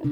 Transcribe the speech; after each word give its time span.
Mari, 0.00 0.08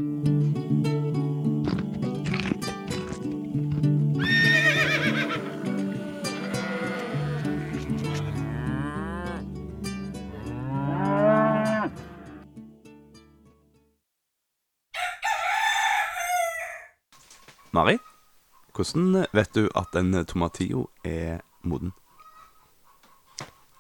hvordan 18.75 19.25
vet 19.33 19.55
du 19.55 19.71
at 19.73 19.97
en 19.97 20.25
tomatillo 20.27 20.91
er 21.05 21.41
moden? 21.63 21.93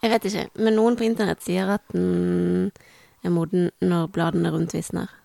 Jeg 0.00 0.10
vet 0.10 0.24
ikke, 0.24 0.48
men 0.56 0.72
noen 0.72 0.96
på 0.96 1.04
internett 1.04 1.44
sier 1.44 1.68
at 1.76 1.84
den 1.92 2.72
er 3.20 3.28
moden 3.28 3.68
når 3.84 4.08
bladene 4.08 4.56
rundt 4.56 4.72
visner. 4.72 5.17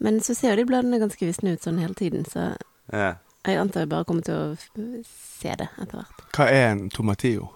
Men 0.00 0.20
så 0.24 0.34
ser 0.34 0.54
jo 0.54 0.62
de 0.62 0.66
bladene 0.70 0.98
ganske 1.02 1.26
visne 1.28 1.52
ut 1.56 1.64
sånn 1.64 1.80
hele 1.82 1.94
tiden, 1.94 2.24
så 2.24 2.54
Ja. 2.92 3.14
jeg 3.46 3.56
antar 3.60 3.80
jeg 3.84 3.88
bare 3.90 4.04
kommer 4.04 4.22
til 4.24 4.34
å 4.34 5.04
se 5.04 5.54
det 5.58 5.68
etter 5.80 5.96
hvert. 6.00 6.22
Hva 6.36 6.46
er 6.50 6.68
en 6.72 6.88
tomatillo? 6.90 7.50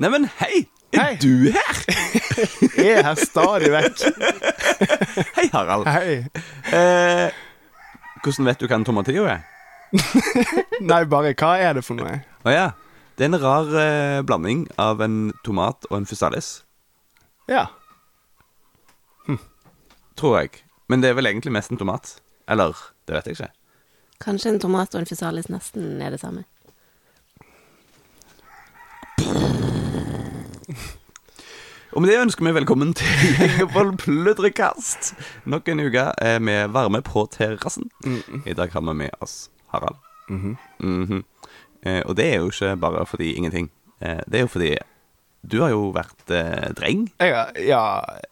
Neimen, 0.00 0.26
hei! 0.40 0.66
Er 0.92 1.00
Hei. 1.00 1.16
du 1.16 1.48
her? 1.54 1.78
Jeg 2.76 2.98
er 2.98 3.02
her 3.06 3.14
stadig 3.16 3.70
vekk. 3.72 4.02
Hei, 5.38 5.46
Harald. 5.54 5.86
Hei. 5.88 6.26
Eh, 6.68 7.30
hvordan 8.22 8.44
vet 8.50 8.60
du 8.60 8.66
hva 8.68 8.76
en 8.76 8.84
tomatillo 8.84 9.24
er? 9.24 9.40
Nei, 10.90 10.98
bare 11.08 11.32
hva 11.32 11.54
er 11.64 11.78
det 11.78 11.84
for 11.86 11.96
noe? 11.96 12.18
Å 12.44 12.52
ja. 12.52 12.66
Det 13.16 13.24
er 13.24 13.30
en 13.30 13.40
rar 13.40 13.72
eh, 13.80 14.18
blanding 14.28 14.66
av 14.76 15.00
en 15.06 15.16
tomat 15.46 15.86
og 15.88 15.96
en 16.02 16.06
fysalis, 16.10 16.50
Ja. 17.48 17.68
tror 20.16 20.38
jeg. 20.42 20.60
Men 20.88 21.02
det 21.02 21.10
er 21.10 21.18
vel 21.18 21.26
egentlig 21.30 21.52
mest 21.54 21.70
en 21.72 21.80
tomat. 21.80 22.16
Eller, 22.50 22.76
det 23.06 23.14
vet 23.16 23.26
jeg 23.30 23.38
ikke. 23.38 23.52
Kanskje 24.22 24.52
en 24.54 24.60
tomat 24.62 24.94
og 24.94 25.02
en 25.02 25.08
fysalis 25.08 25.48
nesten 25.50 26.00
er 26.02 26.14
det 26.14 26.20
samme. 26.22 26.44
Og 31.92 32.00
med 32.00 32.08
det 32.08 32.20
ønsker 32.22 32.46
vi 32.46 32.54
velkommen 32.56 32.94
til 32.96 33.32
Ingevold 33.44 33.98
Pludrekast. 34.00 35.12
Nok 35.44 35.68
en 35.68 35.82
uke 35.84 36.06
eh, 36.24 36.38
med 36.40 36.70
varme 36.72 37.02
på 37.04 37.26
terrassen. 37.34 37.90
I 38.48 38.54
dag 38.56 38.72
har 38.72 38.80
vi 38.86 38.94
med 38.96 39.12
oss 39.20 39.50
Harald. 39.74 39.98
Mhm. 40.28 41.24
eh, 41.84 42.00
og 42.06 42.16
det 42.16 42.26
er 42.30 42.38
jo 42.40 42.48
ikke 42.48 42.76
bare 42.80 43.04
fordi 43.06 43.32
ingenting. 43.36 43.68
Eh, 44.00 44.22
det 44.24 44.40
er 44.40 44.46
jo 44.46 44.52
fordi 44.54 44.70
du 45.42 45.58
har 45.60 45.70
jo 45.74 45.88
vært 45.94 46.30
eh, 46.30 46.68
dreng. 46.78 47.06
Jeg 47.20 47.34
har, 47.34 47.50
ja, 47.58 47.82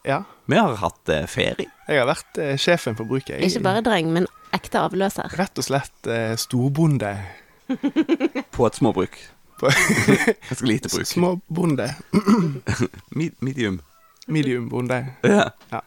ja. 0.07 0.21
Vi 0.51 0.57
har 0.57 0.75
hatt 0.79 1.09
eh, 1.11 1.25
ferie. 1.27 1.67
Jeg 1.87 1.99
har 1.99 2.07
vært 2.09 2.37
eh, 2.39 2.55
sjefen 2.59 2.95
på 2.95 3.05
bruket. 3.07 3.35
Jeg- 3.39 3.51
Ikke 3.51 3.63
bare 3.65 3.81
dreng, 3.85 4.11
men 4.15 4.27
ekte 4.55 4.79
avløser. 4.79 5.31
Rett 5.39 5.59
og 5.59 5.63
slett 5.67 6.07
eh, 6.07 6.33
storbonde. 6.39 7.11
På 8.55 8.65
et 8.67 8.75
småbruk. 8.79 9.15
På- 9.61 9.69
Ganske 10.49 10.65
lite 10.67 10.89
bruk. 10.91 11.07
Småbonde. 11.13 11.89
Mi- 13.15 13.33
medium. 13.39 13.81
Mediumbonde. 14.27 15.01
Ja. 15.27 15.49
Ja. 15.71 15.81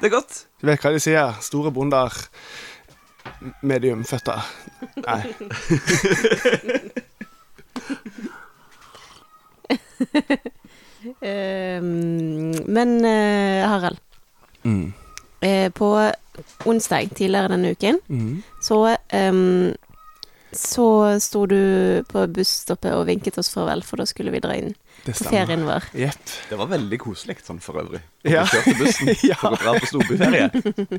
Det 0.00 0.08
er 0.10 0.16
godt. 0.16 0.44
Du 0.60 0.66
vet 0.66 0.82
hva 0.82 0.90
de 0.92 1.00
sier? 1.00 1.36
Store 1.44 1.70
bonder. 1.72 2.10
Mediumføtter. 3.62 4.42
Nei. 5.06 5.20
Ehm, 11.20 12.52
men 12.66 13.04
eh, 13.04 13.66
Harald, 13.68 13.98
Mm. 14.64 14.92
eh, 15.40 15.70
på 15.74 15.88
onsdag 16.64 17.08
tidligere 17.18 17.48
denne 17.50 17.72
uken 17.74 17.98
Mm. 18.08 18.42
så 18.62 18.96
um, 19.12 19.74
så 20.52 21.18
sto 21.20 21.46
du 21.46 22.04
på 22.08 22.26
busstoppet 22.28 22.92
og 22.94 23.06
vinket 23.08 23.38
oss 23.38 23.50
farvel, 23.54 23.82
for 23.82 23.96
da 23.96 24.04
skulle 24.06 24.30
vi 24.30 24.38
dra 24.44 24.54
inn 24.54 24.74
Det 25.02 25.16
på 25.18 25.24
ferien 25.32 25.64
vår. 25.66 25.88
Yep. 25.98 26.32
Det 26.50 26.58
var 26.60 26.68
veldig 26.70 26.98
koselig 27.02 27.36
sånn 27.42 27.58
for 27.62 27.80
øvrig. 27.82 28.00
Ja. 28.22 28.30
Ja. 28.30 28.42
Du 28.46 28.52
kjørte 28.54 28.74
bussen 28.78 29.10
Ja. 29.30 29.38
for 29.40 29.56
å 29.56 29.58
dra 29.58 29.72
på 29.82 29.88
storbyferie. 29.90 30.50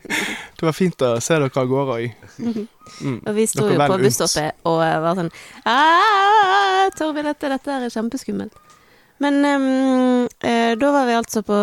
Det 0.59 0.67
var 0.67 0.75
fint 0.75 1.05
å 1.07 1.13
se 1.23 1.37
dere 1.39 1.47
av 1.63 1.69
gårde 1.71 1.95
òg. 1.95 2.27
Mm. 2.43 3.17
Og 3.23 3.31
vi 3.37 3.45
sto 3.47 3.69
jo 3.69 3.79
på 3.79 3.99
busstoppet 4.03 4.59
og 4.67 4.81
var 4.83 5.15
sånn 5.21 5.31
«Ah, 5.69 6.89
Torvin, 6.99 7.29
dette, 7.31 7.51
dette 7.55 7.77
er 7.79 7.89
kjempeskummelt. 7.93 8.59
Men 9.23 9.39
um, 9.45 10.27
eh, 10.43 10.73
da 10.75 10.89
var 10.91 11.05
vi 11.07 11.15
altså 11.15 11.43
på 11.47 11.57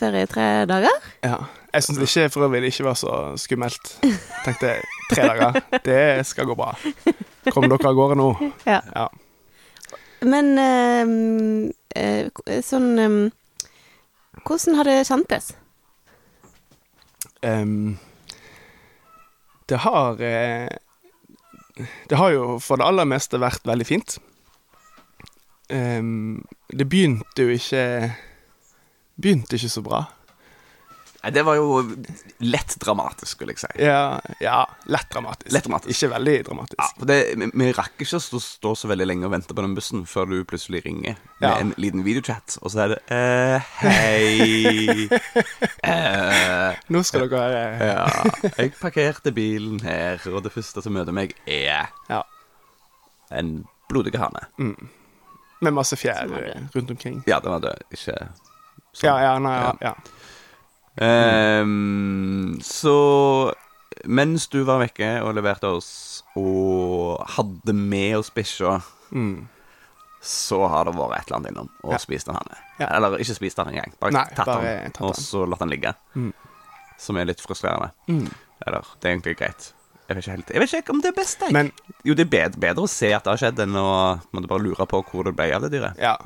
ferie 0.00 0.26
i 0.26 0.28
tre 0.28 0.48
dager. 0.68 1.06
Ja. 1.24 1.38
Jeg 1.76 1.84
syns 1.84 1.98
ikke 2.00 2.30
for 2.32 2.46
øvrig 2.46 2.62
det 2.64 2.70
ikke 2.72 2.86
var 2.86 2.96
så 2.96 3.12
skummelt. 3.40 3.90
Tenkte 4.44 4.76
tre 5.10 5.26
dager, 5.28 5.58
det 5.84 6.00
skal 6.28 6.48
gå 6.48 6.56
bra. 6.56 6.70
Kom 7.52 7.66
dere 7.68 7.88
av 7.90 7.96
gårde 7.98 8.16
nå? 8.16 8.28
Ja. 8.64 8.80
Ja. 8.94 9.08
Men 10.24 10.52
eh, 10.58 11.10
sånn 12.64 12.98
um, 12.98 13.20
Hvordan 14.46 14.76
har 14.78 14.86
det 14.88 15.06
kjentes? 15.08 15.54
Um, 17.42 17.96
det 19.68 19.80
har 19.82 20.20
eh, 20.22 20.68
Det 22.08 22.16
har 22.16 22.30
jo 22.34 22.58
for 22.62 22.80
det 22.80 22.86
aller 22.86 23.08
meste 23.08 23.40
vært 23.42 23.66
veldig 23.66 23.86
fint. 23.86 24.18
Um, 25.70 26.44
det 26.70 26.86
begynte 26.88 27.42
jo 27.42 27.56
ikke 27.56 27.82
Begynte 29.16 29.56
ikke 29.56 29.72
så 29.72 29.82
bra. 29.82 30.04
Nei, 31.26 31.32
det 31.34 31.42
var 31.42 31.56
jo 31.58 31.80
lett 32.46 32.76
dramatisk, 32.78 33.32
skulle 33.32 33.50
jeg 33.56 33.58
si. 33.64 33.68
Ja, 33.82 34.20
ja 34.38 34.60
lett 34.86 35.08
dramatisk. 35.10 35.50
Lett 35.50 35.64
dramatisk. 35.66 35.90
Ikke 35.90 36.10
veldig 36.12 36.34
dramatisk. 36.46 36.78
Ja, 36.78 36.86
for 37.00 37.08
det, 37.10 37.16
vi, 37.40 37.48
vi 37.50 37.70
rakk 37.74 38.04
ikke 38.04 38.20
å 38.20 38.22
stå, 38.22 38.38
stå 38.44 38.74
så 38.78 38.90
veldig 38.92 39.08
lenge 39.10 39.26
og 39.26 39.32
vente 39.34 39.50
på 39.56 39.64
den 39.64 39.74
bussen 39.74 40.04
før 40.06 40.28
du 40.30 40.36
plutselig 40.46 40.84
ringer 40.84 41.16
med 41.40 41.48
Ja. 41.48 41.56
en 41.64 41.72
liten 41.82 42.04
videochat, 42.06 42.60
og 42.62 42.70
så 42.70 42.84
er 42.84 42.94
det 42.94 43.00
eh, 43.10 43.66
Hei. 43.80 45.08
eh, 45.90 46.78
Nå 46.94 47.02
skal 47.10 47.26
dere 47.26 47.42
høre. 47.42 47.90
ja, 47.90 48.52
jeg 48.60 48.76
parkerte 48.78 49.32
bilen 49.34 49.80
her, 49.82 50.22
og 50.30 50.44
det 50.46 50.54
første 50.54 50.84
som 50.86 50.94
møter 50.94 51.16
meg, 51.16 51.34
er 51.50 51.90
Ja. 52.06 52.22
en 53.34 53.64
blodig 53.90 54.14
hane. 54.22 54.46
Med 55.58 55.74
masse 55.74 55.98
fjær 55.98 56.30
rundt 56.70 56.94
omkring. 56.94 57.24
Ja, 57.26 57.40
den 57.42 57.50
var 57.50 57.66
død, 57.66 57.82
ikke 57.90 58.14
sånn. 58.94 59.10
Ja, 59.10 59.18
ja, 59.26 59.34
nei, 59.42 59.56
ja. 59.58 59.72
Ja. 59.90 59.94
Ehm, 60.96 62.58
så 62.64 63.52
mens 64.06 64.46
du 64.52 64.62
var 64.64 64.80
vekke 64.84 65.08
og 65.24 65.34
leverte 65.36 65.68
oss 65.76 66.22
og 66.36 67.22
hadde 67.36 67.74
med 67.74 68.16
oss 68.18 68.30
bikkja, 68.34 68.78
Mm. 69.12 69.46
så 70.20 70.66
har 70.68 70.84
det 70.84 70.94
vært 70.94 71.18
et 71.20 71.26
eller 71.28 71.36
annet 71.38 71.50
innom 71.52 71.68
og 71.84 71.92
Ja. 71.92 71.98
spist 71.98 72.28
en 72.28 72.34
her 72.34 72.58
Ja. 72.80 72.86
Eller 72.96 73.18
ikke 73.18 73.34
spist 73.36 73.56
den 73.56 73.68
engang, 73.68 73.92
bare 74.00 74.10
Nei, 74.12 74.24
tatt 74.34 74.46
bare 74.46 74.62
den, 74.82 74.92
tatt 74.92 75.02
og 75.02 75.14
den. 75.14 75.24
så 75.24 75.46
latt 75.48 75.58
den 75.60 75.70
ligge. 75.70 75.94
Mm. 76.16 76.32
Som 76.98 77.16
er 77.16 77.24
litt 77.26 77.40
frustrerende. 77.40 77.90
Mm. 78.08 78.32
Eller, 78.66 78.82
det 79.00 79.04
er 79.08 79.16
egentlig 79.16 79.36
greit. 79.38 79.72
Jeg 80.08 80.16
vet 80.16 80.24
ikke 80.24 80.30
helt 80.36 80.48
Jeg 80.50 80.60
vet 80.60 80.72
ikke 80.84 80.90
om 80.90 81.00
det 81.02 81.08
er 81.08 81.20
best, 81.20 81.40
jeg. 81.40 81.52
Men 81.52 81.72
Jo, 82.04 82.14
det 82.14 82.26
er 82.26 82.30
bedre, 82.50 82.58
bedre 82.60 82.82
å 82.84 82.88
se 82.88 83.12
at 83.12 83.24
det 83.24 83.30
har 83.30 83.36
skjedd, 83.52 83.58
enn 83.58 83.74
å 83.74 84.20
måtte 84.32 84.46
bare 84.48 84.62
lure 84.62 84.86
på 84.86 85.02
hvor 85.04 85.24
det 85.24 85.34
ble 85.36 85.52
av 85.54 85.62
det 85.62 85.72
dyret. 85.72 85.98
ja. 85.98 86.16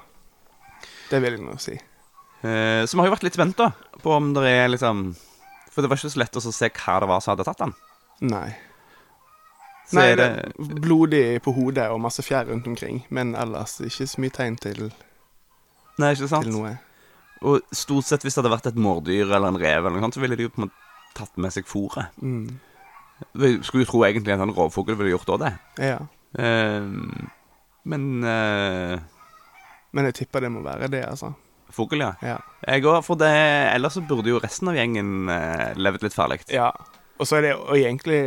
Det 1.11 1.21
vil 1.23 1.33
jeg 1.33 1.41
nå 1.41 1.59
si. 1.59 1.81
Eh, 2.41 2.83
så 2.87 2.97
vi 2.97 3.03
har 3.03 3.11
jo 3.11 3.15
vært 3.15 3.27
litt 3.27 3.37
spent 3.37 3.59
da 3.59 3.71
på 4.01 4.15
om 4.17 4.31
det 4.33 4.47
er 4.49 4.71
liksom 4.73 5.11
For 5.71 5.85
det 5.85 5.91
var 5.91 5.99
ikke 6.01 6.13
så 6.15 6.21
lett 6.23 6.39
å 6.39 6.43
se 6.43 6.71
hva 6.73 6.95
det 7.03 7.09
var 7.11 7.21
som 7.21 7.35
hadde 7.35 7.45
tatt 7.47 7.61
den. 7.61 7.75
Nei. 8.33 8.49
Så 9.91 9.99
Nei, 9.99 10.07
det 10.15 10.27
det 10.59 10.81
blodig 10.81 11.25
på 11.43 11.53
hodet 11.57 11.89
og 11.91 12.01
masse 12.03 12.23
fjær 12.23 12.47
rundt 12.49 12.67
omkring, 12.71 13.03
men 13.11 13.35
ellers 13.39 13.77
ikke 13.83 14.07
så 14.07 14.23
mye 14.23 14.35
tegn 14.35 14.57
til, 14.63 14.91
Nei, 15.99 16.13
ikke 16.15 16.29
sant? 16.31 16.47
til 16.47 16.55
noe. 16.55 16.77
Og 17.43 17.65
stort 17.75 18.07
sett 18.07 18.23
hvis 18.23 18.37
det 18.37 18.43
hadde 18.43 18.53
vært 18.53 18.69
et 18.71 18.79
mårdyr 18.79 19.25
eller 19.31 19.49
en 19.51 19.59
rev, 19.61 19.85
eller 19.87 19.97
noe 19.97 20.05
sånt, 20.07 20.19
så 20.19 20.23
ville 20.23 20.39
de 20.39 20.47
jo 20.47 20.53
på 20.55 20.63
en 20.63 20.69
måte 20.69 21.17
tatt 21.19 21.39
med 21.43 21.55
seg 21.55 21.67
fôret. 21.67 22.13
Mm. 22.23 22.61
Skulle 23.67 23.85
jo 23.85 23.91
tro 23.91 24.05
egentlig 24.07 24.37
en 24.37 24.55
rovfugl 24.55 24.95
ville 24.95 25.15
gjort 25.15 25.35
også 25.35 25.43
det. 25.43 25.53
Ja. 25.91 25.99
Eh, 26.39 26.87
men 27.91 28.07
eh, 28.25 28.99
Men 29.93 30.07
jeg 30.11 30.21
tipper 30.21 30.45
det 30.47 30.53
må 30.55 30.63
være 30.63 30.89
det, 30.93 31.03
altså. 31.09 31.33
Fugl, 31.75 32.01
ja. 32.01 32.13
Ja. 32.23 32.39
Jeg 32.67 32.85
òg, 32.85 33.03
for 33.05 33.17
det 33.21 33.31
Ellers 33.75 33.95
så 33.97 34.03
burde 34.07 34.29
jo 34.33 34.39
resten 34.43 34.69
av 34.69 34.75
gjengen 34.79 35.29
eh, 35.29 35.73
levd 35.77 36.03
litt 36.09 36.15
farlig. 36.17 36.41
ja. 36.49 36.73
Og 37.21 37.27
så 37.29 37.37
er 37.37 37.43
det 37.43 37.51
og 37.55 37.75
egentlig 37.77 38.21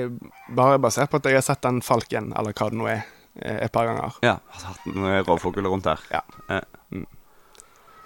bare 0.53 0.77
basert 0.77 1.09
på 1.09 1.17
at 1.17 1.25
jeg 1.25 1.33
har 1.39 1.41
sett 1.41 1.63
den 1.65 1.79
falken, 1.81 2.27
eller 2.37 2.53
hva 2.53 2.67
det 2.69 2.77
nå 2.77 2.85
er, 2.91 2.99
eh, 3.41 3.55
et 3.65 3.71
par 3.73 3.87
ganger. 3.89 4.19
Ja, 4.21 4.35
Har 4.53 4.67
hatt 4.75 4.83
en 4.85 5.03
eh, 5.09 5.23
rovfugl 5.25 5.65
rundt 5.65 5.85
her. 5.89 5.97
Ja. 6.13 6.21
Eh. 6.49 6.61
Mm. 6.93 7.07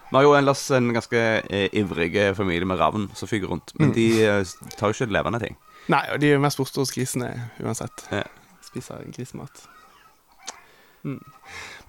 Vi 0.07 0.15
har 0.15 0.23
jo 0.23 0.31
ellers 0.37 0.61
en 0.71 0.93
ganske 0.95 1.19
eh, 1.51 1.67
ivrig 1.75 2.13
familie 2.37 2.63
med 2.65 2.79
ravn 2.79 3.09
som 3.19 3.27
fyker 3.27 3.51
rundt. 3.51 3.73
Men 3.75 3.89
Mm. 3.89 3.95
de 3.97 4.05
eh, 4.23 4.43
tar 4.79 4.93
jo 4.93 4.95
ikke 4.95 5.11
levende 5.11 5.41
ting. 5.43 5.57
Nei, 5.91 6.05
og 6.13 6.21
de 6.23 6.29
er 6.31 6.37
jo 6.37 6.39
mest 6.47 6.57
borte 6.57 6.79
hos 6.79 6.91
grisene 6.95 7.33
uansett. 7.59 8.07
Ja. 8.11 8.23
Spiser 8.63 9.03
grisemat. 9.11 9.67
Mm. 11.03 11.19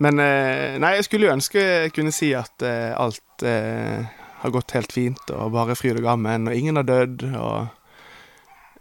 Men 0.04 0.18
eh, 0.20 0.76
Nei, 0.78 0.92
jeg 0.98 1.04
skulle 1.08 1.26
jo 1.28 1.32
ønske 1.34 1.58
jeg 1.62 1.92
kunne 1.96 2.12
si 2.14 2.32
at 2.36 2.62
eh, 2.62 2.92
alt 2.98 3.42
eh, 3.42 4.04
har 4.42 4.50
gått 4.54 4.70
helt 4.76 4.92
fint, 4.94 5.30
og 5.34 5.52
bare 5.56 5.74
fryd 5.78 5.98
og 5.98 6.04
gammen, 6.06 6.46
og 6.48 6.54
ingen 6.54 6.76
har 6.76 6.84
dødd, 6.88 7.26
og 7.36 7.74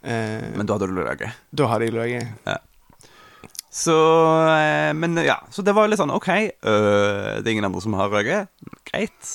Eh, 0.08 0.54
Men 0.56 0.68
da 0.70 0.76
hadde 0.78 0.88
du 0.88 0.94
løyet. 0.94 1.24
da 1.52 1.66
hadde 1.68 1.88
jeg 1.88 1.94
løyet. 1.96 2.28
Så 3.74 3.96
eh, 4.48 4.94
Men 4.94 5.18
ja, 5.26 5.40
så 5.52 5.62
det 5.66 5.74
var 5.76 5.90
litt 5.90 6.00
sånn 6.00 6.14
OK, 6.14 6.30
øh, 6.30 7.42
det 7.42 7.48
er 7.50 7.52
ingen 7.52 7.66
andre 7.68 7.82
som 7.84 7.94
har 7.98 8.08
røyket. 8.14 8.48
Greit. 8.88 9.32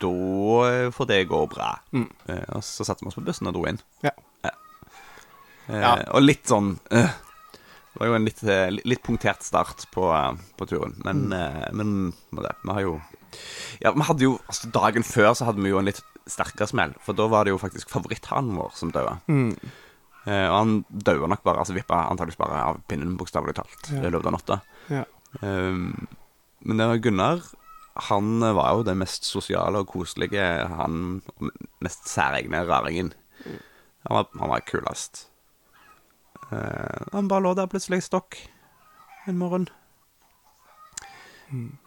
Da 0.00 0.10
får 0.96 1.06
det 1.12 1.20
gå 1.30 1.42
bra. 1.52 1.68
Mm. 1.92 2.08
Og 2.56 2.64
så 2.64 2.84
satte 2.88 3.04
vi 3.04 3.12
oss 3.12 3.18
på 3.20 3.24
bussen 3.28 3.46
og 3.52 3.54
dro 3.58 3.66
inn. 3.70 3.78
Ja. 4.02 4.14
Eh, 4.42 4.56
Ja. 5.68 5.94
Og 6.16 6.22
litt 6.24 6.48
sånn 6.48 6.78
øh, 6.96 7.10
Det 7.92 8.02
var 8.02 8.10
jo 8.10 8.16
en 8.18 8.28
litt, 8.28 8.42
eh, 8.44 8.68
litt 8.84 9.02
punktert 9.02 9.42
start 9.42 9.86
på, 9.94 10.06
eh, 10.14 10.32
på 10.58 10.68
turen. 10.70 10.94
Men, 11.04 11.26
mm. 11.32 11.74
men 11.80 12.44
det, 12.44 12.54
vi 12.62 12.76
har 12.76 12.84
jo 12.84 13.00
Ja, 13.82 13.92
vi 13.92 14.06
hadde 14.08 14.24
jo 14.24 14.38
altså, 14.48 14.70
Dagen 14.72 15.04
før 15.04 15.34
så 15.36 15.48
hadde 15.48 15.60
vi 15.64 15.72
jo 15.72 15.80
en 15.80 15.88
litt 15.90 16.00
sterkere 16.28 16.68
smell. 16.68 16.94
For 17.04 17.16
da 17.16 17.26
var 17.28 17.44
det 17.44 17.54
jo 17.54 17.60
faktisk 17.60 17.90
favoritthanen 17.92 18.56
vår 18.56 18.74
som 18.76 18.92
døde. 18.92 19.16
Mm. 19.28 19.52
Eh, 20.28 20.46
og 20.48 20.56
han 20.56 20.74
døde 20.90 21.28
nok 21.30 21.44
bare, 21.46 21.62
altså 21.62 21.76
vippa 21.76 22.02
antakeligvis 22.08 22.40
bare 22.40 22.64
av 22.70 22.82
pinnen, 22.90 23.16
bokstavelig 23.20 23.56
talt, 23.56 23.92
Ja. 23.92 24.02
i 24.04 24.12
løpet 24.12 24.28
av 24.28 24.36
natta. 24.36 24.60
Ja. 24.92 25.04
Um, 25.40 26.08
men 26.64 26.80
det 26.80 26.86
var 26.88 27.00
Gunnar 27.04 27.42
Han 28.08 28.40
var 28.40 28.70
jo 28.72 28.82
den 28.86 28.96
mest 29.02 29.26
sosiale 29.28 29.82
og 29.82 29.90
koselige, 29.92 30.40
han 30.70 31.20
mest 31.84 32.06
særegne 32.08 32.62
raringen. 32.64 33.12
Han 34.06 34.14
var, 34.14 34.28
han 34.38 34.52
var 34.52 34.60
kulest. 34.60 35.26
Eh, 36.52 37.08
han 37.12 37.28
bare 37.28 37.44
lå 37.44 37.54
der 37.54 37.70
plutselig 37.70 38.02
stokk 38.06 38.38
en 39.28 39.38
morgen. 39.38 39.68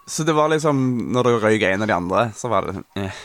Så 0.10 0.24
det 0.26 0.34
var 0.34 0.50
liksom 0.50 0.78
Når 1.14 1.24
det 1.24 1.32
røyk 1.44 1.62
en 1.62 1.82
av 1.82 1.88
de 1.88 1.94
andre, 1.94 2.22
så 2.34 2.50
var 2.50 2.66
det 2.66 2.84
eh, 2.98 3.20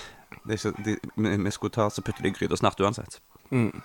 det 0.46 0.58
ikke, 0.58 0.72
de, 0.84 0.96
vi, 1.16 1.50
skulle 1.50 1.74
ta 1.74 1.88
så 1.90 2.02
putte 2.02 2.22
det 2.22 2.30
i 2.30 2.36
gryta 2.36 2.56
snart 2.56 2.80
uansett. 2.80 3.20
Mm. 3.50 3.82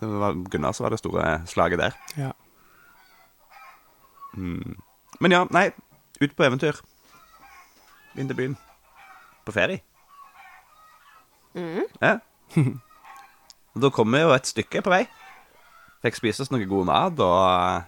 Det 0.00 0.06
var 0.06 0.32
Gunnar 0.50 0.72
som 0.72 0.84
var 0.84 0.90
det 0.90 0.98
store 0.98 1.42
slaget 1.46 1.78
der. 1.78 1.98
Ja. 2.16 2.32
Mm. 4.34 4.80
Men 5.20 5.32
ja, 5.32 5.44
nei. 5.50 5.70
Ut 6.20 6.36
på 6.36 6.44
eventyr. 6.44 6.80
Inn 8.18 8.28
til 8.28 8.36
byen. 8.36 8.56
På 9.44 9.52
ferie. 9.52 9.82
Mm. 11.54 11.86
Ja. 12.00 12.18
Og 13.74 13.80
da 13.84 13.90
kommer 13.94 14.18
vi 14.18 14.24
jo 14.24 14.34
et 14.34 14.50
stykke 14.50 14.82
på 14.82 14.90
vei. 14.90 15.04
Fikk 16.00 16.16
spise 16.16 16.44
oss 16.44 16.52
noe 16.52 16.64
god 16.68 16.88
mat, 16.88 17.20
og 17.20 17.82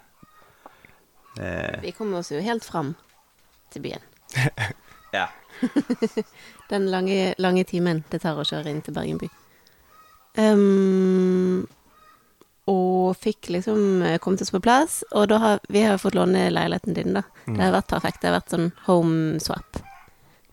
eh, 1.41 1.81
Vi 1.85 1.95
kom 1.97 2.13
oss 2.19 2.33
jo 2.33 2.41
helt 2.45 2.65
fram 2.65 2.95
til 3.73 3.89
byen. 3.89 4.09
Ja. 5.13 5.27
Den 6.71 6.87
lange, 6.91 7.35
lange 7.37 7.67
timen 7.69 7.99
det 8.09 8.23
tar 8.23 8.39
å 8.41 8.47
kjøre 8.49 8.71
inn 8.73 8.79
til 8.81 8.95
Bergen 8.97 9.19
by. 9.21 9.29
Um, 10.41 11.67
og 12.73 13.13
fikk 13.21 13.51
liksom 13.53 14.01
eh, 14.07 14.17
kommet 14.25 14.41
oss 14.41 14.55
på 14.55 14.63
plass. 14.65 15.03
Og 15.13 15.29
da 15.29 15.41
har 15.43 15.61
vi 15.69 15.83
har 15.85 16.01
fått 16.01 16.17
låne 16.17 16.47
leiligheten 16.49 16.97
din, 16.97 17.13
da. 17.19 17.27
Det 17.45 17.61
har 17.61 17.77
vært 17.77 17.93
perfekt. 17.93 18.23
Det 18.23 18.31
har 18.31 18.39
vært 18.39 18.55
sånn 18.55 18.71
home 18.87 19.37
swap, 19.45 19.83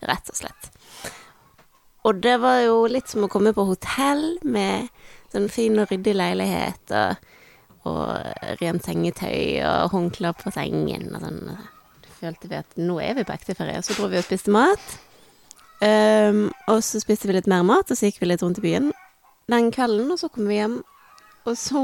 rett 0.04 0.28
og 0.28 0.40
slett. 0.42 0.70
Og 2.04 2.20
det 2.20 2.36
var 2.44 2.60
jo 2.60 2.84
litt 2.92 3.08
som 3.08 3.24
å 3.24 3.32
komme 3.32 3.54
på 3.56 3.64
hotell 3.68 4.34
med 4.44 4.92
sånn 5.32 5.48
fin 5.52 5.80
og 5.80 5.88
ryddig 5.88 6.18
leilighet 6.20 6.96
og, 7.00 7.30
og 7.88 8.56
rent 8.60 8.84
sengetøy 8.84 9.60
og 9.64 9.92
håndklær 9.94 10.36
på 10.40 10.52
sengen 10.54 11.14
og 11.14 11.22
sånn. 11.24 11.44
Følte 12.20 12.50
vi 12.50 12.58
at 12.58 12.74
nå 12.76 12.98
er 13.00 13.14
vi 13.16 13.24
på 13.24 13.32
ekte 13.32 13.56
ferie. 13.56 13.80
Så 13.80 13.96
dro 13.96 14.10
vi 14.12 14.20
og 14.20 14.26
spiste 14.26 14.52
mat. 14.52 14.98
Um, 15.80 16.50
og 16.68 16.82
så 16.84 17.00
spiste 17.00 17.30
vi 17.30 17.38
litt 17.38 17.48
mer 17.48 17.64
mat, 17.64 17.88
og 17.88 17.96
så 17.96 18.10
gikk 18.10 18.20
vi 18.20 18.28
litt 18.28 18.42
rundt 18.44 18.60
i 18.60 18.66
byen 18.66 18.90
den 19.50 19.70
kvelden, 19.74 20.10
og 20.12 20.18
så 20.20 20.28
kom 20.32 20.48
vi 20.48 20.60
hjem. 20.60 20.80
Og 21.48 21.56
så 21.58 21.80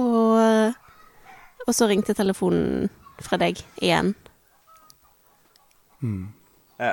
Og 1.66 1.75
så 1.75 1.88
ringte 1.90 2.14
telefonen 2.14 2.90
fra 3.19 3.37
deg 3.43 3.58
igjen. 3.82 4.12
Mm. 5.98 6.28
ja. 6.78 6.93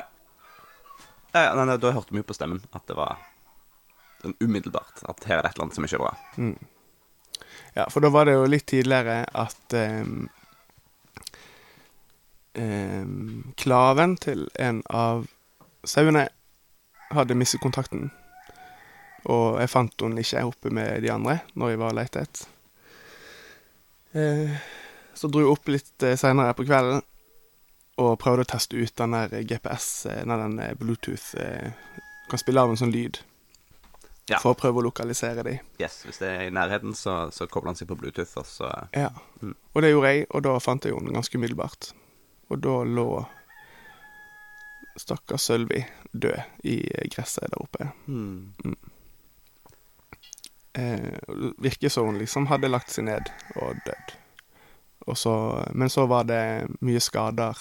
ja 1.35 1.41
nei, 1.53 1.65
nei, 1.67 1.75
da 1.77 1.91
hørte 1.93 2.09
vi 2.09 2.23
jo 2.23 2.25
på 2.25 2.33
stemmen 2.33 2.63
at 2.73 2.87
det 2.89 2.95
var 2.97 3.19
sånn 4.23 4.33
umiddelbart 4.41 5.03
at 5.11 5.27
her 5.27 5.37
er 5.37 5.43
det 5.43 5.51
et 5.51 5.59
eller 5.59 5.67
annet 5.67 5.77
som 5.77 5.85
ikke 5.85 5.99
er 5.99 6.03
bra. 6.05 6.13
Mm. 6.39 6.55
Ja, 7.73 7.87
for 7.89 8.05
da 8.05 8.09
var 8.13 8.25
det 8.29 8.35
jo 8.37 8.45
litt 8.49 8.67
tidligere 8.69 9.23
at 9.33 9.73
um, 9.73 10.27
um, 12.53 13.53
klaven 13.57 14.17
til 14.21 14.45
en 14.61 14.83
av 14.93 15.25
sauene 15.85 16.27
hadde 17.13 17.37
mistet 17.37 17.63
kontakten. 17.63 18.11
Og 19.29 19.59
jeg 19.61 19.71
fant 19.71 20.03
henne 20.03 20.21
ikke 20.21 20.45
oppe 20.45 20.73
med 20.73 21.01
de 21.03 21.11
andre 21.13 21.39
når 21.57 21.73
jeg 21.73 21.81
var 21.81 21.95
og 21.95 21.99
lette. 22.01 22.27
Eh, 24.13 24.53
så 25.17 25.29
dro 25.31 25.41
jeg 25.41 25.53
opp 25.53 25.69
litt 25.71 26.05
eh, 26.05 26.17
seinere 26.19 26.53
på 26.57 26.65
kvelden 26.67 27.01
og 28.03 28.17
prøvde 28.21 28.45
å 28.45 28.49
teste 28.49 28.77
ut 28.77 28.93
den 28.99 29.13
der 29.15 29.45
GPS, 29.47 30.07
den 30.25 30.57
Bluetooth 30.79 31.35
Kan 32.29 32.41
spille 32.41 32.61
av 32.61 32.71
en 32.71 32.79
sånn 32.79 32.93
lyd. 32.93 33.19
Ja. 34.31 34.39
For 34.39 34.53
å 34.53 34.57
prøve 34.57 34.79
å 34.79 34.85
lokalisere 34.85 35.43
de. 35.43 35.57
Yes, 35.81 36.03
Hvis 36.07 36.21
det 36.21 36.29
er 36.31 36.45
i 36.47 36.53
nærheten, 36.53 36.95
så, 36.95 37.27
så 37.35 37.47
kobler 37.51 37.73
han 37.73 37.79
seg 37.79 37.89
på 37.89 37.97
Bluetooth, 37.99 38.37
og 38.39 38.47
så 38.47 38.71
Ja. 38.95 39.09
Mm. 39.41 39.55
Og 39.73 39.83
det 39.83 39.91
gjorde 39.91 40.13
jeg, 40.13 40.25
og 40.29 40.45
da 40.47 40.53
fant 40.63 40.85
jeg 40.87 40.95
henne 40.95 41.15
ganske 41.15 41.39
umiddelbart. 41.39 41.91
Og 42.53 42.61
da 42.63 42.77
lå 42.87 43.07
stakkars 44.99 45.49
Sølvi 45.49 45.81
død 46.11 46.65
i 46.69 46.77
gresset 47.11 47.49
der 47.49 47.61
oppe. 47.61 47.91
hmm. 48.05 48.75
Eh, 50.73 51.19
virker 51.61 51.89
som 51.89 52.07
hun 52.07 52.17
liksom 52.17 52.47
hadde 52.49 52.71
lagt 52.71 52.89
seg 52.89 53.05
ned 53.05 53.27
og 53.61 53.77
dødd. 53.85 54.13
Og 55.05 55.17
så, 55.17 55.33
men 55.77 55.91
så 55.91 56.07
var 56.09 56.25
det 56.25 56.65
mye 56.81 57.01
skader 57.03 57.59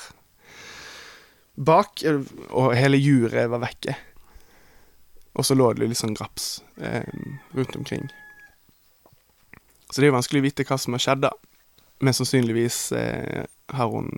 bak, 1.55 2.03
eh, 2.09 2.23
og 2.51 2.73
hele 2.79 2.97
juret 2.97 3.51
var 3.53 3.61
vekke. 3.67 3.97
Og 5.33 5.47
så 5.49 5.57
lå 5.57 5.71
det 5.73 5.89
litt 5.89 6.01
sånn 6.01 6.17
graps 6.17 6.61
eh, 6.77 7.09
rundt 7.57 7.77
omkring. 7.79 8.11
Så 9.89 10.01
det 10.01 10.07
er 10.07 10.13
jo 10.13 10.19
vanskelig 10.19 10.43
å 10.43 10.47
vite 10.47 10.67
hva 10.69 10.79
som 10.81 10.97
har 10.97 11.03
skjedd, 11.05 11.25
da. 11.25 11.33
Men 12.03 12.17
sannsynligvis 12.17 12.79
eh, 12.99 13.45
har 13.73 13.93
hun 13.93 14.11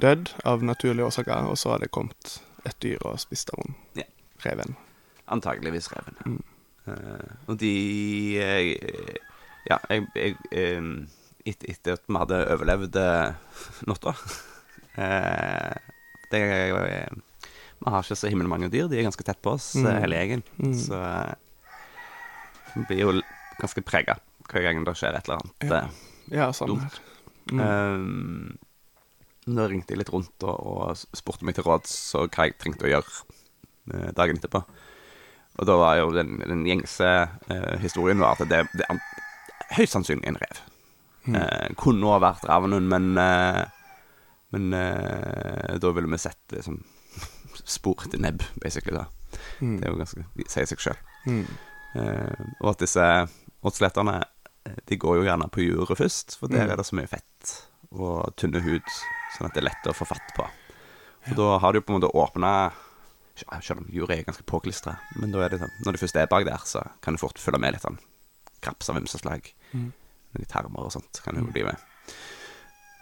dødd 0.00 0.32
av 0.48 0.64
naturlige 0.64 1.08
årsaker, 1.08 1.48
og 1.48 1.58
så 1.60 1.74
har 1.74 1.84
det 1.84 1.92
kommet 1.94 2.40
et 2.68 2.76
dyr 2.84 3.00
og 3.08 3.20
spist 3.22 3.52
av 3.54 3.62
henne. 3.62 3.76
Ja. 4.02 4.08
Reven. 4.44 4.76
Antageligvis 5.30 5.90
reven. 5.92 6.16
ja. 6.20 6.30
Mm. 6.32 6.40
Uh, 6.88 7.32
og 7.46 7.58
de 7.60 7.70
eh, 8.40 8.70
Ja, 9.68 9.76
jeg, 9.92 10.06
jeg 10.16 10.36
eh, 10.56 10.86
et, 11.44 11.66
Etter 11.68 11.98
at 11.98 12.06
vi 12.08 12.16
hadde 12.16 12.38
overlevd 12.54 12.96
eh, 12.96 13.34
natta 13.90 14.14
det, 16.30 16.40
eh, 16.40 17.20
Vi 17.80 17.90
har 17.90 18.02
ikke 18.04 18.16
så 18.20 18.28
himmelmange 18.28 18.68
dyr. 18.72 18.88
De 18.92 18.98
er 19.00 19.06
ganske 19.08 19.24
tett 19.24 19.40
på 19.42 19.54
oss, 19.56 19.70
Mm. 19.80 19.86
eh, 19.88 20.00
hele 20.04 20.16
gjengen. 20.20 20.42
Mm. 20.60 20.74
Så 20.76 20.98
eh, 21.00 21.34
vi 22.74 22.84
blir 22.90 23.00
jo 23.06 23.14
ganske 23.60 23.82
prega 23.84 24.18
hver 24.50 24.62
gang 24.66 24.84
det 24.84 24.96
skjer 24.98 25.16
et 25.16 25.28
eller 25.28 25.40
annet. 25.40 25.64
Ja. 25.64 25.76
eh. 25.76 25.88
Ja, 26.30 26.50
samme 26.54 26.74
Dumt. 26.76 26.82
her. 26.82 27.00
Mm. 27.50 27.60
Um, 27.60 28.58
da 29.56 29.64
ringte 29.66 29.94
jeg 29.94 29.98
litt 30.02 30.12
rundt 30.12 30.44
og, 30.46 30.60
og 30.60 31.00
spurte 31.18 31.42
meg 31.48 31.56
til 31.56 31.64
råds 31.66 31.94
og 32.20 32.28
hva 32.36 32.46
jeg 32.46 32.58
trengte 32.60 32.86
å 32.86 32.92
gjøre 32.92 34.12
dagen 34.14 34.38
etterpå. 34.38 34.60
Og 35.58 35.66
da 35.66 35.74
var 35.80 35.96
jo 35.98 36.12
den, 36.14 36.36
den 36.46 36.62
gjengse 36.68 37.08
uh, 37.50 37.74
historien 37.82 38.20
var 38.22 38.36
at 38.38 38.46
det, 38.52 38.60
det 38.76 38.86
er 38.86 39.00
høyst 39.78 39.96
sannsynlig 39.96 40.28
en 40.30 40.38
rev. 40.38 40.60
Mm. 41.26 41.34
Uh, 41.40 41.66
kunne 41.80 42.12
ha 42.12 42.20
vært 42.22 42.46
ravnen, 42.48 42.86
men 42.92 43.10
uh, 43.18 43.64
Men 44.50 44.70
da 45.78 45.90
ville 45.94 46.08
vi 46.10 46.18
sett 46.18 46.50
liksom, 46.56 46.80
spor 47.64 48.06
til 48.10 48.20
nebb, 48.20 48.42
basically. 48.62 48.96
da 48.96 49.06
Mm. 49.60 49.76
Det 49.78 49.86
er 49.86 49.92
jo 49.92 49.98
ganske, 49.98 50.24
de 50.36 50.44
sier 50.50 50.66
seg 50.66 50.78
sjøl. 50.82 50.96
Mm. 51.26 51.46
Eh, 51.94 52.40
og 52.60 52.70
at 52.72 52.78
disse 52.82 53.04
åtsleterne 53.62 54.16
eh, 54.66 54.74
De 54.88 54.96
går 54.96 55.16
jo 55.20 55.22
gjerne 55.22 55.46
på 55.50 55.62
juret 55.62 55.98
først, 55.98 56.36
for 56.38 56.48
der 56.48 56.64
Mm. 56.66 56.70
er 56.72 56.76
det 56.76 56.86
så 56.86 56.96
mye 56.96 57.06
fett 57.08 57.52
og 57.92 58.34
tynne 58.36 58.60
hud, 58.60 58.82
sånn 59.36 59.46
at 59.46 59.54
det 59.54 59.62
er 59.62 59.68
lett 59.70 59.86
å 59.86 59.94
få 59.94 60.04
fatt 60.06 60.34
på. 60.36 60.42
Og 61.30 61.36
da 61.36 61.58
har 61.58 61.72
du 61.72 61.78
jo 61.78 61.82
på 61.82 61.94
en 61.94 62.00
måte 62.00 62.12
åpna 62.14 62.72
Selv 63.62 63.78
om 63.80 63.86
juret 63.88 64.18
er 64.18 64.22
ganske 64.24 64.42
påklistra, 64.44 64.98
men 65.16 65.30
da 65.32 65.38
er 65.44 65.48
det 65.48 65.60
sånn 65.60 65.70
når 65.86 65.92
du 65.92 65.98
først 65.98 66.16
er 66.16 66.26
bak 66.26 66.44
der, 66.44 66.58
så 66.66 66.82
kan 67.00 67.14
du 67.14 67.18
fort 67.18 67.38
følge 67.38 67.58
med 67.60 67.72
litt 67.72 67.82
sånn 67.82 67.98
kraps 68.60 68.90
av 68.90 68.96
ymse 68.98 69.16
slag. 69.18 69.46
Mm. 69.72 69.92
Litt 70.38 70.48
tarmer 70.48 70.84
og 70.84 70.92
sånt 70.92 71.22
kan 71.24 71.34
du 71.34 71.40
jo 71.40 71.46
bli 71.52 71.62
med. 71.64 71.76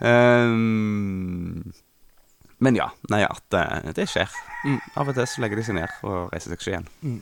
Ehm, 0.01 1.73
men 2.61 2.77
ja, 2.77 2.89
nei, 3.13 3.23
at 3.25 3.55
eh, 3.55 3.93
det 3.95 4.09
skjer. 4.11 4.29
Mm. 4.67 4.79
Av 4.99 5.09
og 5.09 5.15
til 5.15 5.27
så 5.31 5.43
legger 5.45 5.61
de 5.61 5.65
seg 5.69 5.77
ned 5.79 5.93
og 6.03 6.33
reiser 6.33 6.51
seg 6.51 6.59
ikke 6.59 6.73
igjen. 6.73 6.89
Mm. 7.03 7.19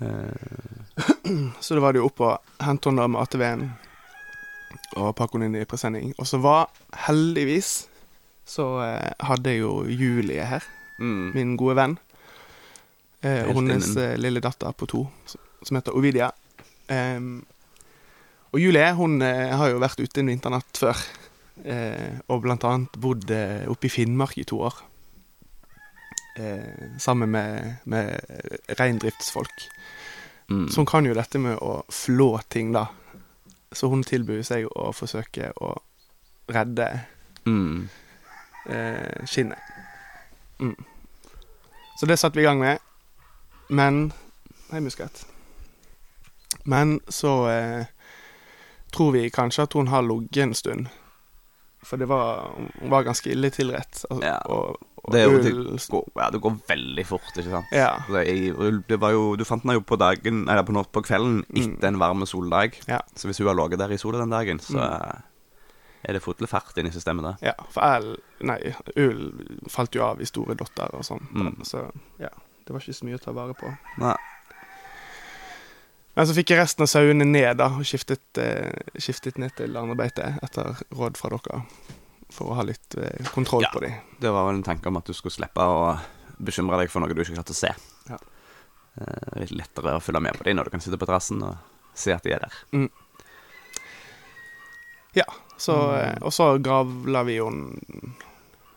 Eh, 0.00 1.54
Så 1.60 1.74
da 1.76 1.80
var 1.84 1.92
det 1.94 2.00
jo 2.02 2.08
opp 2.08 2.20
og 2.24 2.64
hente 2.64 2.90
henne 2.90 3.06
med 3.12 3.20
ATV-en 3.22 3.64
og 5.00 5.12
pakke 5.18 5.36
henne 5.38 5.50
inn 5.50 5.58
i 5.60 5.66
presenning. 5.68 6.12
Og 6.18 6.26
så 6.30 6.40
var 6.42 6.68
heldigvis 7.06 7.72
så 8.50 8.64
eh, 8.82 9.12
hadde 9.28 9.52
jeg 9.52 9.60
jo 9.62 9.74
Julie 9.86 10.42
her, 10.46 10.64
mm. 10.98 11.26
min 11.36 11.52
gode 11.60 11.76
venn. 11.78 11.98
Eh, 13.22 13.44
Helt 13.44 13.50
og 13.52 13.60
hennes 13.60 13.90
innen. 13.92 14.02
eh, 14.08 14.16
lille 14.18 14.40
datter 14.42 14.72
på 14.74 14.88
to, 14.90 15.04
s- 15.28 15.36
som 15.68 15.76
heter 15.78 15.94
Ovidia. 15.98 16.30
Em, 16.90 17.42
Og 18.50 18.58
Julie 18.58 18.88
hun 18.98 19.20
eh, 19.22 19.52
har 19.54 19.70
jo 19.70 19.78
vært 19.78 20.00
ute 20.02 20.18
en 20.24 20.26
vinternatt 20.32 20.74
før. 20.80 20.98
Eh, 21.64 22.18
og 22.28 22.42
blant 22.42 22.64
annet 22.64 22.94
bodd 23.00 23.30
eh, 23.30 23.66
oppe 23.68 23.86
i 23.86 23.92
Finnmark 23.92 24.38
i 24.40 24.44
to 24.48 24.60
år. 24.64 24.78
Eh, 26.40 26.96
sammen 26.98 27.30
med, 27.30 27.74
med 27.84 28.20
reindriftsfolk. 28.78 29.66
Mm. 30.50 30.68
Hun 30.76 30.86
kan 30.86 31.06
jo 31.06 31.14
dette 31.14 31.38
med 31.38 31.58
å 31.62 31.82
flå 31.92 32.40
ting, 32.48 32.72
da. 32.74 32.86
Så 33.72 33.88
hun 33.92 34.02
tilbyr 34.02 34.42
seg 34.42 34.66
å 34.72 34.90
forsøke 34.96 35.52
å 35.62 35.74
redde 36.50 36.88
Mm. 37.46 37.88
eh, 38.68 39.24
skinnet. 39.26 39.58
Mm. 40.60 40.74
Så 42.00 42.06
det 42.06 42.18
satte 42.18 42.36
vi 42.36 42.42
i 42.42 42.48
gang 42.48 42.58
med. 42.60 42.78
Men 43.68 44.12
Nei, 44.70 44.80
muskat. 44.80 45.24
Men 46.64 47.00
så 47.08 47.48
eh, 47.48 47.86
tror 48.92 49.12
vi 49.12 49.30
kanskje 49.30 49.62
at 49.62 49.72
hun 49.72 49.88
har 49.88 50.02
ligget 50.02 50.42
en 50.44 50.54
stund. 50.54 50.86
For 51.82 51.96
det 51.96 52.06
var, 52.10 52.50
hun 52.80 52.90
var 52.92 53.04
ganske 53.06 53.30
ille 53.32 53.48
tilrett. 53.50 54.02
Altså, 54.10 54.20
Ja. 54.26 54.36
Og, 54.52 54.76
og 55.00 55.12
Det, 55.14 55.22
ull 55.26 55.40
det, 55.42 55.86
går, 55.88 56.04
ja, 56.20 56.26
det 56.30 56.40
går 56.44 56.58
veldig 56.68 57.04
fort, 57.08 57.30
ikke 57.36 57.50
sant? 57.54 57.70
Ja. 57.72 57.94
Det, 58.12 58.82
det 58.88 58.98
var 59.00 59.14
jo, 59.16 59.34
du 59.40 59.44
fant 59.48 59.62
den 59.64 59.72
jo 59.78 59.80
på 59.80 59.96
dagen 59.96 60.42
Eller 60.48 60.62
på, 60.62 60.74
på 60.92 61.02
kvelden 61.06 61.38
etter 61.56 61.88
en 61.88 61.98
varm 62.02 62.26
soldag. 62.28 62.76
Mm. 62.84 62.90
Ja. 62.92 63.00
Så 63.16 63.30
hvis 63.30 63.38
hun 63.40 63.48
har 63.48 63.56
ligget 63.56 63.80
der 63.80 63.94
i 63.96 63.98
sola 63.98 64.18
den 64.20 64.30
dagen, 64.36 64.60
så 64.60 64.76
Mm. 64.76 65.22
er 66.04 66.12
det 66.16 66.22
full 66.24 66.46
fart 66.48 66.76
inn 66.80 66.86
i 66.86 66.90
systemet 66.92 67.24
der. 67.24 67.36
Ja, 67.50 67.54
for 67.72 67.82
el, 67.84 68.14
nei, 68.40 68.58
ull 68.96 69.24
falt 69.68 69.94
jo 69.96 70.04
av 70.04 70.20
i 70.20 70.28
store 70.28 70.54
dotter 70.56 70.94
og 70.96 71.02
sånn. 71.04 71.26
Mm. 71.32 71.58
Så 71.64 71.82
ja, 72.20 72.30
det 72.64 72.72
var 72.72 72.80
ikke 72.80 72.96
så 72.96 73.04
mye 73.08 73.18
å 73.18 73.24
ta 73.24 73.32
vare 73.36 73.52
på. 73.56 73.68
Nei. 74.00 74.14
Men 76.16 76.26
så 76.26 76.34
fikk 76.34 76.50
jeg 76.52 76.58
resten 76.58 76.82
av 76.84 76.88
sauene 76.90 77.24
ned 77.24 77.56
da, 77.60 77.68
og 77.78 77.84
skiftet, 77.86 78.22
eh, 78.42 78.72
skiftet 78.98 79.38
ned 79.38 79.54
til 79.56 79.76
andre 79.78 79.94
beite 79.96 80.32
etter 80.42 80.80
råd 80.98 81.16
fra 81.16 81.30
dere. 81.36 81.62
For 82.30 82.50
å 82.50 82.56
ha 82.58 82.62
litt 82.66 82.94
eh, 82.98 83.24
kontroll 83.34 83.62
Ja. 83.62 83.70
på 83.72 83.80
dem. 83.80 83.94
Det 84.20 84.30
var 84.30 84.46
vel 84.48 84.56
en 84.60 84.62
tanke 84.66 84.86
om 84.90 84.96
at 84.98 85.04
du 85.06 85.12
skulle 85.14 85.32
slippe 85.34 85.62
å 85.62 85.98
bekymre 86.42 86.78
deg 86.78 86.90
for 86.90 87.00
noe 87.00 87.14
du 87.14 87.22
ikke 87.22 87.34
klarte 87.38 87.54
å 87.54 87.58
se. 87.60 87.70
Ja. 88.10 88.18
Eh, 89.00 89.40
litt 89.40 89.50
lettere 89.54 89.96
å 89.96 90.02
følge 90.02 90.20
med 90.22 90.36
på 90.38 90.44
dem 90.44 90.56
når 90.58 90.64
du 90.64 90.70
kan 90.70 90.80
sitte 90.82 90.98
på 90.98 91.06
terrassen 91.06 91.42
og 91.46 91.56
se 91.94 92.12
at 92.12 92.22
de 92.26 92.32
er 92.34 92.40
der. 92.42 92.88
Ja, 95.14 95.24
så, 95.58 95.74
Mm. 95.74 95.98
eh, 96.00 96.18
og 96.22 96.32
så 96.32 96.58
gravla 96.62 97.24
vi 97.26 97.36
jo 97.36 97.50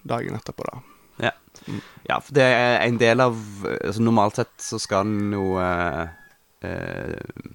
dagen 0.05 0.35
etterpå, 0.35 0.63
da. 0.71 0.81
Ja, 2.09 2.19
for 2.19 2.33
det 2.33 2.43
er 2.43 2.81
en 2.81 2.97
del 2.97 3.21
av 3.21 3.35
altså 3.63 4.01
Normalt 4.01 4.35
sett 4.35 4.57
så 4.57 4.79
skal 4.81 5.05
en 5.05 5.31
jo 5.31 5.57
eh, 5.61 6.07
eh, 6.63 7.51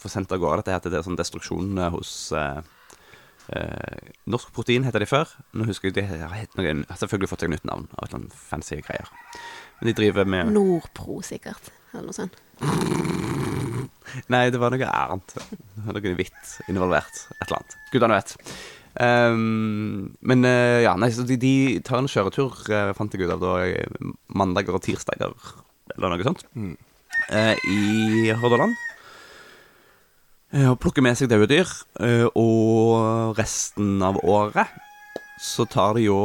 få 0.00 0.10
sendt 0.10 0.32
av 0.32 0.40
gårde 0.42 0.62
dette 0.62 0.74
her 0.74 0.84
til 0.84 0.92
det 0.92 1.00
er 1.00 1.06
sånn 1.06 1.18
destruksjon 1.18 1.78
eh, 1.80 1.90
hos 1.94 2.12
eh, 2.36 2.60
eh, 3.56 4.10
Norsk 4.30 4.52
Protein 4.56 4.86
heter 4.86 5.02
de 5.02 5.08
før. 5.10 5.32
Nå 5.56 5.66
husker 5.68 5.90
jeg 5.90 5.98
de 6.00 6.06
har 6.06 7.00
selvfølgelig 7.00 7.30
fått 7.32 7.44
seg 7.46 7.52
nytt 7.54 7.66
navn 7.68 7.88
av 7.96 8.04
et 8.04 8.10
eller 8.10 8.22
annet 8.22 8.40
fancy 8.50 8.80
greier. 8.84 9.10
Men 9.80 9.90
de 9.90 9.96
driver 9.96 10.28
med 10.28 10.52
Nordpro, 10.54 11.20
sikkert. 11.24 11.72
Eller 11.92 12.10
noe 12.10 12.16
sånt. 12.16 12.36
Nei, 14.32 14.44
det 14.50 14.58
var 14.60 14.74
noe 14.74 14.90
annet. 14.90 15.36
Det 15.36 15.86
var 15.86 15.96
Noe 15.96 16.12
hvitt 16.18 16.54
involvert. 16.70 17.24
Et 17.38 17.46
eller 17.46 17.60
annet. 17.60 17.76
Gudene 17.94 18.18
vet. 18.18 18.36
Um, 18.90 20.08
men 20.26 20.42
ja, 20.42 20.96
nei, 20.98 21.12
så 21.14 21.22
de, 21.22 21.36
de 21.38 21.52
tar 21.86 22.00
en 22.00 22.10
kjøretur, 22.10 22.56
fant 22.98 23.14
jeg 23.14 23.22
ut 23.22 23.34
av 23.36 23.42
da, 23.44 23.52
mandager 24.34 24.74
og 24.74 24.82
tirsdager, 24.82 25.36
eller 25.94 26.16
noe 26.16 26.26
sånt, 26.26 26.42
Mm. 26.58 26.74
Eh, 27.28 27.56
i 27.68 28.30
Hordaland. 28.32 28.76
Eh, 30.50 30.66
og 30.70 30.78
plukker 30.82 31.04
med 31.04 31.18
seg 31.18 31.30
døde 31.30 31.48
dyr. 31.50 31.68
eh, 32.00 32.26
og 32.34 33.38
resten 33.38 34.02
av 34.02 34.18
året 34.24 34.66
så 35.40 35.64
tar 35.64 35.94
de 35.96 36.02
jo 36.04 36.18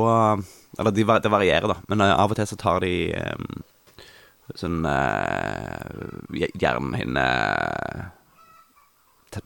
Eller 0.77 0.91
de, 0.91 1.05
det 1.05 1.31
varierer, 1.31 1.67
da, 1.71 1.77
men 1.87 2.01
av 2.01 2.31
og 2.31 2.35
til 2.35 2.47
så 2.49 2.57
tar 2.59 2.81
de 2.83 3.13
sånn 4.59 4.83
uh, 4.83 6.01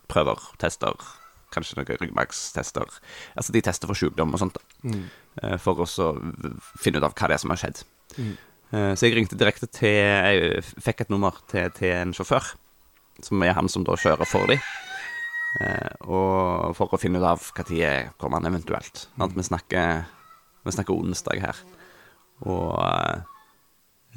prøver, 0.10 0.42
tester, 0.58 0.98
kanskje 1.54 1.78
noen 1.78 2.02
ryggmargstester. 2.02 2.98
Altså 3.38 3.54
de 3.54 3.62
tester 3.62 3.88
for 3.88 3.94
sykdom 3.94 4.34
og 4.34 4.42
sånt, 4.42 4.58
da. 4.58 4.62
Mm. 4.90 5.06
for 5.62 5.86
å 5.86 5.88
finne 6.82 6.98
ut 6.98 7.06
av 7.06 7.14
hva 7.14 7.30
det 7.30 7.38
er 7.38 7.44
som 7.46 7.54
har 7.54 7.62
skjedd. 7.62 7.84
Mm. 8.18 8.34
Eh, 8.74 8.94
Så 8.96 9.08
jeg 9.08 9.16
ringte 9.18 9.38
direkte 9.40 9.68
til 9.68 9.90
Jeg 9.96 10.64
fikk 10.82 11.02
et 11.06 11.10
nummer 11.14 11.34
til, 11.50 11.70
til 11.78 11.94
en 11.96 12.14
sjåfør, 12.14 12.52
som 13.26 13.42
er 13.44 13.56
han 13.58 13.70
som 13.72 13.84
da 13.88 13.96
kjører 14.00 14.28
for 14.30 14.46
dem. 14.52 14.60
og 16.06 16.76
for 16.78 16.94
å 16.94 17.00
finne 17.02 17.18
ut 17.18 17.26
av 17.26 17.42
når 17.58 18.12
kommer 18.22 18.38
han 18.38 18.52
eventuelt. 18.54 19.08
At 19.20 19.34
vi 19.36 19.42
snakker 19.44 20.06
Vi 20.66 20.72
snakker 20.76 20.94
onsdag 20.94 21.40
her. 21.42 21.58
Og 22.46 22.78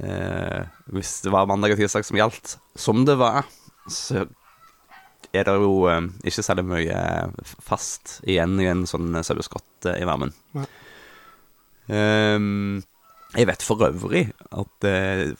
eh, 0.03 0.63
hvis 0.93 1.21
det 1.25 1.33
var 1.33 1.47
mandag 1.47 1.73
og 1.73 1.79
tirsdag 1.81 2.05
som 2.05 2.19
gjaldt, 2.19 2.57
som 2.77 3.05
det 3.07 3.17
var, 3.19 3.45
så 3.89 4.27
er 5.33 5.45
det 5.49 5.55
jo 5.63 5.87
eh, 5.89 6.03
ikke 6.29 6.45
særlig 6.45 6.65
mye 6.69 7.01
fast 7.65 8.19
igjen 8.29 8.59
i 8.61 8.69
en 8.71 8.85
sånn 8.91 9.15
saueskott 9.25 9.89
eh, 9.89 10.03
i 10.03 10.09
varmen. 10.09 10.35
Nei. 10.59 10.67
Jeg 13.33 13.49
vet 13.49 13.65
for 13.65 13.81
øvrig 13.87 14.27
at 14.53 14.87
eh, 14.89 15.33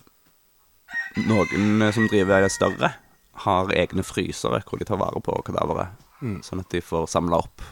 noen 1.29 1.85
som 1.93 2.09
driver 2.09 2.49
større, 2.53 2.95
har 3.43 3.71
egne 3.75 4.05
frysere 4.05 4.61
hvor 4.69 4.81
de 4.81 4.87
tar 4.87 5.01
vare 5.01 5.21
på 5.25 5.35
kadaveret. 5.47 5.97
Mm. 6.23 6.41
Sånn 6.45 6.63
at 6.63 6.71
de 6.73 6.83
får 6.85 7.09
samla 7.11 7.41
opp, 7.43 7.65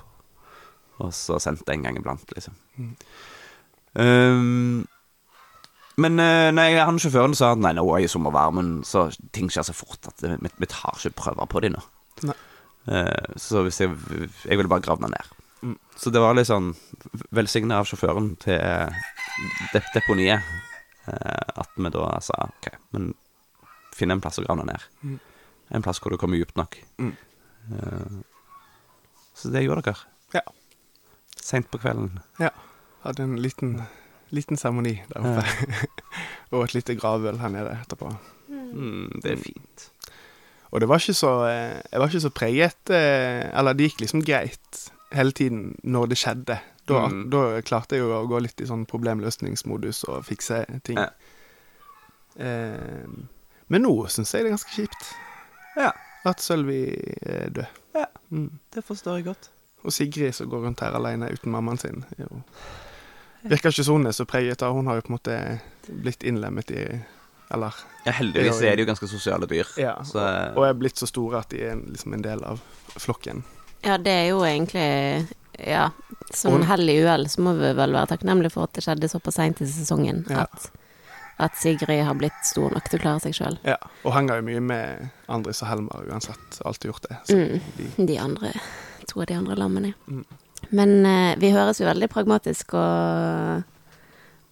og 1.00 1.12
så 1.14 1.38
sendt 1.42 1.62
det 1.66 1.76
en 1.76 1.84
gang 1.86 1.98
iblant, 2.00 2.32
liksom. 2.34 2.56
Mm. 2.80 2.94
Um, 4.00 4.80
men 6.00 6.22
eh, 6.22 6.48
nei, 6.54 6.68
han 6.78 7.00
sjåføren 7.02 7.36
sa 7.36 7.52
at 7.54 7.62
nei, 7.62 7.74
nå 7.76 7.84
i 7.98 8.08
sommervarmen 8.08 8.80
så 8.88 9.08
ting 9.34 9.50
skjer 9.52 9.66
så 9.68 9.74
fort 9.76 10.08
at 10.08 10.22
vi, 10.24 10.52
vi 10.62 10.70
tar 10.70 10.96
ikke 10.96 11.18
prøver 11.18 11.50
på 11.50 11.62
dem 11.64 11.76
nå. 11.76 11.84
Nei. 12.30 12.38
Uh, 12.88 13.36
så 13.36 13.60
hvis 13.66 13.76
jeg 13.82 13.92
Jeg 14.48 14.56
ville 14.56 14.70
bare 14.70 14.80
gravd 14.80 15.04
den 15.04 15.12
ned. 15.12 15.39
Mm. 15.62 15.76
Så 15.96 16.10
det 16.10 16.22
var 16.22 16.36
litt 16.36 16.48
sånn 16.48 16.72
velsigna 17.36 17.80
av 17.80 17.88
sjåføren 17.88 18.32
til 18.40 18.60
dep 19.74 19.90
deponiet 19.94 20.40
eh, 21.10 21.60
at 21.60 21.74
vi 21.76 21.92
da 21.92 22.06
sa 22.24 22.46
OK, 22.48 22.70
men 22.96 23.12
finn 23.96 24.14
en 24.14 24.22
plass 24.24 24.40
å 24.40 24.46
grave 24.46 24.64
ned. 24.68 24.88
Mm. 25.04 25.18
En 25.76 25.84
plass 25.84 26.00
hvor 26.02 26.14
du 26.14 26.18
kommer 26.20 26.40
dypt 26.40 26.56
nok. 26.58 26.78
Mm. 27.02 27.12
Eh, 27.76 28.18
så 29.36 29.52
det 29.52 29.64
gjorde 29.64 29.84
dere. 29.90 30.08
Ja. 30.36 30.44
Seint 31.36 31.70
på 31.70 31.80
kvelden. 31.80 32.20
Ja. 32.40 32.52
Hadde 33.04 33.24
en 33.24 33.38
liten, 33.40 33.78
liten 34.34 34.60
seremoni 34.60 34.98
der 35.12 35.24
oppe. 35.24 35.78
og 36.52 36.66
et 36.66 36.76
lite 36.76 36.96
gravøl 36.98 37.40
her 37.40 37.52
nede 37.52 37.76
etterpå. 37.78 38.10
Mm, 38.50 39.20
det 39.22 39.34
er 39.34 39.40
fint. 39.40 39.86
Og 40.70 40.82
det 40.82 40.88
var 40.90 41.02
ikke 41.02 41.16
så 41.18 41.30
eh, 41.48 41.78
Jeg 41.90 41.98
var 41.98 42.10
ikke 42.10 42.22
så 42.22 42.30
preget 42.30 42.92
eh, 42.94 43.48
Eller 43.58 43.74
det 43.74 43.88
gikk 43.88 44.04
liksom 44.04 44.20
greit 44.22 44.82
hele 45.12 45.32
tiden 45.32 45.74
når 45.84 46.08
det 46.12 46.18
skjedde. 46.18 46.58
Da, 46.90 47.06
Mm. 47.08 47.30
da 47.30 47.60
klarte 47.62 47.96
jeg 47.96 48.00
jo 48.02 48.10
å 48.16 48.26
gå 48.28 48.40
litt 48.42 48.60
i 48.60 48.66
sånn 48.66 48.86
problemløsningsmodus 48.86 50.04
og 50.08 50.24
fikse 50.26 50.64
ting. 50.82 50.98
Ja. 50.98 51.08
Eh, 52.36 53.06
men 53.70 53.82
nå 53.84 53.92
syns 54.10 54.32
jeg 54.34 54.44
det 54.44 54.50
er 54.50 54.56
ganske 54.56 54.74
kjipt 54.74 55.10
Ja. 55.76 55.92
at 56.24 56.40
Sølvi 56.42 56.82
er 57.22 57.50
død. 57.50 57.66
Ja. 57.94 58.06
Mm. 58.30 58.58
Det 58.72 58.84
forstår 58.84 59.16
jeg 59.20 59.24
godt. 59.30 59.48
Og 59.84 59.92
Sigrid 59.92 60.34
som 60.34 60.50
går 60.50 60.64
rundt 60.66 60.80
her 60.80 60.92
alene 60.98 61.30
uten 61.32 61.50
mammaen 61.52 61.78
sin. 61.80 62.04
Jo. 62.18 62.42
Virker 63.48 63.70
ikke 63.72 63.86
sånn 63.86 64.10
så 64.12 64.26
preget 64.28 64.60
av 64.62 64.74
Hun 64.76 64.86
har 64.86 64.96
jo 64.98 65.00
på 65.06 65.10
en 65.14 65.16
måte 65.16 65.60
blitt 66.02 66.22
innlemmet 66.28 66.70
i 66.70 66.82
Eller 67.50 67.74
Ja, 68.06 68.12
heldigvis 68.12 68.60
er 68.62 68.76
de 68.76 68.82
jo 68.84 68.86
ganske 68.92 69.08
sosiale 69.08 69.46
dyr. 69.48 69.66
Ja. 69.76 69.96
Så, 70.04 70.18
Og 70.56 70.64
er 70.68 70.74
blitt 70.74 70.96
så 71.00 71.06
store 71.08 71.38
at 71.40 71.48
de 71.48 71.62
er 71.64 71.76
liksom 71.76 72.12
en 72.14 72.22
del 72.22 72.44
av 72.44 72.60
flokken. 72.98 73.42
Ja, 73.84 73.96
det 73.99 74.12
er 74.12 74.26
jo 74.30 74.42
egentlig 74.44 75.28
Ja, 75.60 75.90
som 76.34 76.62
hell 76.68 76.88
i 76.88 76.99
uhell 77.02 77.26
så 77.28 77.40
må 77.44 77.52
vi 77.58 77.70
vel 77.76 77.92
være 77.96 78.10
takknemlige 78.14 78.52
for 78.54 78.64
at 78.68 78.72
det 78.76 78.84
skjedde 78.84 79.08
såpass 79.12 79.34
seint 79.40 79.60
i 79.60 79.66
sesongen. 79.68 80.22
Ja. 80.30 80.44
At, 80.46 80.70
at 81.40 81.56
Sigrid 81.60 82.04
har 82.06 82.14
blitt 82.16 82.38
stor 82.44 82.70
nok 82.72 82.87
til 82.88 83.00
å 83.00 83.02
klare 83.02 83.20
seg 83.25 83.34
sjøl. 83.37 83.58
Ja, 83.66 83.76
og 84.04 84.14
henger 84.14 84.40
jo 84.40 84.46
mye 84.46 84.60
med 84.64 85.08
Andris 85.32 85.60
og 85.64 85.68
Helmar 85.72 86.04
uansett. 86.08 86.60
Alltid 86.64 86.90
gjort 86.92 87.08
det. 87.08 87.18
Så 87.28 87.37
Mm. 87.37 87.60
de, 87.76 88.06
De 88.06 88.18
andre 88.18 88.52
To 89.10 89.20
av 89.20 89.26
de 89.26 89.34
andre 89.34 89.56
lammene. 89.56 89.94
Mm. 90.08 90.25
Men 90.76 90.90
uh, 91.06 91.34
vi 91.40 91.50
høres 91.50 91.80
jo 91.80 91.87
veldig 91.88 92.08
pragmatisk 92.12 92.75
og 92.78 93.64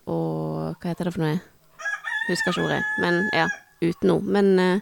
Og 0.08 0.74
hva 0.80 0.88
heter 0.92 1.04
det 1.08 1.14
for 1.14 1.24
noe? 1.24 1.40
Husker 2.28 2.52
ikke 2.52 2.64
ordet. 2.64 2.82
Men 3.00 3.22
ja, 3.36 3.46
uten 3.84 4.10
ord. 4.16 4.24
Men 4.24 4.52
uh, 4.58 4.80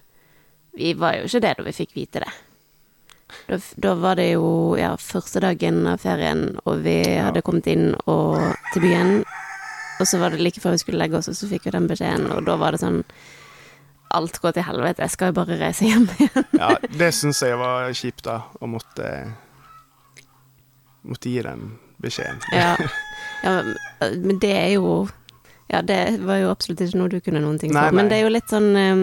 vi 0.79 0.93
var 0.99 1.17
jo 1.19 1.27
ikke 1.27 1.43
det 1.43 1.55
da 1.59 1.67
vi 1.67 1.75
fikk 1.77 1.95
vite 1.99 2.23
det. 2.23 2.33
Da, 3.49 3.59
da 3.87 3.95
var 4.01 4.17
det 4.19 4.31
jo 4.33 4.49
ja, 4.79 4.95
første 5.01 5.41
dagen 5.45 5.83
av 5.87 6.01
ferien, 6.03 6.59
og 6.65 6.83
vi 6.85 6.97
hadde 7.21 7.43
kommet 7.47 7.67
inn 7.71 7.93
og, 8.07 8.39
til 8.73 8.83
byen. 8.83 9.13
Og 10.01 10.07
så 10.11 10.19
var 10.21 10.31
det 10.35 10.41
like 10.45 10.61
før 10.61 10.75
vi 10.75 10.83
skulle 10.83 10.99
legge 11.01 11.17
oss, 11.21 11.29
og 11.33 11.37
så 11.39 11.49
fikk 11.49 11.65
vi 11.69 11.75
den 11.77 11.87
beskjeden, 11.89 12.27
og 12.35 12.45
da 12.49 12.57
var 12.61 12.75
det 12.77 12.83
sånn 12.83 13.03
alt 14.17 14.37
går 14.41 14.53
til 14.55 14.63
helvete, 14.69 15.03
jeg 15.03 15.11
skal 15.11 15.33
jo 15.33 15.37
bare 15.41 15.57
reise 15.61 15.85
hjem 15.89 16.05
igjen. 16.19 16.45
Ja, 16.61 16.69
det 17.01 17.09
syns 17.17 17.41
jeg 17.43 17.57
var 17.59 17.89
kjipt, 17.97 18.23
da, 18.29 18.41
å 18.63 18.69
måtte 18.71 19.09
Måtte 21.07 21.31
gi 21.31 21.43
den 21.43 21.77
beskjeden. 22.03 22.41
Ja. 22.53 22.73
ja, 23.47 23.63
men- 23.63 24.23
men 24.27 24.39
det 24.43 24.53
er 24.57 24.73
jo 24.75 25.09
Ja, 25.71 25.81
det 25.83 26.19
var 26.23 26.37
jo 26.39 26.51
absolutt 26.51 26.81
ikke 26.81 26.99
noe 26.99 27.09
du 27.11 27.21
kunne 27.21 27.41
noen 27.43 27.59
ting 27.59 27.73
for. 27.73 27.81
Nei, 27.81 27.91
nei. 27.91 27.97
Men 27.97 28.09
det 28.11 28.19
er 28.19 28.23
jo 28.23 28.29
litt 28.31 28.51
sånn 28.51 28.69
um, 28.77 29.01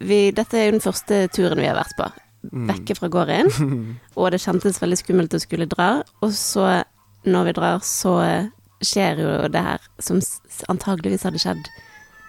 vi, 0.00 0.30
Dette 0.30 0.54
er 0.58 0.66
jo 0.68 0.74
den 0.76 0.84
første 0.84 1.28
turen 1.34 1.58
vi 1.58 1.66
har 1.66 1.74
vært 1.74 1.96
på. 1.98 2.06
Mm. 2.50 2.66
Vekke 2.72 2.96
fra 2.98 3.10
gården. 3.12 3.52
Og 4.18 4.32
det 4.34 4.42
kjentes 4.42 4.80
veldig 4.82 4.98
skummelt 4.98 5.36
å 5.36 5.42
skulle 5.42 5.68
dra. 5.70 5.92
Og 6.24 6.34
så, 6.36 6.82
når 7.28 7.48
vi 7.48 7.56
drar, 7.60 7.86
så 7.86 8.16
skjer 8.82 9.22
jo 9.22 9.32
det 9.52 9.62
her 9.62 9.88
som 10.02 10.18
antageligvis 10.72 11.22
hadde 11.22 11.38
skjedd 11.38 11.68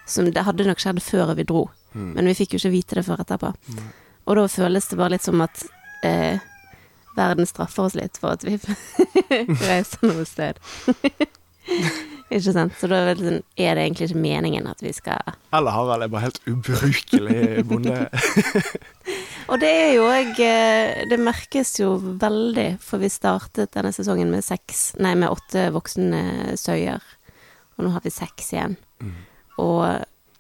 Som 0.06 0.28
det 0.30 0.44
hadde 0.46 0.68
nok 0.68 0.82
skjedd 0.84 1.02
før 1.02 1.34
vi 1.34 1.46
dro. 1.50 1.68
Mm. 1.94 2.14
Men 2.18 2.30
vi 2.30 2.38
fikk 2.38 2.54
jo 2.56 2.62
ikke 2.62 2.76
vite 2.76 3.00
det 3.00 3.06
før 3.08 3.24
etterpå. 3.24 3.54
Og 4.28 4.38
da 4.38 4.48
føles 4.52 4.88
det 4.90 4.98
bare 5.00 5.16
litt 5.16 5.26
som 5.26 5.42
at 5.44 5.64
eh, 6.06 6.42
verden 7.16 7.48
straffer 7.48 7.88
oss 7.88 7.96
litt 7.98 8.20
for 8.20 8.36
at 8.36 8.44
vi 8.46 8.58
reiser 9.68 10.08
noe 10.08 10.26
sted. 10.28 10.60
ikke 12.34 12.54
sant? 12.56 12.76
Så 12.80 12.90
da 12.92 13.02
sånn, 13.20 13.42
er 13.56 13.78
det 13.78 13.86
egentlig 13.86 14.10
ikke 14.10 14.24
meningen 14.24 14.68
at 14.68 14.82
vi 14.84 14.92
skal 14.96 15.36
Eller 15.54 15.76
Harald 15.76 16.04
er 16.04 16.12
bare 16.12 16.28
helt 16.28 16.42
ubrukelig 16.50 17.64
bonde. 17.70 18.00
Og 19.52 19.60
det 19.60 19.70
er 19.70 19.92
jo 19.96 20.06
òg 20.08 20.38
Det 21.10 21.18
merkes 21.20 21.74
jo 21.80 21.96
veldig, 22.00 22.78
for 22.84 23.02
vi 23.04 23.10
startet 23.12 23.74
denne 23.76 23.92
sesongen 23.96 24.32
med 24.32 24.46
seks 24.46 24.94
Nei, 25.04 25.14
med 25.20 25.34
åtte 25.34 25.68
voksne 25.76 26.56
søyer. 26.60 27.04
Og 27.78 27.86
nå 27.86 27.94
har 27.96 28.04
vi 28.06 28.14
seks 28.14 28.54
igjen. 28.54 28.78
Mm. 29.02 29.14
Og 29.64 29.84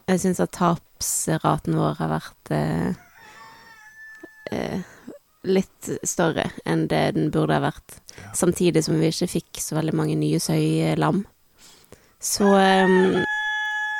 jeg 0.09 0.21
syns 0.23 0.41
at 0.43 0.53
tapsraten 0.57 1.77
vår 1.79 1.97
har 2.01 2.11
vært 2.11 2.53
eh, 2.53 2.95
eh, 4.51 4.81
litt 5.47 5.91
større 6.07 6.49
enn 6.69 6.87
det 6.91 7.03
den 7.17 7.31
burde 7.33 7.57
ha 7.57 7.63
vært. 7.69 7.99
Ja. 8.17 8.33
Samtidig 8.43 8.83
som 8.85 8.99
vi 8.99 9.11
ikke 9.11 9.31
fikk 9.31 9.61
så 9.63 9.77
veldig 9.79 9.95
mange 9.97 10.17
nye 10.19 10.41
søylam. 10.43 11.23
Så 12.23 12.49
eh, 12.59 13.23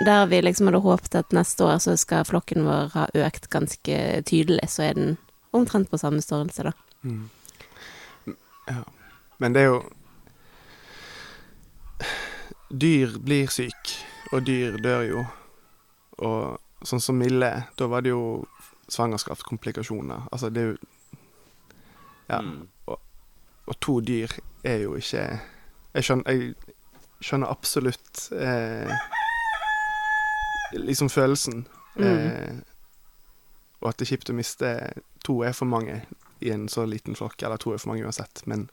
der 0.06 0.26
vi 0.32 0.42
liksom 0.42 0.68
hadde 0.70 0.84
håpet 0.84 1.16
at 1.16 1.36
neste 1.36 1.66
år 1.66 1.80
så 1.84 1.96
skal 2.00 2.26
flokken 2.28 2.66
vår 2.68 2.92
ha 2.96 3.08
økt 3.26 3.50
ganske 3.54 4.00
tydelig, 4.30 4.70
så 4.72 4.88
er 4.90 4.98
den 4.98 5.18
omtrent 5.54 5.90
på 5.92 6.00
samme 6.02 6.22
størrelse, 6.22 6.64
da. 6.64 6.74
Mm. 7.04 7.30
Ja. 8.68 8.84
Men 9.38 9.54
det 9.54 9.62
er 9.62 9.74
jo 9.74 9.84
Dyr 12.74 13.20
blir 13.22 13.52
syk, 13.54 13.92
og 14.34 14.48
dyr 14.48 14.80
dør 14.82 15.04
jo. 15.06 15.24
Og 16.26 16.88
sånn 16.88 17.02
som 17.04 17.20
Mille, 17.22 17.52
da 17.78 17.86
var 17.92 18.02
det 18.02 18.16
jo 18.16 18.48
svangerskapskomplikasjoner. 18.90 20.26
Altså, 20.32 20.50
det 20.50 20.62
er 20.62 20.74
jo 20.74 20.78
Ja. 22.30 22.40
Mm. 22.42 22.70
Og 23.66 23.80
to 23.80 24.00
dyr 24.02 24.32
er 24.64 24.78
jo 24.84 24.96
ikke 24.96 25.40
Jeg 25.94 26.04
skjønner, 26.04 26.32
jeg 26.32 26.56
skjønner 27.22 27.52
absolutt 27.52 28.32
eh, 28.34 28.90
liksom 30.80 31.10
følelsen. 31.10 31.66
Mm. 31.96 32.06
Eh, 32.08 32.56
og 33.84 33.90
at 33.90 33.98
det 34.00 34.06
er 34.08 34.12
kjipt 34.16 34.30
å 34.32 34.38
miste 34.38 34.70
to 35.26 35.42
er 35.44 35.52
for 35.54 35.66
mange 35.70 36.02
i 36.44 36.50
en 36.52 36.68
så 36.72 36.86
liten 36.88 37.16
flokk, 37.16 37.42
eller 37.44 37.58
to 37.62 37.74
er 37.74 37.78
for 37.82 37.92
mange 37.94 38.04
uansett, 38.08 38.42
men 38.50 38.66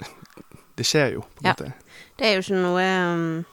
det 0.76 0.86
skjer 0.88 1.14
jo, 1.18 1.20
på 1.36 1.44
en 1.44 1.50
Ja. 1.50 1.54
måte. 1.54 1.72
Det 2.18 2.26
er 2.26 2.34
jo 2.36 2.42
ikke 2.44 2.62
noe 2.62 2.84
um, 3.14 3.44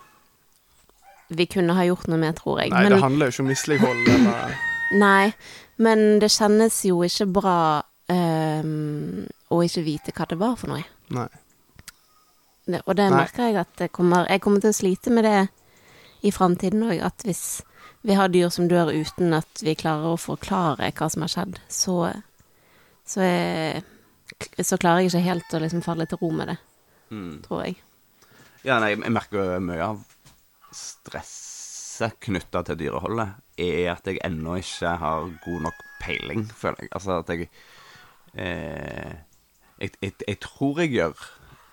vi 1.30 1.46
kunne 1.52 1.76
ha 1.76 1.84
gjort 1.88 2.08
noe 2.08 2.18
med, 2.22 2.36
tror 2.40 2.62
jeg. 2.62 2.72
Nei, 2.72 2.84
Men- 2.84 2.92
det 2.96 3.02
handler 3.04 3.26
jo 3.28 3.32
ikke 3.36 3.44
om 3.46 3.52
mislighold 3.52 4.08
eller 4.08 4.56
Nei, 5.06 5.34
men 5.84 6.20
det 6.24 6.30
kjennes 6.32 6.78
jo 6.88 7.02
ikke 7.04 7.26
bra 7.36 7.58
um, 8.08 9.26
å 9.52 9.60
ikke 9.66 9.84
vite 9.84 10.14
hva 10.16 10.28
det 10.32 10.38
var 10.40 10.56
for 10.56 10.72
noe. 10.72 10.86
Nei. 11.12 11.28
Det, 12.68 12.82
og 12.86 12.96
det 13.00 13.10
Nei. 13.12 13.18
merker 13.22 13.48
jeg 13.48 13.56
at 13.62 13.70
det 13.80 13.92
kommer 13.96 14.26
Jeg 14.28 14.42
kommer 14.44 14.60
til 14.60 14.74
å 14.74 14.76
slite 14.76 15.12
med 15.16 15.24
det 15.24 15.48
i 16.26 16.32
framtiden 16.32 16.84
òg. 16.88 17.02
At 17.06 17.26
hvis 17.28 17.62
vi 18.08 18.16
har 18.18 18.32
dyr 18.32 18.50
som 18.54 18.68
dør 18.70 18.94
uten 18.94 19.34
at 19.34 19.62
vi 19.64 19.76
klarer 19.76 20.14
å 20.14 20.20
forklare 20.22 20.92
hva 20.96 21.10
som 21.12 21.26
har 21.26 21.34
skjedd, 21.34 21.60
så 21.70 21.98
så, 23.08 23.22
er, 23.24 23.82
så 24.60 24.76
klarer 24.78 25.06
jeg 25.06 25.12
ikke 25.14 25.24
helt 25.24 25.54
å 25.56 25.62
liksom 25.64 25.84
falle 25.86 26.06
til 26.12 26.20
ro 26.22 26.32
med 26.36 26.48
det, 26.52 26.58
Mm. 27.10 27.38
tror 27.46 27.62
jeg. 27.64 27.78
Ja, 28.68 28.80
nei, 28.84 28.90
jeg 28.92 29.12
merker 29.16 29.60
mye 29.64 29.80
av 29.86 30.02
stresset 30.76 32.18
knytta 32.20 32.64
til 32.68 32.78
dyreholdet 32.82 33.38
er 33.58 33.94
at 33.94 34.06
jeg 34.10 34.20
ennå 34.28 34.58
ikke 34.60 34.92
har 35.02 35.30
god 35.46 35.64
nok 35.70 35.80
peiling, 36.04 36.44
føler 36.52 36.84
jeg. 36.84 36.92
Altså 37.00 37.20
at 37.22 37.32
jeg 37.32 37.48
eh, 38.36 39.16
jeg, 39.80 39.92
jeg, 40.02 40.14
jeg 40.28 40.40
tror 40.44 40.82
jeg 40.84 40.92
gjør 40.98 41.26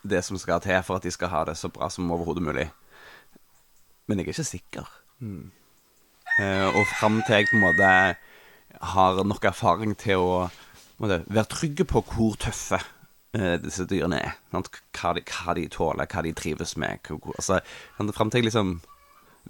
det 0.04 0.22
som 0.24 0.38
skal 0.38 0.61
til 0.64 0.80
for 0.85 1.00
at 1.00 1.07
de 1.07 1.12
skal 1.12 1.33
ha 1.33 1.44
det 1.48 1.57
så 1.59 1.68
bra 1.72 1.88
som 1.92 2.11
overhodet 2.12 2.44
mulig. 2.44 2.68
Men 4.06 4.20
jeg 4.20 4.26
er 4.26 4.34
ikke 4.34 4.46
sikker. 4.48 4.90
Mm. 5.24 5.50
Eh, 6.40 6.66
og 6.66 6.86
fram 6.98 7.20
til 7.22 7.38
jeg 7.38 7.48
på 7.50 7.56
en 7.58 7.64
måte 7.64 7.90
har 8.94 9.22
nok 9.24 9.46
erfaring 9.48 9.94
til 9.98 10.20
å 10.20 10.34
måte, 11.02 11.22
være 11.30 11.50
trygge 11.52 11.86
på 11.88 12.02
hvor 12.10 12.36
tøffe 12.40 12.80
eh, 13.36 13.56
disse 13.62 13.86
dyrene 13.90 14.20
er. 14.20 14.36
Hva, 14.50 15.14
de, 15.16 15.22
hva 15.30 15.54
de 15.56 15.68
tåler, 15.72 16.10
hva 16.10 16.24
de 16.26 16.34
trives 16.36 16.76
med. 16.80 17.10
Altså? 17.36 17.60
Fram 18.12 18.32
til 18.32 18.42
jeg 18.42 18.50
liksom 18.50 18.76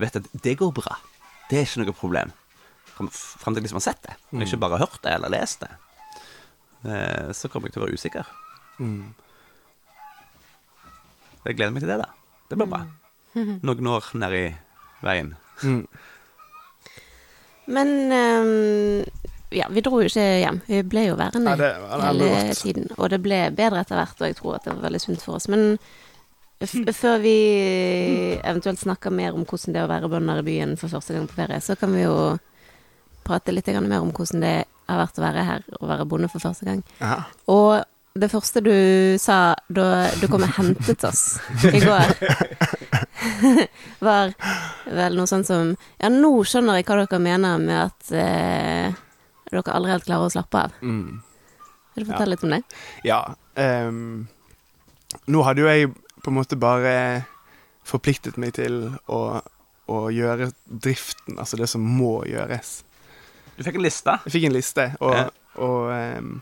vet 0.01 0.21
at 0.21 0.31
det 0.45 0.57
går 0.61 0.75
bra. 0.77 0.99
Det 1.51 1.61
er 1.61 1.69
ikke 1.69 1.85
noe 1.85 1.97
problem. 1.97 2.35
Fram 2.95 3.11
fram 3.11 3.55
til 3.55 3.63
jeg 3.63 3.69
liksom 3.69 3.81
har 3.81 3.89
sett 3.89 4.05
det, 4.07 4.15
og 4.33 4.45
ikke 4.45 4.63
bare 4.63 4.81
hørt 4.83 5.01
det 5.03 5.17
eller 5.17 5.33
lest 5.35 5.65
det. 5.65 5.73
Eh, 6.85 7.31
så 7.33 7.49
kommer 7.49 7.69
jeg 7.69 7.77
til 7.77 7.83
å 7.83 7.87
være 7.87 7.99
usikker. 7.99 8.35
Mm. 8.79 9.15
Jeg 11.45 11.57
gleder 11.57 11.75
meg 11.75 11.85
til 11.85 11.91
det, 11.93 11.99
da. 12.05 12.13
Det 12.51 12.61
blir 12.61 12.71
bra. 12.71 12.85
Noen 13.67 13.91
år 13.91 14.11
nedi 14.21 14.45
veien. 15.05 15.35
Mm. 15.63 15.85
Men 17.75 17.89
um, 18.13 19.05
ja, 19.55 19.69
vi 19.71 19.83
dro 19.85 20.01
jo 20.03 20.09
ikke 20.09 20.25
hjem. 20.43 20.61
Vi 20.67 20.81
ble 20.91 21.07
jo 21.09 21.19
værende 21.19 21.55
ja, 21.55 21.59
det 21.61 21.71
det 21.75 22.01
hele 22.05 22.31
godt. 22.33 22.63
tiden. 22.63 22.89
Og 22.99 23.11
det 23.13 23.21
ble 23.25 23.41
bedre 23.57 23.85
etter 23.85 24.01
hvert, 24.01 24.21
og 24.21 24.31
jeg 24.31 24.39
tror 24.41 24.59
at 24.59 24.67
det 24.67 24.75
var 24.75 24.87
veldig 24.89 25.01
sunt 25.03 25.25
for 25.25 25.39
oss. 25.39 25.49
Men 25.53 25.79
f 26.65 26.75
før 27.03 27.19
vi 27.23 27.37
eventuelt 28.43 28.83
snakker 28.83 29.15
mer 29.15 29.37
om 29.37 29.47
hvordan 29.47 29.75
det 29.75 29.83
er 29.83 29.89
å 29.89 29.93
være 29.93 30.11
bønder 30.13 30.43
i 30.43 30.47
byen 30.49 30.77
for 30.81 30.93
første 30.93 31.17
gang 31.17 31.29
på 31.31 31.39
ferie, 31.39 31.61
så 31.63 31.79
kan 31.79 31.95
vi 31.95 32.05
jo 32.05 32.17
prate 33.25 33.55
litt 33.55 33.71
mer 33.81 34.03
om 34.03 34.13
hvordan 34.13 34.45
det 34.45 34.57
har 34.85 35.01
vært 35.01 35.19
å 35.19 35.25
være 35.25 35.45
her 35.49 35.67
og 35.81 35.89
være 35.89 36.07
bonde 36.09 36.29
for 36.29 36.45
første 36.45 36.67
gang. 36.69 36.83
Aha. 37.01 37.23
Og 37.49 37.85
det 38.15 38.29
første 38.31 38.61
du 38.63 38.75
sa 39.19 39.57
da 39.75 39.87
du 40.21 40.29
kom 40.31 40.45
og 40.47 40.53
hentet 40.55 41.03
oss 41.09 41.23
i 41.67 41.81
går, 41.83 42.13
var 44.07 44.31
vel 44.87 45.17
noe 45.19 45.27
sånt 45.31 45.49
som 45.49 45.73
Ja, 45.99 46.11
nå 46.13 46.31
skjønner 46.47 46.79
jeg 46.79 46.87
hva 46.87 47.01
dere 47.03 47.21
mener 47.23 47.59
med 47.63 47.81
at 47.89 48.13
eh, 48.15 48.95
dere 49.51 49.75
aldri 49.75 49.95
helt 49.95 50.07
klarer 50.07 50.29
å 50.29 50.35
slappe 50.35 50.63
av. 50.63 50.77
Mm. 50.83 51.19
Vil 51.95 52.07
du 52.07 52.11
fortelle 52.13 52.35
litt 52.37 52.47
om 52.47 52.55
det? 52.55 52.63
Ja. 53.07 53.21
Um, 53.59 54.25
nå 55.31 55.43
hadde 55.47 55.63
jo 55.63 55.69
jeg 55.71 55.91
på 56.25 56.31
en 56.33 56.39
måte 56.39 56.59
bare 56.59 56.95
forpliktet 57.87 58.39
meg 58.41 58.55
til 58.57 58.81
å, 59.11 59.21
å 59.91 59.99
gjøre 60.15 60.53
driften, 60.67 61.37
altså 61.39 61.59
det 61.61 61.69
som 61.71 61.83
må 61.85 62.21
gjøres. 62.31 62.81
Du 63.59 63.63
fikk 63.67 63.79
en 63.79 63.85
liste. 63.85 64.17
Jeg 64.27 64.39
fikk 64.39 64.49
en 64.49 64.57
liste, 64.57 64.87
og, 65.03 65.15
Ja. 65.19 65.29
og 65.63 65.91
ehm, 65.95 66.33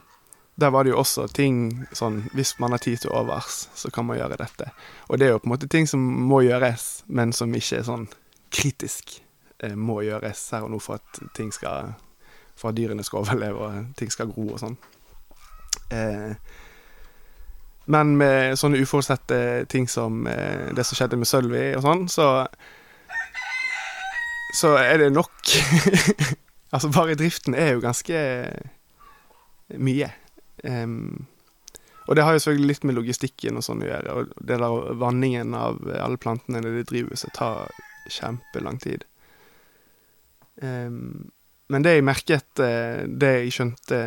der 0.55 0.69
var 0.69 0.83
det 0.83 0.93
jo 0.93 0.99
også 1.01 1.27
ting 1.33 1.87
sånn 1.97 2.27
Hvis 2.33 2.59
man 2.61 2.75
har 2.75 2.81
tid 2.83 3.01
til 3.01 3.13
overs, 3.13 3.67
så 3.75 3.89
kan 3.91 4.05
man 4.05 4.19
gjøre 4.19 4.37
dette. 4.37 4.69
Og 5.09 5.17
det 5.17 5.27
er 5.27 5.31
jo 5.33 5.41
på 5.41 5.49
en 5.49 5.53
måte 5.55 5.69
ting 5.69 5.87
som 5.89 6.01
må 6.01 6.43
gjøres, 6.45 7.03
men 7.07 7.33
som 7.33 7.53
ikke 7.57 7.79
er 7.79 7.87
sånn 7.87 8.07
kritisk 8.53 9.15
eh, 9.63 9.73
må 9.73 10.03
gjøres 10.05 10.45
her 10.53 10.67
og 10.67 10.75
nå 10.75 10.81
for 10.83 11.01
at 11.01 11.23
ting 11.37 11.51
skal 11.53 11.95
For 12.55 12.69
at 12.69 12.77
dyrene 12.77 13.03
skal 13.03 13.23
overleve 13.23 13.65
og 13.65 13.97
ting 13.97 14.11
skal 14.13 14.29
gro 14.29 14.51
og 14.53 14.59
sånn. 14.61 14.77
Eh, 15.89 16.35
men 17.89 18.13
med 18.17 18.53
sånne 18.59 18.77
uforutsette 18.79 19.65
ting 19.73 19.89
som 19.89 20.27
eh, 20.29 20.69
det 20.75 20.85
som 20.85 20.99
skjedde 20.99 21.17
med 21.17 21.27
Sølvi 21.27 21.65
og 21.73 21.81
sånn, 21.83 22.07
så 22.07 22.45
Så 24.53 24.75
er 24.77 25.01
det 25.01 25.13
nok 25.15 25.33
Altså, 26.73 26.89
bare 26.93 27.17
driften 27.17 27.53
er 27.53 27.73
jo 27.73 27.81
ganske 27.81 28.19
mye. 29.77 30.07
Em, 30.63 31.25
og 32.03 32.17
det 32.17 32.25
har 32.25 32.35
jo 32.35 32.43
selvfølgelig 32.43 32.69
litt 32.69 32.85
med 32.87 32.97
logistikken 32.97 33.59
og 33.59 33.65
sånn 33.65 33.83
å 33.83 33.87
gjøre. 33.87 34.15
Og 34.17 34.33
det 34.43 34.59
der 34.59 34.97
vanningen 34.99 35.55
av 35.55 35.79
alle 35.95 36.19
plantene 36.19 36.59
i 36.59 36.65
driver 36.65 36.89
drivhuset 36.89 37.33
tar 37.37 37.71
kjempelang 38.11 38.79
tid. 38.83 39.05
Um, 40.61 41.31
men 41.71 41.85
det 41.85 41.95
jeg 41.95 42.05
merket, 42.05 42.59
eh, 42.61 43.05
det 43.07 43.31
jeg 43.31 43.53
skjønte 43.55 43.99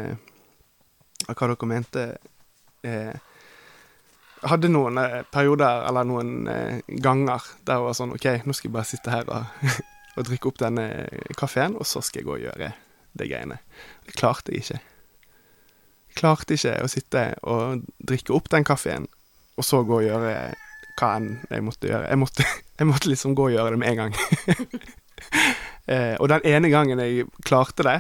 av 1.27 1.33
hva 1.33 1.49
dere 1.49 1.69
mente 1.71 2.05
eh, 2.87 3.17
hadde 4.47 4.71
noen 4.71 5.01
eh, 5.01 5.23
perioder, 5.33 5.87
eller 5.89 6.07
noen 6.07 6.51
eh, 6.53 6.85
ganger, 7.03 7.49
der 7.65 7.81
det 7.81 7.87
var 7.89 7.97
sånn 7.99 8.15
OK, 8.15 8.29
nå 8.45 8.55
skal 8.55 8.69
jeg 8.69 8.77
bare 8.77 8.91
sitte 8.93 9.15
her 9.15 9.33
og 9.33 9.73
og 10.17 10.25
drikke 10.25 10.49
opp 10.49 10.61
denne 10.63 10.85
kaffen, 11.37 11.77
og 11.77 11.85
så 11.89 12.01
skal 12.01 12.23
jeg 12.23 12.29
gå 12.29 12.37
og 12.39 12.45
gjøre 12.47 12.71
de 13.21 13.27
greiene. 13.29 13.59
Det 14.07 14.17
klarte 14.17 14.55
jeg 14.55 14.65
ikke. 14.65 14.79
Klarte 16.17 16.57
ikke 16.57 16.79
å 16.85 16.91
sitte 16.91 17.27
og 17.45 17.83
drikke 17.99 18.35
opp 18.37 18.49
den 18.53 18.65
kaffen, 18.67 19.09
og 19.57 19.67
så 19.67 19.83
gå 19.85 20.01
og 20.01 20.07
gjøre 20.07 20.37
hva 20.97 21.11
enn 21.19 21.33
jeg 21.51 21.65
måtte 21.65 21.91
gjøre. 21.91 22.09
Jeg 22.09 22.21
måtte, 22.21 22.47
jeg 22.81 22.89
måtte 22.89 23.11
liksom 23.13 23.35
gå 23.37 23.51
og 23.51 23.57
gjøre 23.57 23.75
det 23.75 23.81
med 23.83 23.93
en 23.93 24.01
gang. 24.01 24.17
eh, 25.93 26.15
og 26.17 26.31
den 26.33 26.47
ene 26.49 26.73
gangen 26.73 27.03
jeg 27.05 27.27
klarte 27.45 27.87
det, 27.87 27.99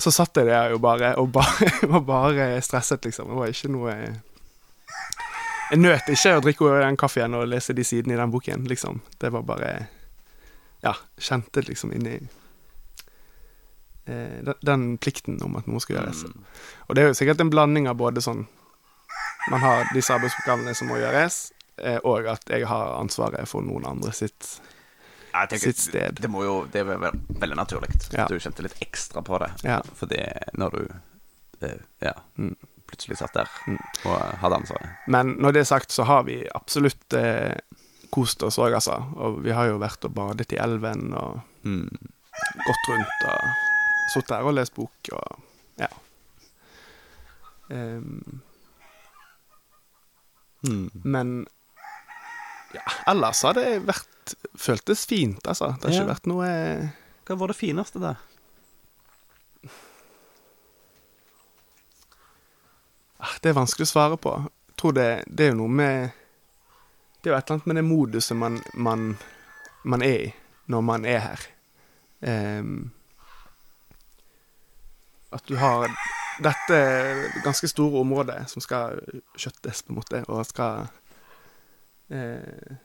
så 0.00 0.12
satt 0.14 0.36
jeg 0.40 0.48
der 0.48 0.72
jo 0.72 0.80
bare 0.80 1.14
og 1.20 1.30
bare, 1.34 1.70
var 1.94 2.04
bare 2.08 2.50
stresset, 2.64 3.04
liksom. 3.04 3.32
Det 3.32 3.40
var 3.40 3.54
ikke 3.54 3.72
noe 3.74 3.94
Jeg 5.70 5.78
nøt 5.78 6.08
ikke 6.10 6.34
å 6.34 6.42
drikke 6.42 6.70
den 6.80 6.96
kaffen 6.98 7.36
og 7.38 7.46
lese 7.46 7.76
de 7.76 7.84
sidene 7.86 8.16
i 8.16 8.20
den 8.20 8.32
boken, 8.32 8.64
liksom. 8.68 9.02
Det 9.20 9.32
var 9.32 9.46
bare 9.46 9.72
Ja, 10.80 10.94
kjente 11.20 11.62
liksom 11.66 11.92
inni 11.92 12.18
den, 14.46 14.54
den 14.66 14.84
plikten 14.98 15.38
om 15.46 15.56
at 15.60 15.66
noe 15.70 15.80
skal 15.82 15.96
gjøres. 16.00 16.24
Mm. 16.26 16.44
Og 16.88 16.96
det 16.96 17.02
er 17.04 17.08
jo 17.12 17.18
sikkert 17.20 17.40
en 17.44 17.50
blanding 17.52 17.88
av 17.90 17.96
både 18.00 18.22
sånn 18.24 18.46
Man 19.50 19.60
har 19.64 19.86
disse 19.94 20.12
arbeidsoppgavene 20.14 20.74
som 20.76 20.90
må 20.92 20.98
gjøres, 21.00 21.36
eh, 21.80 21.96
og 22.04 22.26
at 22.28 22.44
jeg 22.52 22.66
har 22.68 22.90
ansvaret 23.00 23.48
for 23.48 23.64
noen 23.64 23.86
andre 23.88 24.12
sitt 24.12 24.50
tenker, 25.32 25.62
sitt 25.62 25.78
sted. 25.80 26.18
Det, 26.20 26.28
må 26.30 26.42
jo, 26.44 26.56
det 26.70 26.82
er 26.82 26.90
vel 26.90 27.16
veldig 27.40 27.56
naturlig. 27.56 27.88
Ja. 28.12 28.26
Du 28.28 28.36
kjente 28.38 28.62
litt 28.66 28.76
ekstra 28.84 29.22
på 29.26 29.38
det. 29.40 29.48
Ja. 29.64 29.78
Fordi 29.96 30.20
når 30.60 30.76
du 30.76 30.82
eh, 31.66 31.80
ja, 32.04 32.12
Mm. 32.36 32.52
plutselig 32.90 33.16
satt 33.20 33.34
der 33.38 33.48
og 34.04 34.20
hadde 34.42 34.56
ansvaret. 34.60 34.92
Men 35.08 35.36
når 35.40 35.52
det 35.56 35.60
er 35.64 35.70
sagt, 35.72 35.92
så 35.94 36.04
har 36.10 36.24
vi 36.28 36.40
absolutt 36.54 37.14
eh, 37.16 37.54
kost 38.10 38.42
oss 38.42 38.58
òg, 38.58 38.74
altså. 38.74 38.96
Og 39.16 39.40
vi 39.44 39.52
har 39.56 39.70
jo 39.70 39.78
vært 39.80 40.04
og 40.08 40.14
badet 40.20 40.52
i 40.52 40.60
elven 40.60 41.12
og 41.14 41.40
Mm. 41.64 41.88
gått 42.66 42.86
rundt 42.88 43.24
og 43.28 43.42
sittet 44.10 44.36
her 44.36 44.46
og 44.50 44.54
lest 44.58 44.74
bok 44.76 45.10
og 45.16 45.40
ja. 45.80 45.90
Um, 47.70 48.40
Mm. 50.60 50.90
men 51.08 51.28
ja, 52.74 52.82
ellers 53.08 53.38
har 53.46 53.54
det 53.56 53.78
vært 53.88 54.34
føltes 54.60 55.06
fint, 55.08 55.40
altså. 55.48 55.70
Det 55.80 55.88
har 55.88 55.94
Ja. 55.94 56.00
ikke 56.02 56.10
vært 56.12 56.26
noe 56.28 56.48
Hva 57.24 57.36
var 57.40 57.48
det 57.48 57.56
fineste 57.56 57.98
der? 58.02 58.18
Ah, 63.20 63.34
Det 63.42 63.50
er 63.50 63.56
vanskelig 63.58 63.86
å 63.88 63.92
svare 63.92 64.16
på. 64.20 64.32
Jeg 64.70 64.76
tror 64.80 64.94
det, 64.96 65.08
det 65.28 65.46
er 65.46 65.50
jo 65.54 65.58
noe 65.62 65.68
med 65.80 66.12
Det 67.20 67.28
er 67.28 67.34
jo 67.34 67.38
et 67.38 67.50
eller 67.50 67.56
annet 67.58 67.66
med 67.66 67.76
det 67.76 67.84
moduset 67.84 68.36
man, 68.36 68.54
man, 68.74 69.18
man 69.84 70.02
er 70.02 70.18
i 70.28 70.30
når 70.72 70.80
man 70.86 71.04
er 71.04 71.18
her. 71.20 71.42
Ehm, 72.22 72.90
at 75.32 75.46
du 75.48 75.56
har 75.60 75.88
dette 76.40 76.78
ganske 77.44 77.68
store 77.68 78.00
området 78.00 78.42
som 78.50 78.62
skal 78.64 79.00
skjøttes, 79.38 79.82
på 79.82 79.92
en 79.92 79.98
måte, 80.00 80.22
og 80.28 80.46
skal 80.48 80.86
eh, 82.10 82.76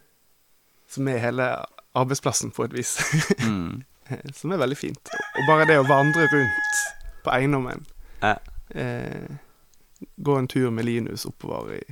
Som 0.88 1.08
er 1.08 1.18
hele 1.18 1.48
arbeidsplassen, 1.96 2.52
på 2.52 2.64
et 2.64 2.74
vis. 2.74 2.98
Mm. 3.42 3.84
som 4.40 4.52
er 4.52 4.62
veldig 4.62 4.78
fint. 4.78 5.10
Og 5.36 5.48
bare 5.50 5.66
det 5.66 5.80
å 5.80 5.88
vandre 5.88 6.28
rundt 6.30 6.82
på 7.26 7.34
eiendommen 7.34 7.86
eh. 8.22 8.38
eh, 8.70 9.30
Gå 10.16 10.38
en 10.38 10.48
tur 10.48 10.70
med 10.70 10.86
Linus 10.86 11.26
oppover 11.26 11.80
i 11.80 11.84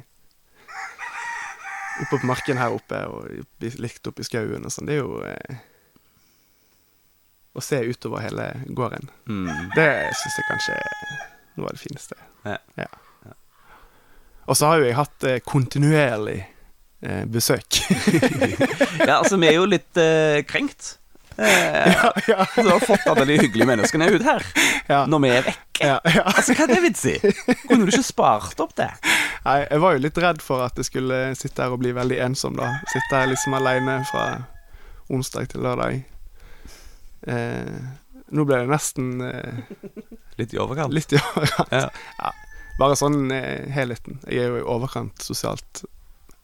Oppe 2.04 2.18
på 2.18 2.26
marken 2.26 2.58
her 2.58 2.74
oppe 2.74 3.00
og 3.06 3.62
likt 3.62 4.08
opp 4.10 4.18
i 4.20 4.26
skauen 4.26 4.66
og 4.66 4.74
sånn. 4.74 4.88
Det 4.90 4.96
er 4.96 5.04
jo 5.04 5.20
Å 7.54 7.62
se 7.62 7.78
utover 7.86 8.24
hele 8.26 8.48
gården. 8.74 9.10
Mm. 9.30 9.70
Det 9.76 9.90
syns 10.18 10.40
jeg 10.40 10.48
kanskje 10.50 10.78
er 10.80 10.96
noe 11.60 11.68
av 11.70 11.76
det 11.76 11.84
fineste. 11.84 12.18
Ja. 12.50 12.88
Og 14.50 14.58
så 14.58 14.68
har 14.72 14.82
jo 14.82 14.88
jeg 14.90 14.98
hatt 14.98 15.24
eh, 15.30 15.38
kontinuerlig 15.46 16.40
eh, 17.06 17.24
besøk. 17.30 17.78
ja, 19.08 19.20
altså, 19.22 19.38
vi 19.40 19.48
er 19.52 19.56
jo 19.60 19.68
litt 19.70 20.02
eh, 20.02 20.42
krenkt. 20.50 20.98
Eh, 21.38 21.94
ja, 22.28 22.46
Du 22.58 22.68
har 22.68 22.82
fått 22.84 23.06
alle 23.10 23.24
de 23.30 23.38
hyggelige 23.40 23.66
menneskene 23.66 24.06
ut 24.14 24.22
her 24.22 24.44
ja, 24.86 25.00
når 25.10 25.22
vi 25.24 25.32
er 25.34 25.46
vekke. 25.48 25.88
ja, 25.88 25.96
ja. 26.14 26.26
Altså, 26.30 26.54
hva 26.58 26.68
er 26.68 26.74
det 26.76 26.82
vits 26.84 27.06
i? 27.10 27.16
Kunne 27.64 27.86
du 27.88 27.94
ikke 27.94 28.04
spart 28.06 28.60
opp 28.62 28.76
det? 28.78 28.90
Nei, 29.46 29.60
jeg 29.64 29.82
var 29.86 29.96
jo 29.96 30.04
litt 30.04 30.20
redd 30.26 30.44
for 30.46 30.66
at 30.66 30.78
jeg 30.82 30.90
skulle 30.92 31.22
sitte 31.40 31.64
her 31.66 31.74
og 31.74 31.82
bli 31.82 31.94
veldig 31.96 32.20
ensom, 32.28 32.58
da. 32.60 32.74
Sitte 32.92 33.22
her 33.22 33.32
liksom 33.32 33.56
aleine 33.58 34.02
fra 34.12 34.28
onsdag 35.14 35.50
til 35.54 35.64
lørdag. 35.66 36.04
Eh, 37.28 37.78
nå 38.34 38.46
ble 38.50 38.58
det 38.64 38.70
nesten 38.72 39.22
eh, 39.22 39.54
Litt 40.40 40.54
i 40.54 40.58
overkant. 40.60 40.94
litt 40.94 41.14
i 41.14 41.18
overkant. 41.22 41.72
Ja. 41.72 41.90
Ja. 42.20 42.32
Bare 42.80 42.96
sånn 42.98 43.30
eh, 43.32 43.70
helheten. 43.72 44.20
Jeg 44.28 44.44
er 44.44 44.48
jo 44.50 44.58
i 44.64 44.68
overkant 44.76 45.22
sosialt 45.22 45.84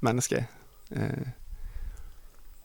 menneske. 0.05 0.45
Eh, 0.95 1.25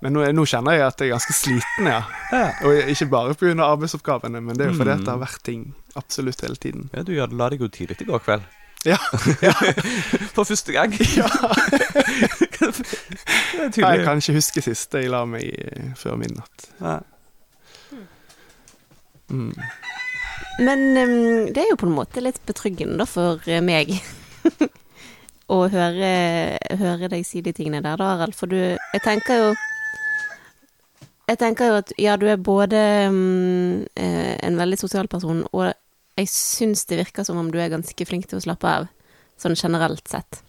men 0.04 0.12
nå, 0.12 0.20
nå 0.36 0.42
kjenner 0.44 0.72
jeg 0.76 0.84
at 0.84 1.00
jeg 1.00 1.08
er 1.08 1.14
ganske 1.14 1.32
sliten, 1.32 1.86
ja. 1.88 2.02
Ja. 2.34 2.50
Og 2.68 2.76
ikke 2.92 3.06
bare 3.08 3.32
pga. 3.40 3.54
arbeidsoppgavene, 3.64 4.42
men 4.44 4.56
det 4.58 4.66
er 4.66 4.70
jo 4.74 4.78
fordi 4.82 4.98
Mm. 4.98 5.04
det 5.06 5.12
har 5.14 5.22
vært 5.22 5.42
ting 5.46 5.62
absolutt 5.96 6.40
hele 6.44 6.56
tiden. 6.60 6.90
Ja, 6.92 7.00
du 7.02 7.14
la 7.16 7.48
deg 7.48 7.60
jo 7.64 7.68
tidlig 7.72 8.02
i 8.02 8.04
går 8.10 8.20
kveld. 8.20 8.42
Ja, 8.84 8.98
For 10.36 10.44
første 10.44 10.72
gang. 10.76 10.92
ja. 11.16 11.24
Jeg 13.76 14.04
kan 14.04 14.18
ikke 14.20 14.34
huske 14.36 14.60
sist 14.64 14.92
jeg 14.94 15.08
la 15.12 15.22
meg 15.28 15.44
eh, 15.56 15.90
før 15.96 16.18
midnatt. 16.20 16.66
Ja. 16.82 16.98
Mm. 19.34 19.52
Men 20.64 20.84
um, 20.96 21.52
det 21.52 21.64
er 21.64 21.70
jo 21.72 21.78
på 21.80 21.88
en 21.88 21.96
måte 21.96 22.22
litt 22.22 22.38
betryggende 22.46 23.00
da 23.02 23.06
for 23.10 23.42
eh, 23.50 23.58
meg 23.64 23.90
å 25.54 25.58
høre, 25.68 26.10
høre 26.78 27.08
deg 27.12 27.24
si 27.26 27.42
de 27.44 27.52
tingene 27.56 27.82
der, 27.84 27.98
da, 28.00 28.12
Harald. 28.14 28.36
For 28.38 28.46
du 28.52 28.56
Jeg 28.56 29.02
tenker 29.04 29.40
jo 29.42 29.48
Jeg 31.28 31.40
tenker 31.40 31.70
jo 31.72 31.78
at 31.82 31.92
ja, 32.00 32.14
du 32.20 32.26
er 32.30 32.36
både 32.40 32.80
eh, 33.08 34.34
en 34.44 34.58
veldig 34.60 34.78
sosial 34.80 35.08
person, 35.08 35.42
og 35.52 35.72
jeg 36.20 36.28
syns 36.30 36.84
det 36.86 37.00
virker 37.00 37.24
som 37.26 37.40
om 37.40 37.48
du 37.50 37.56
er 37.58 37.72
ganske 37.72 38.06
flink 38.06 38.28
til 38.30 38.38
å 38.38 38.44
slappe 38.44 38.68
av, 38.70 38.84
sånn 39.40 39.56
generelt 39.58 40.04
sett. 40.06 40.42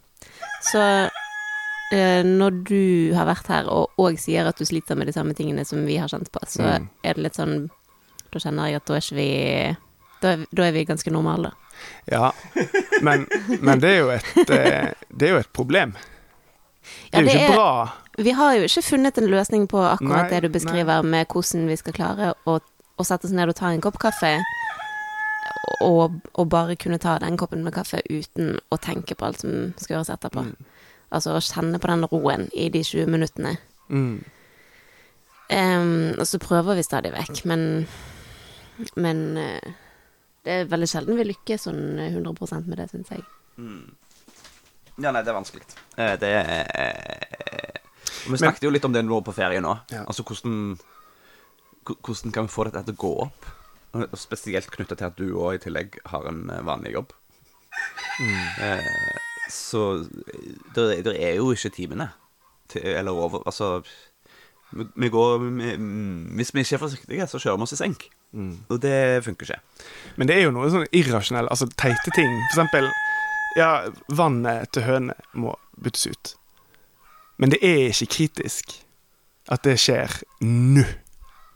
Så 0.67 0.81
eh, 0.83 2.21
når 2.27 2.59
du 2.67 2.81
har 3.15 3.25
vært 3.31 3.47
her 3.49 3.71
og, 3.71 3.95
òg 4.03 4.19
sier 4.21 4.45
at 4.51 4.59
du 4.59 4.67
sliter 4.67 4.99
med 4.99 5.07
de 5.09 5.15
samme 5.15 5.33
tingene 5.37 5.63
som 5.65 5.81
vi 5.87 5.95
har 5.97 6.11
kjent 6.11 6.29
på, 6.35 6.43
så 6.45 6.67
Mm. 6.75 6.89
er 7.07 7.13
det 7.17 7.23
litt 7.25 7.39
sånn 7.39 7.55
Da 8.35 8.41
kjenner 8.43 8.67
jeg 8.67 8.81
at 8.81 8.87
da 8.89 8.97
er 8.97 9.03
ikke 9.05 9.15
vi 9.15 9.29
Da 10.21 10.31
er, 10.35 10.41
da 10.51 10.65
er 10.67 10.73
vi 10.75 10.81
ganske 10.87 11.11
normale. 11.13 11.53
Ja, 12.11 12.31
men, 13.03 13.25
men 13.61 13.79
det 13.83 13.89
er 13.93 13.97
jo 14.01 14.09
et 14.11 14.51
eh, 14.51 14.91
Det 15.11 15.27
er 15.29 15.33
jo 15.37 15.39
et 15.43 15.51
problem. 15.55 15.95
Det 17.11 17.19
er 17.19 17.23
jo 17.23 17.27
det 17.29 17.35
ikke 17.35 17.47
er- 17.51 17.55
bra. 17.55 17.71
Vi 18.17 18.31
har 18.31 18.53
jo 18.55 18.67
ikke 18.67 18.81
funnet 18.85 19.17
en 19.19 19.27
løsning 19.27 19.65
på 19.67 19.79
akkurat 19.83 20.29
Nei, 20.29 20.29
det 20.31 20.43
du 20.45 20.53
beskriver, 20.53 21.01
med 21.03 21.27
hvordan 21.27 21.65
vi 21.67 21.75
skal 21.75 21.95
klare 21.97 22.29
å, 22.47 22.59
å 22.61 23.03
sette 23.03 23.27
oss 23.27 23.33
ned 23.35 23.51
og 23.51 23.57
ta 23.59 23.71
en 23.75 23.81
kopp 23.83 23.97
kaffe. 23.99 24.37
Og, 25.83 26.13
og 26.39 26.47
bare 26.49 26.77
kunne 26.79 26.99
ta 27.01 27.17
den 27.19 27.35
koppen 27.37 27.65
med 27.65 27.75
kaffe 27.75 27.99
uten 28.07 28.53
å 28.71 28.77
tenke 28.79 29.17
på 29.19 29.27
alt 29.27 29.43
som 29.43 29.73
skal 29.75 29.97
gjøres 29.97 30.13
etterpå. 30.15 30.45
Altså 31.11 31.35
å 31.35 31.41
kjenne 31.43 31.81
på 31.83 31.91
den 31.91 32.07
roen 32.11 32.47
i 32.55 32.69
de 32.71 32.83
20 32.87 33.11
minuttene. 33.11 33.57
Mm. 33.91 34.15
Um, 35.51 36.15
og 36.17 36.23
så 36.29 36.39
prøver 36.41 36.79
vi 36.79 36.85
stadig 36.87 37.11
vekk, 37.13 37.43
men 37.51 37.85
Men 38.95 39.37
eh, 39.37 39.73
det 40.45 40.51
er 40.59 40.67
veldig 40.71 40.87
sjelden 40.89 41.17
vi 41.19 41.25
lykkes 41.29 41.67
sånn 41.67 41.83
100% 42.09 42.67
med 42.69 42.77
det, 42.81 42.89
syns 42.91 43.11
jeg. 43.13 43.23
ja, 43.57 45.11
nei, 45.11 45.21
det 45.23 45.31
er 45.31 45.37
vanskelig. 45.39 45.65
Eh, 45.97 46.15
Det 46.21 46.31
er 46.31 47.81
Vi 48.25 48.37
snakket 48.41 48.63
jo 48.65 48.71
litt 48.73 48.85
om 48.85 48.93
det 48.93 49.03
nå 49.05 49.21
på 49.25 49.33
ferie 49.35 49.61
nå. 49.61 49.75
Ja. 49.93 50.03
Altså 50.05 50.23
hvordan 50.25 50.77
Hvordan 51.85 52.31
kan 52.33 52.47
vi 52.47 52.53
få 52.55 52.63
dette 52.65 52.81
til 52.87 52.95
å 52.95 53.01
gå 53.03 53.11
opp? 53.27 53.45
Spesielt 54.17 54.71
knytta 54.73 54.95
til 54.97 55.05
at 55.07 55.19
du 55.19 55.27
òg 55.37 55.55
i 55.59 55.61
tillegg 55.61 55.99
har 56.09 56.25
en 56.31 56.49
eh, 56.49 56.63
vanlig 56.65 56.95
jobb. 56.97 57.13
Mm. 58.15 58.79
så 59.51 59.81
det, 60.75 61.03
det 61.05 61.13
er 61.19 61.35
jo 61.37 61.51
ikke 61.51 61.69
timene. 61.75 62.09
Eller 62.79 63.11
over 63.11 63.43
Altså 63.45 63.83
vi, 64.71 64.85
vi 64.95 65.09
går 65.11 65.37
vi, 65.43 65.75
mm, 65.77 66.35
Hvis 66.39 66.53
vi 66.55 66.63
ikke 66.63 66.75
er 66.79 66.81
forsiktige, 66.81 67.27
så 67.27 67.39
kjører 67.39 67.59
vi 67.59 67.67
oss 67.67 67.75
i 67.75 67.79
senk. 67.79 68.07
Og 68.69 68.81
det 68.83 69.23
funker 69.25 69.47
ikke. 69.47 69.85
Men 70.19 70.29
det 70.29 70.37
er 70.37 70.47
jo 70.47 70.53
noe 70.55 70.71
sånn 70.71 70.87
irrasjonelle, 70.95 71.51
altså 71.51 71.67
teite 71.79 72.13
ting. 72.15 72.31
For 72.49 72.55
eksempel, 72.57 72.89
ja, 73.59 73.69
vannet 74.11 74.71
til 74.75 74.85
hønene 74.87 75.15
må 75.33 75.55
byttes 75.79 76.07
ut. 76.11 76.33
Men 77.37 77.51
det 77.51 77.59
er 77.65 77.89
ikke 77.91 78.11
kritisk 78.15 78.77
at 79.51 79.65
det 79.67 79.75
skjer 79.81 80.21
nå, 80.41 80.85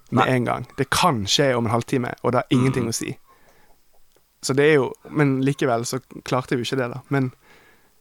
med 0.09 0.23
Nei. 0.23 0.27
en 0.35 0.45
gang. 0.47 0.67
Det 0.77 0.89
kan 0.93 1.23
skje 1.29 1.51
om 1.57 1.67
en 1.67 1.73
halvtime, 1.73 2.13
og 2.23 2.33
det 2.33 2.41
har 2.43 2.55
ingenting 2.55 2.89
å 2.89 2.95
si. 2.95 3.13
Så 4.41 4.55
det 4.55 4.69
er 4.69 4.77
jo 4.77 4.93
Men 5.11 5.41
likevel 5.43 5.83
så 5.85 5.99
klarte 6.23 6.55
vi 6.55 6.63
ikke 6.63 6.77
det, 6.79 6.87
da. 6.93 7.01
Men, 7.11 7.33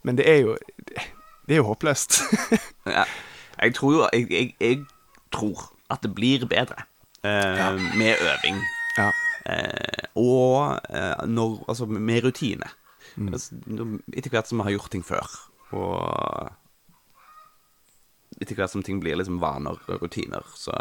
men 0.06 0.18
det 0.20 0.28
er 0.30 0.38
jo 0.46 0.52
Det 1.48 1.56
er 1.56 1.62
jo 1.62 1.70
håpløst. 1.72 2.20
Ja, 2.88 3.04
jeg 3.60 3.74
tror 3.74 3.92
jo 3.92 4.04
jeg, 4.12 4.30
jeg, 4.30 4.54
jeg 4.60 4.84
tror 5.34 5.66
at 5.90 6.00
det 6.02 6.14
blir 6.14 6.46
bedre. 6.48 6.84
Eh, 7.24 7.80
med 7.98 8.14
øving. 8.22 8.60
Ja. 8.98 9.10
Eh, 9.48 10.08
og 10.18 10.80
eh, 10.90 11.26
når, 11.26 11.64
altså, 11.68 11.86
med 11.86 12.24
rutine. 12.24 12.68
Altså, 13.18 13.56
etter 14.14 14.30
hvert 14.30 14.48
som 14.48 14.60
vi 14.60 14.68
har 14.68 14.76
gjort 14.76 14.92
ting 14.92 15.04
før, 15.06 15.26
og 15.74 16.50
etter 18.38 18.54
hvert 18.58 18.70
som 18.70 18.84
ting 18.86 19.00
blir 19.02 19.18
liksom 19.18 19.40
vaner 19.42 19.78
og 19.88 20.02
rutiner, 20.02 20.44
så, 20.54 20.74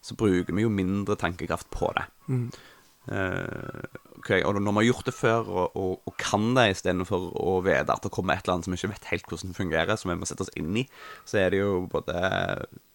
så 0.00 0.16
bruker 0.16 0.54
vi 0.54 0.64
jo 0.64 0.72
mindre 0.72 1.18
tankekraft 1.20 1.68
på 1.74 1.90
det. 1.98 2.06
Eh, 2.32 2.62
ok, 3.10 4.28
og 4.46 4.54
når 4.54 4.62
vi 4.62 4.74
har 4.76 4.86
gjort 4.86 5.08
det 5.08 5.14
før 5.16 5.48
og, 5.50 5.76
og, 5.76 5.94
og 6.06 6.14
kan 6.20 6.52
det 6.54 6.68
istedenfor 6.76 7.24
å 7.34 7.56
vite 7.66 7.90
at 7.90 8.04
det 8.04 8.12
kommer 8.14 8.38
et 8.38 8.44
eller 8.46 8.60
annet 8.60 8.68
som 8.68 8.74
vi 8.74 8.78
ikke 8.78 8.92
vet 8.92 9.08
helt 9.10 9.30
hvordan 9.30 9.50
det 9.50 9.58
fungerer, 9.58 9.98
som 9.98 10.12
vi 10.12 10.18
må 10.20 10.28
sette 10.30 10.46
oss 10.46 10.52
inn 10.58 10.76
i, 10.78 10.84
så 11.26 11.40
er 11.42 11.50
det 11.50 11.62
jo 11.64 11.80
både 11.90 12.14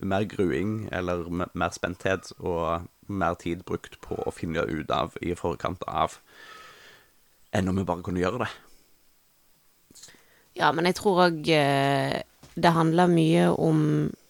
mer 0.08 0.28
gruing 0.32 0.78
eller 0.96 1.28
mer 1.28 1.76
spenthet 1.76 2.32
og 2.40 2.88
mer 3.08 3.36
tid 3.42 3.66
brukt 3.68 4.00
på 4.04 4.16
å 4.24 4.34
finne 4.36 4.64
ut 4.64 4.92
av 4.96 5.20
i 5.20 5.36
forkant 5.36 5.84
av 5.88 6.16
enn 7.56 7.68
om 7.68 7.78
vi 7.80 7.88
bare 7.88 8.04
kunne 8.06 8.24
gjøre 8.24 8.46
det. 8.46 8.50
Ja, 10.58 10.72
men 10.72 10.88
jeg 10.90 10.98
tror 10.98 11.28
òg 11.28 11.44
det 12.58 12.74
handler 12.74 13.12
mye 13.12 13.52
om 13.54 13.82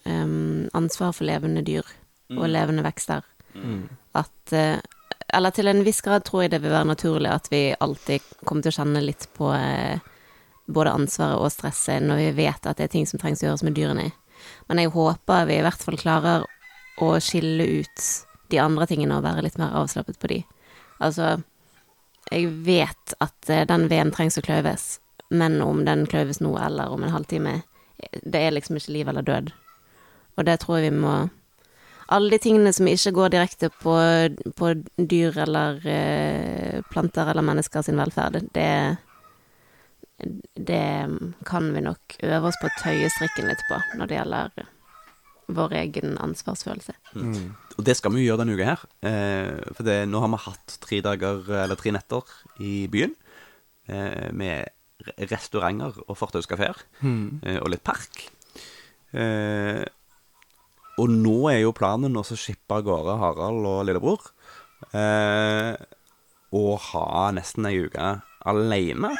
um, 0.03 0.67
ansvar 0.75 1.13
for 1.15 1.27
levende 1.29 1.63
dyr 1.65 1.87
og 2.35 2.49
levende 2.51 2.83
vekster. 2.83 3.23
At 4.17 4.53
eh, 4.53 4.79
Eller 5.33 5.51
til 5.51 5.67
en 5.67 5.83
viss 5.83 5.99
grad 6.01 6.23
tror 6.27 6.45
jeg 6.45 6.53
det 6.53 6.61
vil 6.63 6.71
være 6.71 6.87
naturlig 6.87 7.31
at 7.33 7.49
vi 7.51 7.61
alltid 7.79 8.23
kommer 8.45 8.63
til 8.63 8.71
å 8.71 8.77
kjenne 8.77 9.03
litt 9.03 9.27
på 9.35 9.51
eh, 9.55 9.99
både 10.67 10.93
ansvaret 10.99 11.41
og 11.41 11.51
stresset 11.51 12.03
når 12.03 12.21
vi 12.21 12.29
vet 12.43 12.67
at 12.67 12.79
det 12.79 12.87
er 12.87 12.93
ting 12.95 13.07
som 13.09 13.19
trengs 13.19 13.43
å 13.43 13.49
gjøres 13.49 13.65
med 13.67 13.75
dyrene. 13.75 14.11
Men 14.69 14.79
jeg 14.79 14.93
håper 14.95 15.49
vi 15.49 15.59
i 15.59 15.65
hvert 15.65 15.83
fall 15.83 15.99
klarer 15.99 16.47
å 17.03 17.09
skille 17.23 17.67
ut 17.81 18.05
de 18.51 18.61
andre 18.63 18.87
tingene 18.87 19.17
og 19.17 19.25
være 19.25 19.43
litt 19.43 19.59
mer 19.59 19.75
avslappet 19.75 20.19
på 20.21 20.31
de. 20.31 20.39
Altså, 21.03 21.37
jeg 22.31 22.51
vet 22.65 23.17
at 23.23 23.51
eh, 23.51 23.65
den 23.67 23.87
veden 23.91 24.13
trengs 24.15 24.39
å 24.39 24.45
kløyves, 24.45 24.97
men 25.29 25.59
om 25.61 25.83
den 25.87 26.05
kløyves 26.07 26.39
nå 26.43 26.53
eller 26.61 26.93
om 26.93 27.03
en 27.03 27.11
halvtime, 27.11 27.61
det 28.23 28.39
er 28.39 28.55
liksom 28.55 28.79
ikke 28.79 28.95
liv 28.95 29.11
eller 29.11 29.27
død. 29.27 29.51
Og 30.37 30.45
det 30.47 30.59
tror 30.61 30.79
jeg 30.79 30.91
vi 30.91 31.01
må 31.01 31.15
Alle 32.09 32.29
de 32.31 32.37
tingene 32.39 32.71
som 32.73 32.87
ikke 32.87 33.11
går 33.17 33.33
direkte 33.33 33.67
på, 33.83 33.93
på 34.55 34.69
dyr 34.97 35.37
eller 35.43 35.81
eh, 35.91 36.77
planter 36.91 37.27
eller 37.33 37.43
mennesker 37.43 37.83
sin 37.83 37.99
velferd, 37.99 38.41
det 38.55 38.69
det 40.57 40.79
kan 41.45 41.67
vi 41.75 41.81
nok 41.85 42.15
øve 42.25 42.47
oss 42.49 42.55
på 42.57 42.65
å 42.65 42.77
tøye 42.79 43.09
strikken 43.13 43.45
litt 43.51 43.59
på 43.69 43.77
når 43.99 44.09
det 44.09 44.15
gjelder 44.17 44.63
vår 45.53 45.75
egen 45.77 46.15
ansvarsfølelse. 46.25 46.95
Og 47.77 47.83
det 47.85 47.93
skal 47.99 48.11
vi 48.15 48.23
jo 48.23 48.31
gjøre 48.31 48.41
denne 48.41 48.55
uka 48.57 48.65
her. 48.71 48.81
Eh, 49.05 49.59
for 49.77 49.85
det, 49.87 49.99
nå 50.09 50.19
har 50.23 50.31
vi 50.33 50.39
hatt 50.47 50.77
tre 50.83 50.99
dager, 51.05 51.43
eller 51.61 51.77
tre 51.79 51.93
netter 51.95 52.33
i 52.65 52.87
byen. 52.91 53.13
Eh, 53.87 54.31
med 54.33 54.65
re- 55.05 55.29
restauranter 55.29 56.01
og 56.07 56.17
fortauskafeer. 56.17 56.81
Eh, 57.45 57.59
og 57.61 57.69
litt 57.75 57.85
park. 57.87 58.25
Og 60.97 61.11
nå 61.13 61.37
er 61.51 61.61
jo 61.61 61.75
planen 61.77 62.17
å 62.17 62.25
shippe 62.25 62.79
av 62.79 62.85
gårde 62.87 63.17
Harald 63.21 63.67
og 63.69 63.83
lillebror. 63.85 64.29
Eh, 64.97 65.73
og 66.57 66.71
ha 66.91 67.27
nesten 67.35 67.67
ei 67.69 67.77
uke 67.85 68.13
aleine. 68.47 69.11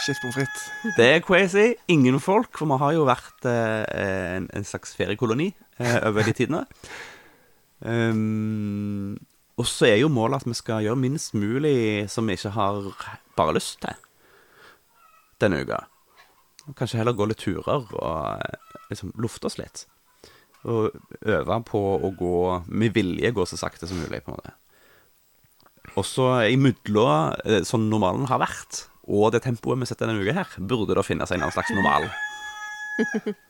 Shit 0.00 0.20
pommes 0.22 0.36
frites. 0.38 0.66
Det 0.96 1.08
er 1.16 1.24
crazy. 1.24 1.74
Ingen 1.92 2.20
folk, 2.22 2.54
for 2.56 2.70
vi 2.70 2.78
har 2.80 2.94
jo 2.96 3.08
vært 3.08 3.48
eh, 3.48 4.36
en, 4.36 4.46
en 4.56 4.66
slags 4.66 4.94
feriekoloni 4.96 5.50
eh, 5.80 5.98
over 6.08 6.24
de 6.28 6.36
tidene. 6.36 6.64
Um, 7.80 9.16
og 9.60 9.66
så 9.68 9.90
er 9.90 9.98
jo 10.00 10.12
målet 10.12 10.42
at 10.42 10.48
vi 10.48 10.56
skal 10.56 10.84
gjøre 10.84 11.00
minst 11.00 11.34
mulig 11.36 12.08
som 12.12 12.28
vi 12.28 12.36
ikke 12.36 12.52
har 12.56 12.80
bare 13.36 13.56
lyst 13.56 13.80
til 13.84 13.96
denne 15.40 15.62
uka. 15.64 15.82
Kanskje 16.76 17.00
heller 17.00 17.16
gå 17.16 17.26
litt 17.28 17.40
turer 17.40 17.88
og 17.88 18.40
eh, 18.40 18.76
liksom 18.92 19.12
lufte 19.20 19.48
oss 19.48 19.58
litt. 19.60 19.86
Og 20.68 20.90
øve 21.24 21.60
på 21.64 21.80
å 22.04 22.10
gå 22.16 22.38
med 22.68 22.92
vilje 22.96 23.30
gå 23.32 23.46
så 23.48 23.56
sakte 23.60 23.88
som 23.88 24.00
mulig, 24.00 24.20
på 24.24 24.32
en 24.32 24.40
måte. 24.40 24.52
Og 25.96 26.04
så 26.06 26.26
imellom 26.52 27.36
eh, 27.44 27.62
sånn 27.66 27.88
normalen 27.90 28.28
har 28.30 28.42
vært, 28.42 28.84
og 29.10 29.32
det 29.34 29.42
tempoet 29.46 29.80
vi 29.80 29.88
setter 29.88 30.06
denne 30.10 30.22
uka 30.22 30.36
her, 30.36 30.58
burde 30.60 30.94
det 30.98 31.06
finnes 31.06 31.30
en 31.30 31.40
eller 31.40 31.48
annen 31.48 31.56
slags 31.56 31.72
normal. 31.74 32.10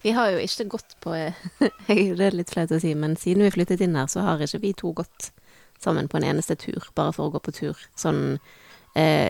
Vi 0.00 0.12
har 0.16 0.30
jo 0.32 0.38
ikke 0.40 0.64
gått 0.76 0.94
på 1.04 1.12
Det 1.90 2.24
er 2.24 2.36
litt 2.36 2.52
flaut 2.52 2.72
å 2.72 2.78
si, 2.80 2.94
men 2.96 3.18
siden 3.20 3.44
vi 3.44 3.52
flyttet 3.52 3.82
inn 3.84 3.98
her, 3.98 4.08
så 4.08 4.24
har 4.24 4.40
ikke 4.40 4.62
vi 4.62 4.72
to 4.78 4.94
gått 4.96 5.28
sammen 5.80 6.08
på 6.08 6.16
en 6.16 6.28
eneste 6.30 6.56
tur, 6.60 6.86
bare 6.96 7.12
for 7.16 7.28
å 7.28 7.34
gå 7.34 7.42
på 7.44 7.52
tur. 7.56 7.82
Sånn 7.98 8.38
eh, 8.96 9.28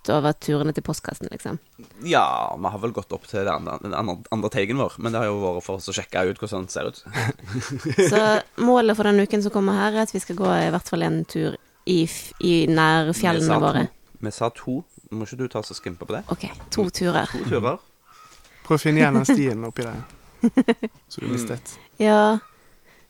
utover 0.00 0.32
turene 0.32 0.72
til 0.72 0.84
postkassen, 0.84 1.28
liksom. 1.30 1.58
Ja, 2.02 2.56
vi 2.56 2.72
har 2.72 2.80
vel 2.80 2.92
gått 2.96 3.12
opp 3.12 3.26
til 3.28 3.44
den 3.44 3.68
andre, 3.68 4.16
andre, 4.32 4.50
teigen 4.52 4.80
vår, 4.80 4.96
men 4.98 5.12
det 5.12 5.20
har 5.20 5.28
jo 5.28 5.40
vært 5.42 5.66
for 5.66 5.80
oss 5.80 5.90
å 5.92 5.94
sjekke 5.96 6.24
ut 6.30 6.40
hvordan 6.40 6.66
det 6.66 6.74
ser 6.74 6.88
ut. 6.88 7.02
Så 8.12 8.22
målet 8.64 8.96
for 8.96 9.08
den 9.08 9.20
uken 9.20 9.44
som 9.44 9.54
kommer 9.54 9.76
her, 9.76 9.92
er 9.92 10.08
at 10.08 10.14
vi 10.14 10.22
skal 10.22 10.38
gå 10.40 10.48
i 10.48 10.70
hvert 10.72 10.88
fall 10.88 11.04
en 11.06 11.22
tur 11.28 11.58
i, 11.86 12.00
i 12.40 12.54
nærfjellene 12.70 13.58
Vi 13.58 13.66
våre. 13.66 13.86
Vi 14.20 14.32
sa 14.34 14.50
to. 14.54 14.80
Må 15.10 15.26
ikke 15.26 15.40
du 15.40 15.48
ta 15.50 15.62
så 15.66 15.74
skimpe 15.74 16.06
på 16.06 16.14
det? 16.14 16.22
Ok, 16.30 16.46
to 16.70 16.86
turer. 16.94 17.26
To 17.32 17.42
turer. 17.50 17.80
Prøv 18.66 18.76
å 18.76 18.80
finne 18.80 19.02
igjen 19.02 19.18
den 19.18 19.26
stien 19.26 19.66
oppi 19.66 19.82
der. 19.82 20.04
Så 21.10 21.24
du 21.24 21.28
mistet. 21.32 21.76
Ja 22.00 22.38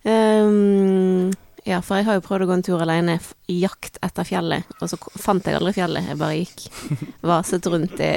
ehm, 0.02 1.30
Ja, 1.68 1.80
for 1.84 1.98
jeg 1.98 2.06
har 2.06 2.16
jo 2.16 2.24
prøvd 2.24 2.44
å 2.44 2.48
gå 2.48 2.54
en 2.56 2.64
tur 2.64 2.80
alene 2.80 3.18
i 3.52 3.58
jakt 3.60 3.98
etter 4.04 4.24
fjellet, 4.24 4.68
og 4.80 4.88
så 4.88 4.96
fant 5.20 5.44
jeg 5.44 5.58
aldri 5.58 5.74
fjellet. 5.76 6.08
Jeg 6.08 6.20
bare 6.20 6.38
gikk 6.38 6.64
vaset 7.30 7.68
rundt 7.68 8.00
i 8.00 8.12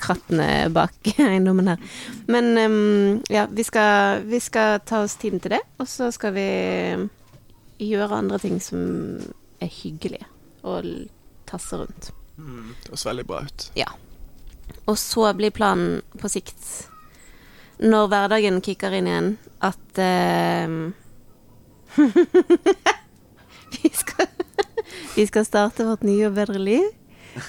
krattene 0.00 0.48
bak 0.72 1.10
eiendommen 1.26 1.74
her. 1.74 1.84
Men 2.32 2.52
um, 2.56 3.20
ja, 3.32 3.44
vi 3.52 3.66
skal, 3.66 4.24
vi 4.28 4.40
skal 4.40 4.80
ta 4.88 5.02
oss 5.04 5.18
tiden 5.20 5.42
til 5.44 5.58
det, 5.58 5.62
og 5.76 5.90
så 5.90 6.08
skal 6.14 6.36
vi 6.36 6.48
gjøre 7.84 8.22
andre 8.22 8.40
ting 8.40 8.56
som 8.64 8.80
er 9.60 9.72
hyggelige, 9.82 10.24
og 10.64 10.88
tasse 11.48 11.76
rundt. 11.76 12.12
Det 12.36 12.90
høres 12.90 13.06
veldig 13.08 13.24
bra 13.28 13.44
ut. 13.44 13.70
Ja. 13.76 13.90
Og 14.86 14.96
så 15.00 15.28
blir 15.36 15.54
planen 15.54 16.00
på 16.16 16.30
sikt, 16.32 16.64
når 17.84 18.08
hverdagen 18.08 18.62
kicker 18.64 18.94
inn 18.96 19.08
igjen, 19.10 19.34
at 19.64 20.00
eh, 20.00 20.76
vi, 23.76 23.90
skal, 23.92 24.26
vi 25.14 25.26
skal 25.28 25.46
starte 25.48 25.86
vårt 25.88 26.04
nye 26.06 26.28
og 26.28 26.36
bedre 26.38 26.60
liv. 26.60 26.86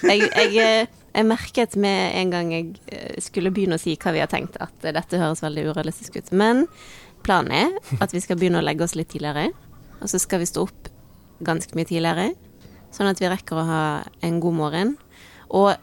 Jeg, 0.03 0.27
jeg, 0.27 0.53
eh, 0.59 1.03
jeg 1.15 1.27
merket 1.27 1.77
med 1.79 2.15
en 2.19 2.33
gang 2.33 2.51
jeg 2.53 2.65
eh, 2.91 3.17
skulle 3.23 3.53
begynne 3.55 3.79
å 3.79 3.81
si 3.81 3.95
hva 3.99 4.13
vi 4.15 4.21
har 4.23 4.31
tenkt, 4.31 4.59
at 4.63 4.75
dette 4.83 5.21
høres 5.21 5.43
veldig 5.45 5.69
urealistisk 5.71 6.19
ut. 6.19 6.33
Men 6.35 6.65
planen 7.25 7.55
er 7.55 8.03
at 8.03 8.13
vi 8.15 8.21
skal 8.23 8.39
begynne 8.39 8.61
å 8.61 8.65
legge 8.65 8.85
oss 8.85 8.97
litt 8.99 9.11
tidligere, 9.13 9.49
og 10.01 10.11
så 10.11 10.21
skal 10.21 10.43
vi 10.43 10.49
stå 10.49 10.67
opp 10.67 10.91
ganske 11.45 11.77
mye 11.77 11.87
tidligere, 11.89 12.31
sånn 12.93 13.09
at 13.09 13.19
vi 13.21 13.29
rekker 13.29 13.59
å 13.59 13.67
ha 13.67 13.83
en 14.25 14.39
god 14.43 14.57
morgen. 14.57 14.95
Og 15.55 15.73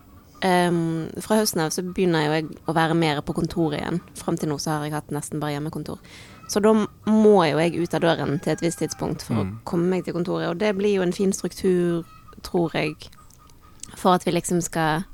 um, 0.45 1.07
fra 1.25 1.39
høsten 1.41 1.63
av 1.65 1.73
så 1.75 1.85
begynner 1.87 2.27
jeg 2.27 2.49
å 2.69 2.75
være 2.77 2.97
mer 2.99 3.21
på 3.25 3.37
kontoret 3.37 3.81
igjen. 3.81 4.01
Fram 4.19 4.39
til 4.41 4.51
nå 4.51 4.59
så 4.63 4.77
har 4.77 4.87
jeg 4.87 4.97
hatt 4.97 5.13
nesten 5.15 5.43
bare 5.43 5.57
hjemmekontor. 5.57 6.01
Så 6.49 6.61
da 6.61 6.75
må 7.09 7.37
jo 7.49 7.61
jeg 7.61 7.79
ut 7.81 7.95
av 7.97 8.03
døren 8.05 8.39
til 8.43 8.53
et 8.53 8.63
visst 8.63 8.83
tidspunkt 8.83 9.25
for 9.25 9.41
å 9.41 9.47
komme 9.69 9.89
meg 9.95 10.05
til 10.05 10.17
kontoret. 10.17 10.51
Og 10.51 10.61
det 10.61 10.75
blir 10.77 10.99
jo 10.99 11.05
en 11.07 11.15
fin 11.17 11.33
struktur, 11.33 12.05
tror 12.45 12.75
jeg, 12.77 12.97
for 13.97 14.19
at 14.19 14.27
vi 14.27 14.35
liksom 14.35 14.61
skal 14.65 15.07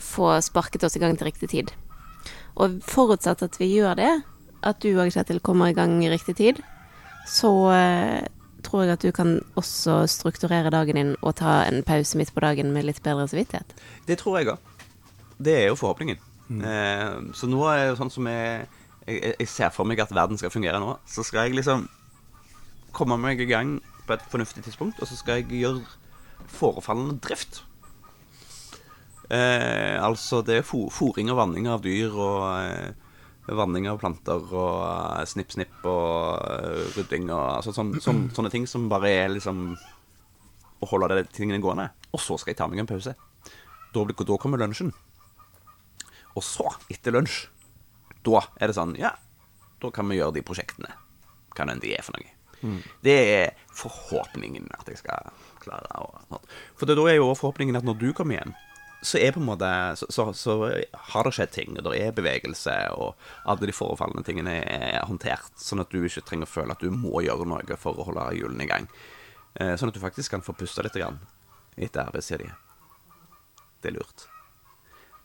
få 0.00 0.34
sparket 0.44 0.84
oss 0.84 0.96
i 0.96 1.02
gang 1.02 1.16
til 1.16 1.30
riktig 1.30 1.50
tid. 1.52 1.72
Og 2.60 2.80
forutsatt 2.84 3.44
at 3.46 3.56
vi 3.60 3.70
gjør 3.72 3.96
det, 4.00 4.12
at 4.66 4.82
du 4.84 4.92
òg, 4.92 5.12
Kjetil, 5.14 5.40
kommer 5.40 5.70
i 5.70 5.76
gang 5.76 5.96
i 6.04 6.10
riktig 6.12 6.36
tid, 6.36 6.60
så 7.28 7.52
eh, 7.72 8.26
tror 8.64 8.84
jeg 8.84 8.96
at 8.96 9.04
du 9.04 9.12
kan 9.16 9.38
også 9.60 10.02
strukturere 10.10 10.72
dagen 10.72 10.98
din 10.98 11.14
og 11.20 11.38
ta 11.40 11.62
en 11.68 11.84
pause 11.86 12.18
midt 12.20 12.34
på 12.34 12.42
dagen 12.44 12.74
med 12.74 12.88
litt 12.88 13.00
bedre 13.04 13.28
samvittighet. 13.30 13.72
Det 14.08 14.18
tror 14.20 14.40
jeg 14.40 14.52
òg. 14.52 14.58
Det 15.40 15.56
er 15.56 15.70
jo 15.70 15.78
forhåpningen. 15.80 16.20
Eh, 16.50 17.32
så 17.36 17.48
nå 17.48 17.62
er 17.70 17.90
det 17.90 17.98
sånn 18.00 18.12
som 18.12 18.28
jeg, 18.28 18.66
jeg, 19.10 19.34
jeg 19.42 19.50
ser 19.50 19.72
for 19.74 19.88
meg 19.88 20.00
at 20.02 20.12
verden 20.14 20.38
skal 20.40 20.52
fungere 20.52 20.80
nå. 20.82 20.94
Så 21.08 21.24
skal 21.26 21.48
jeg 21.48 21.58
liksom 21.60 21.88
komme 22.96 23.18
meg 23.20 23.40
i 23.40 23.48
gang 23.50 23.78
på 24.06 24.16
et 24.16 24.24
fornuftig 24.30 24.64
tidspunkt, 24.66 25.00
og 25.00 25.08
så 25.08 25.18
skal 25.18 25.40
jeg 25.40 25.60
gjøre 25.60 25.84
forefallende 26.50 27.20
drift. 27.22 27.62
Eh, 29.30 29.94
altså 30.02 30.40
det 30.42 30.56
er 30.58 30.66
fo 30.66 30.88
og 30.90 31.36
vanning 31.38 31.68
av 31.70 31.84
dyr 31.84 32.10
og 32.10 32.40
eh, 32.64 33.54
vanning 33.54 33.86
av 33.90 34.00
planter 34.02 34.42
og 34.50 34.80
eh, 34.82 35.26
snipp, 35.30 35.52
snipp 35.54 35.86
og 35.86 36.40
eh, 36.50 36.88
rydding 36.96 37.30
og 37.30 37.44
altså, 37.60 37.74
sån, 37.76 37.94
sån, 38.02 38.24
sånne 38.36 38.50
ting 38.50 38.66
som 38.66 38.88
bare 38.90 39.12
er 39.22 39.30
liksom 39.36 39.76
å 40.80 40.88
holde 40.90 41.20
de 41.20 41.28
tingene 41.30 41.62
gående. 41.62 41.90
Og 42.10 42.22
så 42.22 42.38
skal 42.40 42.54
jeg 42.54 42.58
ta 42.58 42.66
meg 42.70 42.82
en 42.82 42.90
pause. 42.90 43.14
Da, 43.94 44.04
da 44.06 44.36
kommer 44.40 44.58
lunsjen. 44.58 44.92
Og 46.38 46.44
så, 46.46 46.66
etter 46.90 47.14
lunsj, 47.14 47.44
da 48.26 48.40
er 48.60 48.66
det 48.70 48.76
sånn 48.76 48.96
Ja, 48.98 49.14
da 49.80 49.90
kan 49.90 50.08
vi 50.08 50.18
gjøre 50.18 50.34
de 50.34 50.42
prosjektene. 50.42 50.92
Hva 51.56 51.66
enn 51.68 51.80
de 51.80 51.94
er 51.96 52.02
for 52.02 52.12
noe. 52.18 52.30
Det 53.02 53.14
er 53.34 53.54
forhåpningen 53.72 54.66
at 54.78 54.86
jeg 54.86 54.98
skal 54.98 55.30
klare. 55.60 55.86
å- 55.96 56.40
For 56.76 56.84
det, 56.86 56.96
da 56.96 57.06
er 57.08 57.16
jo 57.16 57.30
forhåpningen 57.34 57.76
at 57.76 57.84
når 57.84 57.98
du 57.98 58.12
kommer 58.12 58.36
hjem, 58.36 58.54
så 59.02 59.16
er 59.18 59.32
på 59.32 59.40
en 59.40 59.46
måte 59.48 59.96
så, 59.96 60.06
så, 60.12 60.26
så 60.36 60.84
har 60.92 61.24
det 61.24 61.32
skjedd 61.32 61.50
ting, 61.52 61.70
og 61.78 61.84
det 61.88 62.02
er 62.02 62.12
bevegelse, 62.12 62.74
og 62.92 63.14
alle 63.46 63.64
de 63.66 63.72
forefallende 63.72 64.22
tingene 64.26 64.58
er 64.68 65.00
håndtert, 65.08 65.56
sånn 65.56 65.80
at 65.80 65.88
du 65.88 66.02
ikke 66.04 66.20
trenger 66.28 66.44
å 66.44 66.52
føle 66.52 66.72
at 66.76 66.80
du 66.84 66.90
må 66.92 67.22
gjøre 67.24 67.46
noe 67.48 67.76
for 67.80 67.96
å 67.96 68.04
holde 68.04 68.26
hjulene 68.36 68.62
i 68.64 68.66
gang. 68.68 68.88
Eh, 69.56 69.72
Sånn 69.76 69.88
at 69.88 69.94
du 69.94 70.00
faktisk 70.00 70.30
kan 70.30 70.42
få 70.42 70.52
puste 70.52 70.82
litt 70.84 70.92
grann 70.92 71.18
etter 71.78 72.04
arbeidstida. 72.04 72.52
Det 73.80 73.88
er 73.88 73.96
lurt. 73.96 74.26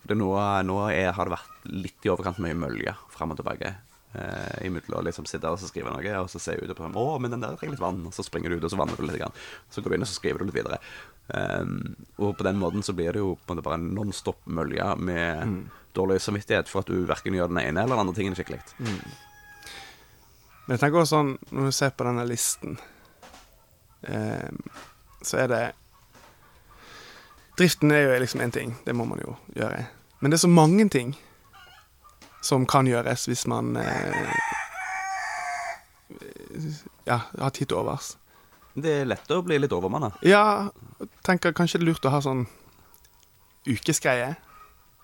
Det 0.05 0.15
nå, 0.17 0.29
nå 0.69 0.77
er, 0.91 1.11
har 1.17 1.27
det 1.27 1.33
vært 1.37 1.67
litt 1.73 2.05
i 2.05 2.11
overkant 2.13 2.41
mye 2.43 2.57
mølje 2.57 2.93
fram 3.13 3.33
og 3.33 3.39
tilbake. 3.39 3.73
Eh, 4.15 4.67
Imellom 4.67 4.99
å 4.99 5.03
liksom 5.03 5.25
sitte 5.27 5.49
og 5.51 5.59
skrive 5.59 5.91
noe, 5.91 6.19
og 6.21 6.29
så 6.31 6.39
ser 6.39 6.59
jeg 6.59 6.69
ut 6.69 6.77
på 6.77 6.85
sånn, 6.85 6.95
Å, 6.95 7.17
men 7.19 7.33
den 7.33 7.43
der 7.43 7.57
trenger 7.59 7.75
litt 7.75 7.83
vann. 7.83 8.03
Og 8.07 8.15
så 8.15 8.23
springer 8.23 8.53
du 8.53 8.59
ut, 8.59 8.67
og 8.67 8.71
så 8.71 8.79
vanner 8.79 8.95
du 8.95 9.03
litt. 9.07 9.17
Grann. 9.19 9.35
Så 9.73 9.81
går 9.81 9.91
du 9.93 9.97
inn, 9.97 10.05
og 10.05 10.11
så 10.11 10.19
skriver 10.19 10.41
du 10.41 10.49
litt 10.49 10.59
videre. 10.59 10.79
Um, 11.25 11.95
og 12.21 12.35
på 12.37 12.45
den 12.45 12.59
måten 12.61 12.85
så 12.85 12.93
blir 12.93 13.15
det 13.15 13.23
jo 13.23 13.33
på 13.33 13.49
en 13.49 13.57
måte 13.57 13.65
bare 13.65 13.79
en 13.81 13.87
non-stop 13.97 14.43
mølje 14.45 14.91
med 15.01 15.55
dårlig 15.97 16.19
samvittighet 16.21 16.69
for 16.69 16.83
at 16.83 16.91
du 16.91 17.07
verken 17.09 17.33
gjør 17.33 17.49
den 17.49 17.63
ene 17.63 17.81
eller 17.81 17.95
den 17.97 18.03
andre 18.03 18.17
tingen 18.17 18.35
skikkelig. 18.37 18.59
Men 20.65 20.75
jeg 20.75 20.81
tenker 20.83 21.01
også 21.01 21.15
sånn, 21.15 21.31
når 21.49 21.71
du 21.71 21.77
ser 21.77 21.95
på 21.97 22.05
denne 22.05 22.27
listen, 22.29 22.77
eh, 24.05 24.53
så 25.25 25.41
er 25.41 25.49
det 25.49 25.63
Driften 27.55 27.91
er 27.91 28.03
jo 28.03 28.19
liksom 28.19 28.41
én 28.43 28.51
ting, 28.51 28.75
det 28.85 28.95
må 28.95 29.05
man 29.07 29.21
jo 29.23 29.35
gjøre. 29.55 29.85
Men 30.19 30.31
det 30.31 30.37
er 30.37 30.43
så 30.43 30.51
mange 30.51 30.89
ting 30.91 31.15
som 32.43 32.65
kan 32.67 32.87
gjøres 32.87 33.25
hvis 33.29 33.45
man 33.47 33.75
eh, 33.79 34.39
ja, 37.07 37.21
har 37.39 37.53
tid 37.55 37.71
til 37.71 37.79
overs. 37.79 38.15
Det 38.75 38.91
er 38.91 39.07
lett 39.07 39.31
å 39.31 39.39
bli 39.45 39.57
litt 39.61 39.73
overmanna. 39.75 40.11
Ja, 40.25 40.67
tenker 41.23 41.55
kanskje 41.55 41.79
det 41.79 41.85
er 41.85 41.91
lurt 41.93 42.07
å 42.07 42.11
ha 42.11 42.19
sånn 42.23 42.43
ukesgreie. 43.65 44.33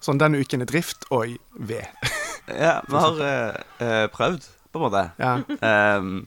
Sånn 0.04 0.20
denne 0.20 0.42
uken 0.42 0.66
er 0.66 0.70
drift 0.70 1.08
og 1.14 1.38
ved. 1.56 1.88
Ja, 2.52 2.82
vi 2.88 2.98
har 2.98 3.20
eh, 3.24 3.60
eh, 3.86 4.06
prøvd, 4.12 4.48
på 4.74 4.80
en 4.80 4.84
måte. 4.84 5.04
Ja. 5.22 5.36
Um, 6.00 6.26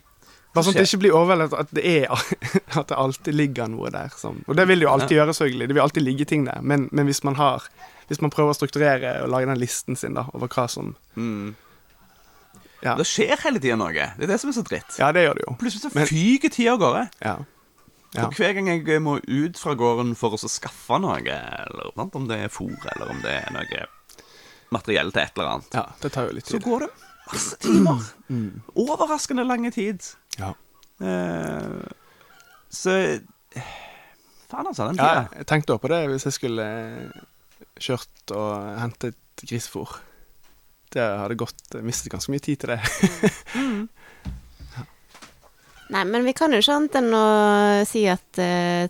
Bare 0.55 0.63
sånn 0.63 0.77
at 0.77 0.79
det 0.79 0.87
ikke 0.87 1.01
blir 1.03 1.15
overveldet 1.17 1.53
at 1.59 1.73
det 1.75 1.83
er 1.83 2.05
At 2.79 2.87
det 2.91 2.95
alltid 2.99 3.35
ligger 3.35 3.67
noe 3.71 3.91
der. 3.91 4.13
Sånn. 4.15 4.41
og 4.47 4.55
det 4.57 4.67
vil 4.69 4.81
det 4.81 4.87
jo 4.87 4.93
alltid 4.93 5.17
gjøre, 5.17 5.35
selvfølgelig. 5.35 5.67
Det 5.67 5.75
vil 5.77 5.83
alltid 5.83 6.05
ligge 6.05 6.27
ting 6.29 6.47
der. 6.47 6.63
Men, 6.63 6.87
men 6.95 7.09
hvis 7.09 7.23
man 7.27 7.37
har 7.39 7.67
Hvis 8.07 8.21
man 8.21 8.31
prøver 8.33 8.53
å 8.53 8.57
strukturere 8.57 9.15
og 9.23 9.31
lage 9.33 9.49
den 9.49 9.59
listen 9.59 9.97
sin 9.99 10.15
da 10.17 10.27
over 10.33 10.51
hva 10.51 10.67
som 10.71 10.93
mm. 11.15 11.55
Ja, 12.85 12.93
Det 12.99 13.07
skjer 13.09 13.39
hele 13.41 13.59
tida 13.59 13.79
noe. 13.81 13.91
Det 13.91 14.27
er 14.27 14.29
det 14.29 14.37
som 14.41 14.51
er 14.51 14.57
så 14.59 14.63
dritt. 14.65 14.99
ja 15.01 15.09
det 15.15 15.25
gjør 15.25 15.39
det 15.39 15.45
jo. 15.47 15.55
Plutselig 15.61 15.87
så 15.87 16.05
fyker 16.11 16.53
tida 16.53 16.75
av 16.75 16.83
gårde. 16.83 17.01
Ja. 17.25 17.33
ja. 18.13 18.27
Og 18.27 18.37
hver 18.37 18.53
gang 18.53 18.69
jeg 18.69 19.01
må 19.01 19.15
ut 19.17 19.57
fra 19.57 19.73
gården 19.79 20.13
for 20.19 20.37
å 20.37 20.39
skaffe 20.51 20.99
noe, 21.01 21.17
eller 21.23 21.89
sant, 21.97 22.19
om 22.19 22.27
det 22.29 22.43
er 22.45 22.53
fôr, 22.53 22.75
eller 22.93 23.09
om 23.15 23.23
det 23.25 23.33
er 23.39 23.49
noe 23.55 23.87
materiell 24.75 25.09
til 25.15 25.23
et 25.23 25.39
eller 25.39 25.51
annet, 25.55 25.77
ja. 25.79 25.87
Det 26.03 26.13
tar 26.13 26.29
jo 26.29 26.37
litt 26.37 26.45
tid. 26.45 26.59
så 26.59 26.69
går 26.69 26.85
det 26.85 26.91
masse 27.25 27.57
timer. 27.63 28.05
Overraskende 28.75 29.45
lange 29.47 29.71
tid. 29.71 30.03
Ja. 30.39 30.51
Eh, 31.01 31.85
så 32.69 32.97
Faen, 34.45 34.67
altså. 34.67 34.89
Den 34.91 34.99
ja, 34.99 35.25
jeg 35.33 35.47
tenkte 35.49 35.75
også 35.75 35.85
på 35.85 35.91
det 35.93 36.01
hvis 36.11 36.27
jeg 36.27 36.35
skulle 36.37 36.65
eh, 36.65 37.23
kjørt 37.81 38.35
og 38.35 38.79
hentet 38.79 39.17
grisefôr. 39.41 39.97
Det 40.95 41.03
hadde 41.03 41.37
gått 41.39 41.75
mistet 41.83 42.11
ganske 42.13 42.31
mye 42.31 42.43
tid 42.43 42.61
til 42.61 42.75
det. 42.75 42.79
Nei, 45.93 46.03
men 46.09 46.23
vi 46.25 46.33
kan 46.33 46.53
jo 46.53 46.61
ikke 46.61 46.75
annet 46.79 46.95
enn 46.97 47.13
å 47.13 47.25
si 47.85 48.05
at 48.09 48.39
uh, 48.41 48.87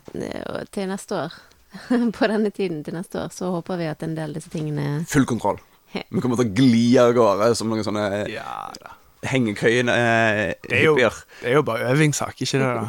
til 0.72 0.88
neste 0.88 1.18
år, 1.26 1.34
på 2.16 2.28
denne 2.30 2.52
tiden 2.54 2.80
til 2.86 2.96
neste 2.96 3.20
år, 3.20 3.34
så 3.34 3.50
håper 3.52 3.80
vi 3.80 3.90
at 3.90 4.04
en 4.06 4.14
del 4.16 4.32
av 4.32 4.38
disse 4.38 4.52
tingene 4.52 5.02
Full 5.10 5.26
kontroll. 5.28 5.60
Vi 5.96 6.20
kommer 6.20 6.38
til 6.40 6.48
å 6.48 6.54
gli 6.56 6.86
av 7.00 7.12
gårde 7.16 7.50
som 7.56 7.68
noen 7.70 7.84
sånne 7.86 8.06
Ja 8.28 8.68
da. 8.80 8.96
Hengekøyende 9.30 9.92
eh, 9.92 10.54
Det 10.64 10.78
er 10.78 10.84
jo, 10.84 10.96
det 10.96 11.50
er 11.50 11.58
jo 11.58 11.62
bare 11.66 11.92
øvingssak, 11.92 12.40
ikke 12.40 12.58
det? 12.58 12.72
da? 12.74 12.84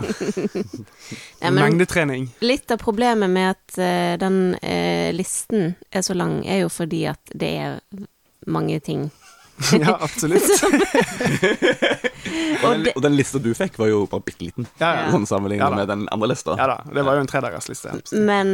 Ja, 1.42 1.52
men 1.52 1.62
Mengdetrening. 1.62 2.30
Litt 2.42 2.72
av 2.74 2.82
problemet 2.82 3.30
med 3.30 3.54
at 3.54 3.78
uh, 3.78 4.16
den 4.20 4.56
uh, 4.58 5.10
listen 5.14 5.76
er 5.92 6.02
så 6.06 6.16
lang, 6.18 6.42
er 6.48 6.64
jo 6.64 6.70
fordi 6.74 7.06
at 7.12 7.34
det 7.34 7.52
er 7.62 7.80
mange 8.48 8.80
ting. 8.80 9.10
ja, 9.72 9.98
absolutt. 10.02 10.44
Og 12.64 12.74
den, 12.74 12.88
og 12.96 13.02
den 13.04 13.16
lista 13.16 13.40
du 13.42 13.52
fikk, 13.56 13.78
var 13.80 13.90
jo 13.92 14.06
bare 14.10 14.24
bitte 14.26 14.46
liten. 14.46 14.68
Ja, 14.82 14.90
ja. 14.98 15.04
Sånn 15.14 15.28
sammenlignet 15.30 15.64
Ja 15.64 15.70
med 15.74 15.90
den 15.90 16.06
andre 16.14 16.32
lista. 16.32 16.56
Ja 16.60 16.66
da, 16.72 16.78
det 16.94 17.04
var 17.06 17.18
jo 17.18 17.24
en 17.24 17.30
tredagersliste. 17.30 17.94
Men 18.18 18.50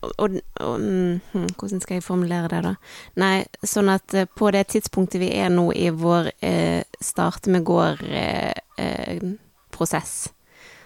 og, 0.00 0.40
og, 0.60 0.80
mm, 0.80 1.20
Hvordan 1.58 1.80
skal 1.80 1.94
jeg 1.96 2.04
formulere 2.04 2.48
det, 2.52 2.60
da? 2.66 2.74
Nei, 3.20 3.44
sånn 3.62 3.88
at 3.92 4.14
eh, 4.14 4.26
på 4.26 4.50
det 4.54 4.64
tidspunktet 4.74 5.20
vi 5.22 5.30
er 5.36 5.48
nå 5.52 5.72
i 5.76 5.90
vår 5.94 6.30
eh, 6.44 6.82
start 7.00 7.46
med 7.52 7.64
gård-prosess, 7.68 8.04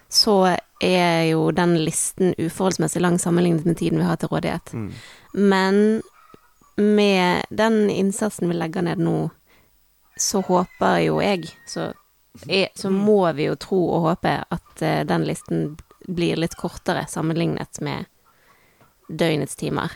så 0.09 0.57
er 0.85 1.23
jo 1.31 1.51
den 1.57 1.85
listen 1.85 2.35
uforholdsmessig 2.39 3.03
lang 3.03 3.19
sammenlignet 3.19 3.65
med 3.65 3.77
tiden 3.81 3.99
vi 3.99 4.05
har 4.09 4.17
til 4.21 4.29
rådighet. 4.31 4.73
Mm. 4.75 4.93
Men 5.33 6.03
med 6.77 7.43
den 7.51 7.91
innsatsen 7.91 8.49
vi 8.49 8.55
legger 8.59 8.83
ned 8.83 8.99
nå, 9.03 9.31
så 10.17 10.41
håper 10.47 10.99
jo 11.03 11.21
jeg, 11.23 11.49
så, 11.67 11.93
er, 12.47 12.69
så 12.79 12.91
må 12.91 13.33
vi 13.35 13.45
jo 13.49 13.57
tro 13.59 13.81
og 13.97 14.01
håpe 14.09 14.45
at 14.55 14.83
eh, 14.83 15.03
den 15.07 15.25
listen 15.27 15.77
blir 16.05 16.37
litt 16.37 16.55
kortere 16.61 17.07
sammenlignet 17.09 17.81
med 17.81 18.05
døgnets 19.09 19.57
timer. 19.57 19.93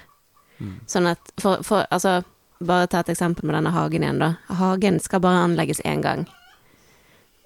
Sånn 0.90 1.06
at 1.06 1.32
for, 1.38 1.62
for 1.62 1.86
Altså, 1.94 2.22
bare 2.58 2.88
ta 2.90 3.00
et 3.00 3.12
eksempel 3.14 3.46
med 3.46 3.54
denne 3.54 3.70
hagen 3.70 4.02
igjen, 4.02 4.18
da. 4.18 4.34
Hagen 4.58 4.98
skal 5.00 5.22
bare 5.22 5.44
anlegges 5.46 5.80
én 5.86 6.02
gang. 6.02 6.26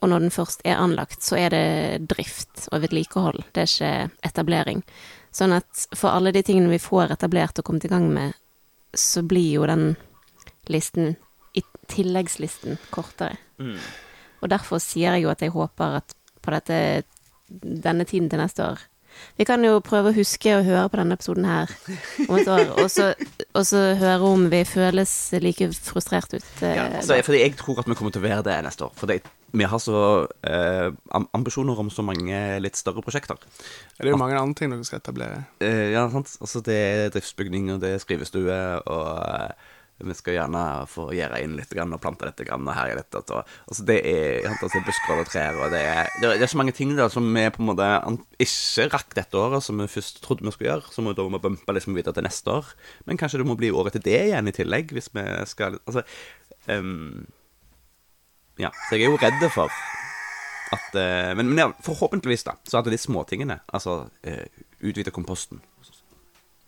Og 0.02 0.08
når 0.10 0.24
den 0.24 0.34
først 0.34 0.64
er 0.66 0.80
anlagt, 0.82 1.22
så 1.22 1.36
er 1.38 1.52
det 1.54 2.08
drift 2.10 2.66
og 2.72 2.82
vedlikehold. 2.82 3.44
Det 3.52 3.62
er 3.62 3.68
ikke 3.70 4.26
etablering. 4.26 4.80
Sånn 5.32 5.52
at 5.54 5.84
for 5.94 6.10
alle 6.10 6.32
de 6.34 6.42
tingene 6.42 6.72
vi 6.72 6.80
får 6.82 7.12
etablert 7.14 7.60
og 7.60 7.68
kommet 7.68 7.86
i 7.86 7.92
gang 7.92 8.08
med, 8.12 8.32
så 8.94 9.22
blir 9.22 9.60
jo 9.60 9.68
den 9.68 9.92
listen, 10.72 11.14
i 11.54 11.62
tilleggslisten, 11.92 12.78
kortere. 12.90 13.36
Og 14.42 14.50
derfor 14.50 14.80
sier 14.82 15.14
jeg 15.14 15.26
jo 15.26 15.30
at 15.30 15.44
jeg 15.44 15.52
håper 15.54 16.00
at 16.00 16.16
på 16.42 16.50
dette, 16.50 17.04
denne 17.46 18.04
tiden 18.08 18.30
til 18.32 18.40
neste 18.42 18.64
år 18.64 18.80
Vi 19.38 19.44
kan 19.48 19.64
jo 19.64 19.78
prøve 19.84 20.10
å 20.12 20.16
huske 20.16 20.54
å 20.58 20.62
høre 20.66 20.88
på 20.92 20.98
denne 21.00 21.16
episoden 21.18 21.44
her 21.48 21.70
om 22.28 22.36
et 22.38 22.48
år, 22.52 22.72
og 22.82 22.88
så, 22.92 23.10
og 23.54 23.64
så 23.68 23.82
høre 24.00 24.28
om 24.28 24.48
vi 24.52 24.62
føles 24.68 25.12
like 25.42 25.68
frustrert 25.78 26.34
ut. 26.36 26.50
eh, 26.62 26.74
Ja, 26.76 26.88
altså, 27.00 27.18
fordi 27.24 27.40
jeg 27.44 27.56
tror 27.60 27.80
at 27.80 27.88
vi 27.88 27.94
kommer 27.98 28.12
til 28.14 28.22
å 28.22 28.28
være 28.28 28.42
det 28.50 28.58
neste 28.66 28.84
år. 28.88 28.92
Fordi 29.00 29.18
vi 29.52 29.64
har 29.68 29.78
så 29.84 30.26
eh, 30.48 30.88
ambisjoner 31.36 31.78
om 31.80 31.90
så 31.92 32.04
mange 32.06 32.38
litt 32.64 32.76
større 32.80 33.02
prosjekter. 33.04 33.36
Det 33.98 34.06
er 34.06 34.14
jo 34.14 34.20
mange 34.20 34.38
andre 34.40 34.56
ting 34.56 34.72
dere 34.72 34.84
skal 34.88 35.02
etablere. 35.02 35.42
Eh, 35.60 35.90
ja, 35.92 36.06
sant? 36.12 36.36
Altså, 36.40 36.62
det 36.64 36.78
er 36.78 37.12
driftsbygning, 37.12 37.68
og 37.74 37.82
det 37.84 37.90
er 37.96 38.00
skrivestue, 38.04 38.60
og 38.86 39.10
eh, 39.28 39.71
vi 40.02 40.14
skal 40.16 40.36
gjerne 40.36 40.62
få 40.90 41.06
gjøre 41.14 41.40
inn 41.44 41.54
litt 41.58 41.72
og 41.78 42.00
plante 42.02 42.26
litt 42.26 42.42
grann, 42.46 42.66
og 42.66 42.74
herje 42.76 42.96
litt. 42.98 43.18
Og, 43.20 43.50
altså, 43.68 43.84
det 43.86 43.98
er, 44.08 44.48
altså, 44.48 44.70
er 44.78 44.86
busker 44.86 45.20
og 45.20 45.28
trær, 45.30 45.58
og 45.62 45.74
det 45.74 45.82
er, 45.86 46.10
det 46.22 46.32
er, 46.34 46.50
så 46.50 46.58
mange 46.60 46.74
ting 46.76 46.94
der 46.98 47.12
som 47.12 47.28
vi 47.34 47.44
på 47.54 47.62
en 47.62 47.70
måte 47.70 47.88
ikke 48.42 48.88
rakk 48.92 49.14
dette 49.18 49.38
året, 49.38 49.64
som 49.64 49.78
vi 49.78 49.88
først 49.90 50.22
trodde 50.24 50.46
vi 50.46 50.54
skulle 50.54 50.72
gjøre. 50.72 50.92
Så 50.94 51.04
må 51.04 51.12
vi 51.12 51.20
da 51.20 51.28
må 51.30 51.42
bumpe 51.42 51.76
liksom 51.76 51.96
videre 51.98 52.16
til 52.16 52.26
neste 52.26 52.58
år. 52.58 52.72
Men 53.06 53.20
kanskje 53.20 53.42
det 53.42 53.48
må 53.48 53.58
bli 53.58 53.72
året 53.74 53.96
til 53.96 54.06
det 54.08 54.18
igjen 54.28 54.50
i 54.50 54.56
tillegg, 54.56 54.94
hvis 54.96 55.12
vi 55.14 55.26
skal 55.50 55.78
Altså 55.86 56.04
um, 56.68 57.26
Ja, 58.60 58.70
så 58.88 58.96
jeg 58.96 59.06
er 59.06 59.12
jo 59.12 59.20
redd 59.20 59.44
for 59.52 59.72
at 60.72 60.94
uh, 60.96 61.32
Men, 61.36 61.50
men 61.50 61.58
ja, 61.58 61.68
forhåpentligvis, 61.84 62.46
da, 62.48 62.56
så 62.68 62.80
hadde 62.80 62.92
de 62.92 63.00
småtingene, 63.00 63.60
altså 63.72 64.06
uh, 64.08 64.62
utvide 64.80 65.12
komposten, 65.14 65.60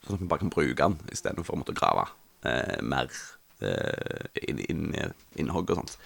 sånn 0.04 0.18
at 0.18 0.22
vi 0.22 0.28
bare 0.28 0.44
kan 0.44 0.52
bruke 0.52 0.76
den 0.76 0.98
istedenfor 1.12 1.56
å 1.56 1.62
måtte 1.62 1.76
grave 1.76 2.04
eh, 2.44 2.78
mer 2.82 3.10
uh, 3.62 4.28
inn, 4.48 4.60
inn, 4.68 4.86
innhogg 5.40 5.70
og 5.74 5.82
sånt. 5.82 5.98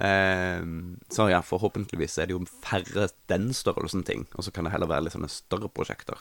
Eh, 0.00 0.62
så 1.10 1.28
ja, 1.30 1.40
forhåpentligvis 1.42 2.18
er 2.18 2.30
det 2.30 2.36
jo 2.36 2.44
færre 2.62 3.08
den 3.30 3.50
størrelsen 3.56 4.04
ting, 4.06 4.26
og 4.36 4.46
så 4.46 4.52
kan 4.54 4.68
det 4.68 4.74
heller 4.74 4.90
være 4.90 5.08
litt 5.08 5.16
sånne 5.16 5.30
større 5.32 5.70
prosjekter. 5.74 6.20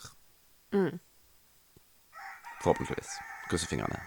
Mm. 0.73 0.97
Forhåpentligvis. 2.63 3.11
Krysse 3.51 3.69
fingrene. 3.69 3.99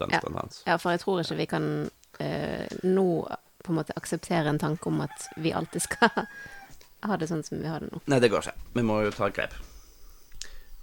Den 0.00 0.10
Ja. 0.10 0.20
hans. 0.34 0.62
Ja, 0.66 0.76
for 0.76 0.90
jeg 0.90 1.00
tror 1.00 1.20
ikke 1.20 1.36
vi 1.36 1.46
kan 1.46 1.90
eh, 2.18 2.66
nå 2.82 3.28
på 3.62 3.72
en 3.72 3.76
måte 3.76 3.92
akseptere 3.96 4.48
en 4.48 4.58
tanke 4.58 4.88
om 4.88 5.00
at 5.00 5.28
vi 5.36 5.52
alltid 5.52 5.82
skal 5.82 6.08
ha 7.08 7.16
det 7.16 7.28
sånn 7.28 7.44
som 7.44 7.60
vi 7.60 7.68
har 7.68 7.80
det 7.80 7.90
nå. 7.92 8.00
Nei, 8.06 8.20
det 8.20 8.30
går 8.32 8.40
ikke. 8.40 8.56
Vi 8.74 8.82
må 8.82 9.02
jo 9.04 9.10
ta 9.12 9.28
grep. 9.28 9.52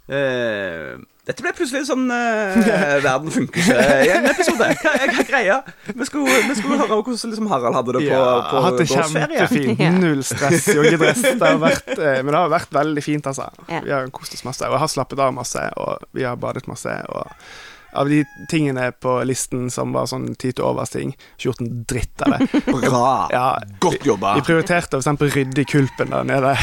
Eh, 0.08 0.96
dette 1.28 1.44
ble 1.44 1.50
plutselig 1.52 1.82
sånn 1.84 2.06
uh, 2.08 2.54
Verden 3.04 3.28
funker 3.28 3.60
ikke 3.60 3.88
i 4.06 4.12
en 4.14 4.28
episode. 4.30 4.68
Hva 4.80 4.92
er 4.96 5.10
greia? 5.28 5.58
Vi 5.90 6.06
skulle, 6.08 6.38
vi 6.48 6.56
skulle 6.56 6.78
høre 6.80 6.96
hvordan 6.96 7.34
liksom 7.34 7.50
Harald 7.52 7.76
hadde 7.76 7.96
det 7.98 8.02
på, 8.06 8.14
Ja, 8.14 8.30
på 8.48 8.62
hatt 8.64 8.78
det 8.80 8.86
kjempefint. 8.88 9.82
Null 10.00 10.24
stress, 10.24 10.70
joggedress. 10.72 11.20
Det 11.26 11.44
har 11.44 11.60
vært, 11.60 11.92
eh, 11.98 12.22
men 12.22 12.32
det 12.32 12.40
har 12.40 12.54
vært 12.54 12.72
veldig 12.72 13.04
fint, 13.04 13.28
altså. 13.28 13.50
Ja. 13.68 13.82
Vi 13.84 13.92
har 13.92 14.08
kost 14.16 14.38
oss 14.38 14.46
masse. 14.48 14.64
Og 14.64 14.78
jeg 14.78 14.84
har 14.86 14.92
slappet 14.94 15.20
av 15.20 15.34
masse, 15.36 15.66
og 15.76 16.08
vi 16.16 16.24
har 16.24 16.40
badet 16.40 16.64
masse. 16.70 16.96
Og 17.12 17.28
av 17.92 18.08
de 18.10 18.22
tingene 18.50 18.90
på 18.92 19.14
listen 19.24 19.68
som 19.72 19.92
var 19.96 20.08
sånn 20.10 20.32
ti 20.40 20.50
til 20.52 20.66
overs-ting, 20.66 21.14
ikke 21.36 21.48
gjort 21.48 21.62
en 21.64 21.70
dritt 21.88 22.24
av 22.26 22.34
det. 22.34 22.62
Bra. 22.84 23.12
Ja, 23.32 23.46
Godt 23.80 24.06
jobba. 24.06 24.34
Vi 24.38 24.46
prioriterte 24.48 25.00
f.eks. 25.00 25.08
å 25.08 25.30
rydde 25.32 25.64
i 25.64 25.68
kulpen 25.68 26.12
der 26.12 26.26
nede. 26.28 26.54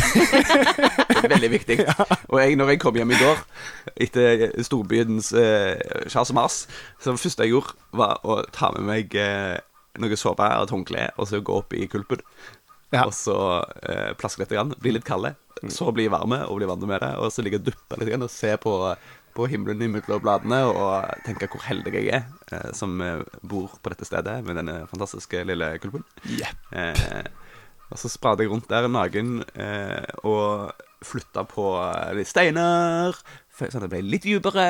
Veldig 1.26 1.52
viktig. 1.56 1.80
Og 2.32 2.40
jeg, 2.42 2.58
når 2.60 2.74
jeg 2.74 2.82
kom 2.84 3.00
hjem 3.00 3.16
i 3.16 3.22
går, 3.22 3.46
etter 4.06 4.46
storbyens 4.66 5.32
eh, 5.40 6.04
kjas 6.12 6.34
og 6.34 6.38
mas, 6.38 6.60
så 7.00 7.14
det 7.14 7.22
første 7.24 7.48
jeg 7.48 7.56
gjorde, 7.56 7.78
var 7.96 8.22
å 8.26 8.42
ta 8.56 8.72
med 8.76 8.86
meg 8.88 9.18
eh, 9.20 9.56
noe 10.02 10.20
såpe 10.20 10.46
og 10.46 10.68
et 10.68 10.76
håndkle, 10.76 11.08
og 11.16 11.30
så 11.30 11.42
gå 11.46 11.58
opp 11.62 11.74
i 11.78 11.88
kulpen. 11.92 12.22
Ja. 12.94 13.06
Og 13.08 13.14
så 13.18 13.38
eh, 13.84 14.14
plaske 14.20 14.44
litt, 14.44 14.54
grann, 14.54 14.76
bli 14.82 14.94
litt 14.96 15.08
kalde. 15.08 15.36
Så 15.72 15.90
bli 15.96 16.08
varme 16.12 16.44
og 16.50 16.60
bli 16.60 16.68
vant 16.70 16.84
med 16.86 17.02
det. 17.02 17.14
Og 17.24 17.32
så 17.34 17.44
ligge 17.46 17.62
og 17.62 17.70
duppe 17.70 18.00
litt 18.00 18.12
grann, 18.12 18.26
og 18.28 18.32
se 18.34 18.54
på, 18.62 18.76
på 19.36 19.48
himmelen 19.52 19.84
imellom 19.90 20.22
bladene 20.24 20.62
og 20.70 21.24
tenke 21.26 21.50
hvor 21.52 21.64
heldig 21.68 21.94
jeg 21.98 22.12
er 22.16 22.28
eh, 22.56 22.70
som 22.78 22.96
eh, 23.04 23.24
bor 23.44 23.74
på 23.82 23.92
dette 23.92 24.08
stedet 24.08 24.40
med 24.48 24.60
denne 24.62 24.82
fantastiske 24.92 25.44
lille 25.48 25.74
kulpen. 25.84 26.06
Yep. 26.24 26.70
Eh, 26.72 27.28
og 27.92 28.00
så 28.02 28.10
spradet 28.10 28.46
jeg 28.46 28.54
rundt 28.54 28.70
der 28.72 28.88
naken 28.90 29.44
eh, 29.54 30.08
og 30.26 30.72
flytta 31.06 31.46
på 31.50 31.68
eh, 31.84 32.14
litt 32.18 32.32
steiner. 32.32 33.18
Sånn 33.56 33.78
at 33.80 33.86
det 33.86 33.92
ble 33.94 34.02
litt 34.04 34.26
dypere, 34.26 34.66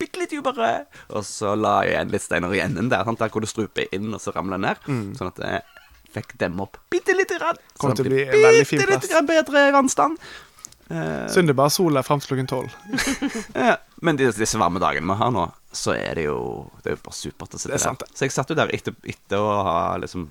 bitte 0.00 0.22
litt 0.22 0.32
dypere. 0.32 0.70
Og 1.12 1.26
så 1.28 1.52
la 1.58 1.80
jeg 1.84 1.96
igjen 1.96 2.14
litt 2.14 2.24
steiner 2.24 2.54
i 2.56 2.62
enden 2.64 2.88
der, 2.92 3.04
sant? 3.04 3.20
der 3.20 3.32
hvor 3.32 3.44
det 3.44 3.50
struper 3.50 3.90
inn, 3.92 4.08
og 4.16 4.22
så 4.22 4.32
ramler 4.36 4.56
det 4.56 4.68
ned. 4.68 4.88
Sånn 5.18 5.32
at 5.32 5.42
jeg 5.44 5.66
fikk 6.14 6.32
dem 6.40 6.58
opp 6.62 6.78
bitte 6.90 7.14
lite 7.14 7.36
grann. 7.38 7.58
Kommer 7.78 7.94
Sånn 7.94 8.06
til 8.06 8.08
å 8.08 8.14
bli 8.14 8.22
en 8.24 8.46
veldig 8.46 8.64
fin 8.68 8.80
bitte 8.80 8.94
lite 8.96 9.10
grann 9.12 9.28
bedre 9.28 9.66
vannstand. 9.76 10.30
Eh, 10.90 11.26
Synd 11.30 11.46
det 11.46 11.54
bare 11.54 11.70
sola 11.70 12.02
fram 12.02 12.18
til 12.20 12.32
klokken 12.32 12.48
tolv. 12.50 12.72
ja, 13.54 13.76
men 14.02 14.18
disse, 14.18 14.40
disse 14.40 14.58
varme 14.58 14.82
dagene 14.82 15.06
vi 15.06 15.18
har 15.20 15.30
nå, 15.34 15.44
så 15.70 15.94
er 15.94 16.18
det 16.18 16.24
jo 16.26 16.38
Det 16.82 16.90
er 16.90 16.96
jo 16.96 17.02
bare 17.04 17.14
supert 17.14 17.54
å 17.54 17.60
sitte 17.60 17.70
Det 17.70 17.78
er 17.78 17.84
sant, 17.84 18.02
der. 18.02 18.10
Så 18.18 18.26
jeg 18.26 18.34
satt 18.34 18.50
jo 18.50 18.56
der 18.58 18.72
etter, 18.74 18.96
etter 19.06 19.38
å 19.38 19.52
ha 19.66 19.76
liksom 20.02 20.26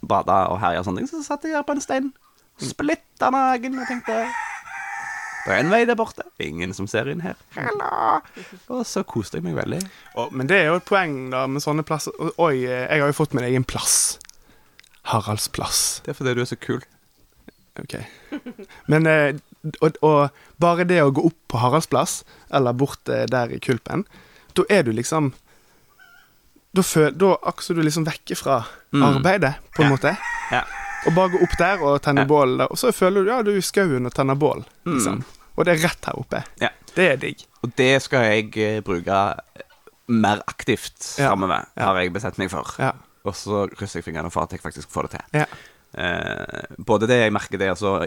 bada 0.00 0.46
og 0.52 0.60
herja 0.62 0.80
og 0.80 0.86
sånne 0.88 1.02
ting, 1.02 1.10
så 1.10 1.20
satt 1.26 1.44
jeg 1.44 1.56
her 1.58 1.64
på 1.66 1.74
en 1.74 1.82
stein, 1.82 2.12
splitta 2.62 3.28
naken, 3.34 3.80
og 3.82 3.90
tenkte 3.90 4.16
Det 5.44 5.54
er 5.56 5.60
en 5.64 5.72
vei 5.72 5.82
der 5.88 5.98
borte. 5.98 6.24
Ingen 6.44 6.72
som 6.76 6.88
ser 6.90 7.08
inn 7.12 7.20
her. 7.24 7.36
Hello. 7.56 8.20
Og 8.76 8.82
så 8.88 9.02
koste 9.08 9.38
jeg 9.38 9.46
meg 9.46 9.56
veldig. 9.58 9.80
Oh, 10.14 10.28
men 10.32 10.48
det 10.48 10.58
er 10.62 10.70
jo 10.70 10.78
et 10.80 10.88
poeng 10.88 11.18
da 11.32 11.44
med 11.50 11.64
sånne 11.64 11.84
plasser. 11.88 12.12
Oi, 12.36 12.64
eh, 12.64 12.84
jeg 12.84 13.00
har 13.04 13.12
jo 13.12 13.16
fått 13.16 13.36
min 13.36 13.46
egen 13.48 13.64
plass. 13.68 14.18
Haralds 15.08 15.48
plass. 15.48 15.82
Det 16.04 16.12
er 16.12 16.18
fordi 16.18 16.34
du 16.36 16.42
er 16.44 16.50
så 16.50 16.58
kul. 16.60 16.84
Ok. 17.80 17.94
Men 18.92 19.08
eh, 19.08 19.38
og, 19.82 19.96
og 20.02 20.30
bare 20.60 20.84
det 20.88 21.00
å 21.02 21.10
gå 21.14 21.24
opp 21.26 21.38
på 21.48 21.58
Haraldsplass, 21.62 22.24
eller 22.54 22.72
bort 22.78 23.08
eh, 23.08 23.26
der 23.26 23.50
i 23.54 23.58
Kulpen, 23.58 24.04
da 24.54 24.62
er 24.70 24.82
du 24.82 24.92
liksom 24.92 25.32
Da 26.76 26.82
føl, 26.84 27.14
da 27.16 27.32
akkurat 27.48 27.76
du 27.78 27.82
liksom 27.82 28.04
vekk 28.06 28.34
fra 28.36 28.58
Mm. 28.92 29.02
arbeidet, 29.04 29.54
på 29.76 29.82
en 29.82 29.88
Ja. 29.90 29.96
måte. 29.96 30.16
Ja. 30.50 30.62
Og 31.06 31.14
bare 31.14 31.28
gå 31.30 31.42
opp 31.42 31.56
der 31.58 31.82
og 31.82 32.00
tenne 32.02 32.20
Ja. 32.22 32.24
bål 32.26 32.60
og 32.70 32.76
så 32.78 32.92
føler 32.92 33.24
du 33.24 33.30
ja, 33.30 33.42
du 33.42 33.50
er 33.52 33.56
i 33.58 33.60
skauen 33.60 34.06
og 34.06 34.14
tenner 34.14 34.34
bål, 34.34 34.64
liksom. 34.86 35.16
Mm. 35.18 35.24
Og 35.58 35.64
det 35.64 35.74
er 35.74 35.88
rett 35.88 36.04
her 36.06 36.18
oppe. 36.18 36.44
Ja. 36.60 36.68
Det 36.94 37.12
er 37.12 37.16
digg. 37.16 37.44
Og 37.62 37.74
det 37.76 38.02
skal 38.02 38.24
jeg 38.24 38.56
eh, 38.56 38.80
bruke 38.80 39.34
mer 40.08 40.40
aktivt 40.48 41.18
Ja. 41.18 41.28
framover, 41.30 41.66
Ja. 41.76 41.84
har 41.84 41.96
jeg 42.00 42.12
bestemt 42.12 42.38
meg 42.38 42.50
for. 42.50 42.64
Ja. 42.78 42.92
Og 43.24 43.34
så 43.34 43.66
krysser 43.76 43.96
jeg 44.00 44.04
fingrene 44.04 44.30
for 44.30 44.42
at 44.42 44.50
jeg 44.52 44.60
faktisk 44.62 44.88
får 44.90 45.02
det 45.10 45.20
til. 45.32 45.46
Eh, 45.96 46.74
både 46.84 47.08
det 47.08 47.16
jeg 47.22 47.32
merker 47.32 47.60
det, 47.60 47.70
altså 47.72 48.02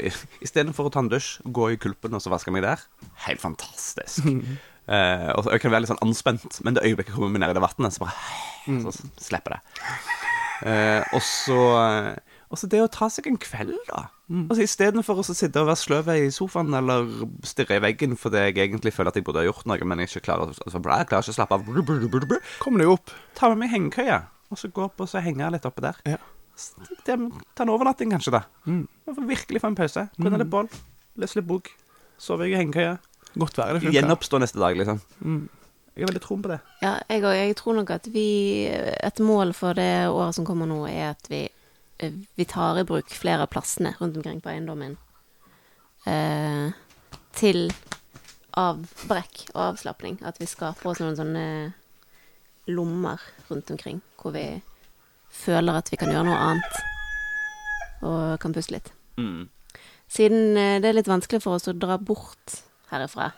Istedenfor 0.46 0.88
å 0.88 0.92
ta 0.94 1.02
en 1.02 1.10
dusj, 1.10 1.40
gå 1.50 1.72
i 1.74 1.80
kulpen 1.82 2.14
og 2.14 2.22
så 2.24 2.34
vaske 2.34 2.54
meg 2.54 2.66
der. 2.68 2.84
Helt 3.28 3.44
fantastisk. 3.44 4.28
Eh, 4.92 5.28
og 5.38 5.46
jeg 5.46 5.62
kan 5.62 5.72
være 5.72 5.84
litt 5.84 5.92
sånn 5.92 6.00
anspent, 6.04 6.56
men 6.66 6.74
det 6.76 6.82
øyeblikket 6.82 7.14
jeg 7.14 7.16
kommer 7.16 7.30
meg 7.32 7.44
ned 7.44 7.52
i 7.54 7.56
det 7.56 7.62
vannet, 7.64 7.94
så 7.94 8.02
bare 8.02 8.82
Så 8.82 9.06
slipper 9.24 9.54
det. 9.54 9.60
Eh, 10.68 11.06
og 11.14 11.22
så 11.24 11.60
og 12.52 12.60
så 12.60 12.68
det 12.68 12.82
å 12.84 12.90
ta 12.92 13.08
seg 13.08 13.30
en 13.30 13.38
kveld, 13.40 13.78
da. 13.88 14.10
Altså 14.52 14.66
Istedenfor 14.66 15.22
å 15.22 15.24
sitte 15.24 15.62
og 15.62 15.70
være 15.70 15.80
sløv 15.80 16.10
i 16.12 16.28
sofaen 16.36 16.76
eller 16.76 17.08
stirre 17.48 17.78
i 17.80 17.84
veggen 17.84 18.18
fordi 18.20 18.44
jeg 18.50 18.58
egentlig 18.66 18.94
føler 18.96 19.14
at 19.14 19.20
jeg 19.20 19.26
burde 19.28 19.40
ha 19.40 19.48
gjort 19.48 19.64
noe, 19.70 19.88
men 19.88 20.04
jeg 20.04 20.12
ikke 20.12 20.26
klarer, 20.28 20.52
altså, 20.52 20.82
jeg 20.82 20.84
klarer 20.84 21.24
ikke 21.24 21.36
å 21.36 21.38
slappe 21.38 21.56
av. 21.56 21.72
Kommer 22.60 22.84
deg 22.84 22.92
opp. 22.92 23.16
Ta 23.40 23.54
med 23.54 23.64
meg 23.64 23.72
hengekøye, 23.78 24.20
og 24.52 24.60
så 24.60 24.72
gå 24.74 24.84
opp 24.90 25.00
og 25.04 25.12
så 25.12 25.24
henge 25.24 25.48
litt 25.56 25.68
oppe 25.70 25.86
der. 25.86 26.04
Ja. 26.18 26.20
Det, 27.06 27.16
ta 27.56 27.64
en 27.64 27.74
overnatting, 27.74 28.12
kanskje, 28.14 28.36
da. 28.36 28.44
Mm. 28.68 28.84
Virkelig 29.30 29.62
få 29.64 29.72
en 29.72 29.78
pause. 29.80 30.08
Brenne 30.18 30.42
litt 30.42 30.52
bål, 30.52 30.70
lese 31.22 31.40
litt 31.40 31.48
bok, 31.50 31.72
sove 32.22 32.50
i 32.50 32.56
hengekøye. 32.58 32.98
Godt 33.40 33.58
være 33.58 33.78
det 33.78 33.84
funker. 33.86 33.96
Gjenoppstå 33.98 34.42
neste 34.44 34.62
dag, 34.62 34.78
liksom. 34.78 35.02
Mm. 35.24 35.42
Jeg 35.96 36.06
har 36.06 36.12
veldig 36.12 36.24
troen 36.24 36.44
på 36.44 36.52
det. 36.52 36.60
Ja, 36.82 36.94
jeg 37.12 37.24
òg. 37.28 37.36
Jeg 37.36 37.56
tror 37.60 37.76
nok 37.76 37.90
at 37.92 38.08
vi 38.14 38.28
Et 38.72 39.20
mål 39.20 39.52
for 39.54 39.76
det 39.76 40.08
året 40.08 40.38
som 40.38 40.48
kommer 40.48 40.70
nå, 40.70 40.86
er 40.88 41.12
at 41.12 41.28
vi, 41.30 41.48
eh, 42.00 42.14
vi 42.36 42.46
tar 42.46 42.80
i 42.80 42.86
bruk 42.88 43.10
flere 43.12 43.44
av 43.44 43.52
plassene 43.52 43.94
rundt 44.00 44.18
omkring 44.18 44.40
på 44.42 44.50
eiendommen 44.50 44.98
eh, 46.08 46.72
til 47.36 47.74
avbrekk 48.58 49.52
og 49.54 49.62
avslapning. 49.72 50.20
At 50.24 50.40
vi 50.40 50.48
skaper 50.48 50.92
oss 50.92 51.04
noen 51.04 51.20
sånne 51.20 51.46
lommer 52.72 53.20
rundt 53.50 53.72
omkring 53.72 54.02
hvor 54.22 54.36
vi 54.36 54.62
føler 55.32 55.80
at 55.80 55.92
vi 55.92 56.00
kan 56.00 56.12
gjøre 56.12 56.28
noe 56.28 56.40
annet 56.50 56.82
og 58.02 58.40
kan 58.42 58.54
puste 58.56 58.76
litt. 58.76 58.90
Mm. 59.22 59.48
Siden 60.12 60.58
eh, 60.58 60.80
det 60.84 60.90
er 60.90 60.98
litt 60.98 61.12
vanskelig 61.12 61.44
for 61.44 61.58
oss 61.58 61.70
å 61.72 61.78
dra 61.78 61.98
bort 62.02 62.62
herifra 62.92 63.30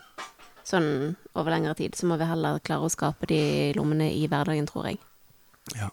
sånn 0.64 0.88
over 1.36 1.52
lengre 1.52 1.76
tid, 1.78 1.96
så 1.96 2.08
må 2.08 2.18
vi 2.20 2.28
heller 2.28 2.62
klare 2.64 2.88
å 2.88 2.92
skape 2.92 3.28
de 3.30 3.74
lommene 3.78 4.08
i 4.16 4.24
hverdagen, 4.32 4.68
tror 4.70 4.88
jeg. 4.90 5.00
Ja. 5.76 5.90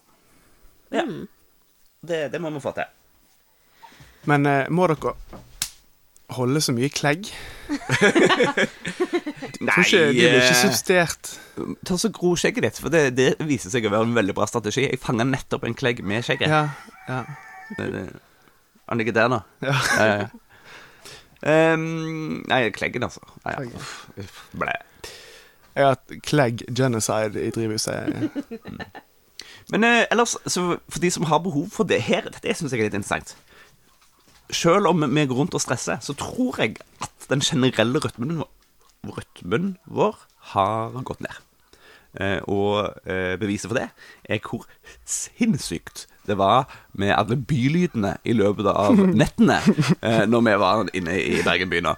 Ja. 0.91 1.03
Mm. 1.03 1.27
Det, 2.01 2.23
det 2.33 2.41
må 2.41 2.49
vi 2.55 2.63
få 2.63 2.73
til. 2.75 2.87
Men 4.29 4.47
eh, 4.47 4.69
må 4.73 4.87
dere 4.89 5.13
holde 6.37 6.61
så 6.63 6.73
mye 6.75 6.89
klegg? 6.93 7.29
Nei, 9.61 9.83
de 9.85 9.99
blir 10.11 10.37
ikke 10.41 10.97
eh, 10.97 11.15
ta 11.87 11.97
så 11.99 12.09
gro 12.13 12.33
skjegget 12.39 12.65
ditt, 12.65 12.79
for 12.81 12.93
det, 12.93 13.03
det 13.17 13.29
viser 13.47 13.73
seg 13.73 13.85
å 13.87 13.91
være 13.93 14.07
en 14.09 14.15
veldig 14.17 14.35
bra 14.37 14.47
strategi. 14.49 14.87
Jeg 14.89 15.01
fanga 15.03 15.25
nettopp 15.27 15.65
en 15.67 15.75
klegg 15.77 16.01
med 16.07 16.25
skjegget. 16.27 16.49
Ja, 16.51 16.63
ja. 17.07 17.21
Det- 17.77 17.91
det- 17.93 18.19
Han 18.89 18.97
ligger 18.97 19.13
der 19.15 19.27
nå. 19.31 19.37
ja. 19.63 20.27
Ehm, 21.43 22.43
nei, 22.49 22.69
kleggen, 22.75 23.03
altså. 23.07 23.21
Nei, 23.45 23.53
ja. 23.55 23.77
Uff, 23.79 23.93
uff, 24.19 24.41
Blæ. 24.53 24.73
Jeg 25.75 25.85
har 25.85 25.95
hatt 25.95 26.11
klegg 26.27 26.65
genocide 26.75 27.39
i 27.47 27.49
drivhuset. 27.55 28.29
Men 29.71 29.83
eh, 29.87 30.03
ellers, 30.11 30.35
så 30.45 30.77
for 30.89 30.99
de 30.99 31.09
som 31.11 31.23
har 31.31 31.39
behov 31.39 31.69
for 31.71 31.87
det 31.87 32.01
her, 32.03 32.27
det 32.43 32.57
syns 32.59 32.73
jeg 32.75 32.81
er 32.83 32.89
litt 32.89 32.97
interessant. 32.99 33.35
Selv 34.51 34.87
om 34.91 35.05
vi 35.15 35.25
går 35.25 35.37
rundt 35.37 35.55
og 35.57 35.61
stresser, 35.63 36.01
så 36.03 36.13
tror 36.19 36.59
jeg 36.59 36.75
at 37.01 37.27
den 37.31 37.39
generelle 37.45 37.99
rytmen, 38.03 38.37
vår- 38.41 39.15
rytmen 39.17 39.77
vår 39.87 40.17
har 40.53 40.91
gått 41.07 41.21
ned. 41.23 41.39
Eh, 42.19 42.41
og 42.51 42.91
eh, 43.07 43.37
beviset 43.39 43.69
for 43.71 43.77
det 43.79 43.85
er 44.27 44.41
hvor 44.43 44.65
sinnssykt 45.07 46.07
det 46.27 46.35
var 46.37 46.65
med 46.99 47.13
alle 47.15 47.37
bylydene 47.39 48.17
i 48.27 48.33
løpet 48.35 48.67
av 48.67 48.99
nettene 49.21 49.61
eh, 50.03 50.25
når 50.27 50.43
vi 50.49 50.55
var 50.61 50.89
inne 50.99 51.15
i 51.21 51.39
Bergen 51.45 51.71
by 51.71 51.79
nå. 51.85 51.93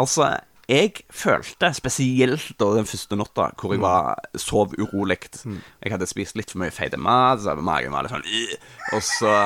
Altså, 0.00 0.30
jeg 0.68 1.02
følte 1.14 1.70
spesielt 1.76 2.48
da 2.60 2.70
den 2.78 2.88
første 2.88 3.16
natta 3.20 3.50
hvor 3.60 3.72
jeg 3.76 3.84
var 3.84 4.16
sov 4.40 4.72
urolig. 4.80 5.20
Jeg 5.44 5.92
hadde 5.94 6.08
spist 6.10 6.36
litt 6.40 6.50
for 6.52 6.64
mye 6.64 6.72
feit 6.74 6.96
mat, 7.00 7.44
så 7.44 7.54
magen 7.60 7.92
var 7.94 8.04
litt 8.08 8.12
sånn 8.16 8.24
«Ugh». 8.24 8.58
Og 8.96 9.04
så 9.04 9.36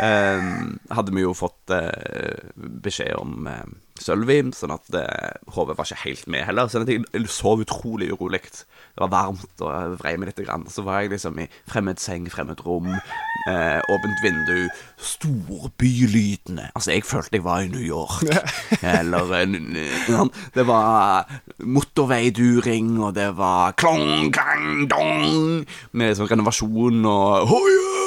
hadde 0.00 1.12
vi 1.16 1.22
jo 1.24 1.32
fått 1.36 1.72
eh, 1.72 2.50
beskjed 2.84 3.14
om 3.16 3.46
eh, 3.48 3.66
Sølvi, 3.96 4.42
sånn 4.52 4.74
at 4.74 4.90
eh, 4.92 5.38
hodet 5.54 5.78
var 5.78 5.86
ikke 5.88 6.02
helt 6.02 6.26
med 6.28 6.42
heller. 6.44 6.68
Sånn 6.68 6.84
at 6.84 6.90
jeg 6.92 7.00
jeg 7.14 7.30
sov 7.32 7.62
utrolig 7.64 8.10
urolig. 8.12 8.42
Det 8.52 9.00
var 9.00 9.08
varmt, 9.14 9.54
og 9.64 9.70
jeg 9.72 9.94
vrei 10.02 10.12
meg 10.20 10.28
litt. 10.30 10.42
Grann. 10.44 10.66
Så 10.68 10.84
var 10.84 11.00
jeg 11.00 11.14
liksom 11.14 11.38
i 11.40 11.46
fremmed 11.72 11.96
seng, 12.02 12.26
fremmed 12.32 12.60
rom, 12.66 12.90
eh, 12.92 13.80
åpent 13.88 14.20
vindu, 14.24 14.66
storbylydene. 15.00 16.68
Altså, 16.76 16.92
jeg 16.92 17.06
følte 17.08 17.38
jeg 17.40 17.46
var 17.48 17.64
i 17.64 17.72
New 17.72 17.80
York. 17.84 18.28
Eller 18.84 19.32
eh, 19.40 19.46
n- 19.48 19.72
n- 19.76 20.32
Det 20.54 20.66
var 20.68 21.24
motorveiduring, 21.64 22.98
og 23.00 23.14
det 23.16 23.30
var 23.40 23.72
klong, 23.80 24.28
klang, 24.34 24.84
dong, 24.92 25.64
med 25.96 26.16
sånn 26.20 26.28
renovasjon 26.34 27.00
og 27.08 27.48
hoi, 27.48 27.64
hoi! 27.72 28.05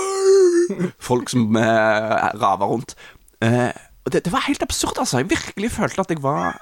Folk 0.99 1.29
som 1.29 1.55
eh, 1.55 2.29
rava 2.41 2.65
rundt. 2.69 2.95
Eh, 3.41 3.69
og 4.05 4.11
det, 4.13 4.23
det 4.25 4.31
var 4.33 4.45
helt 4.47 4.61
absurd, 4.65 4.97
altså. 4.99 5.17
Jeg 5.21 5.29
virkelig 5.29 5.71
følte 5.71 6.01
at 6.01 6.09
jeg 6.13 6.23
var 6.23 6.57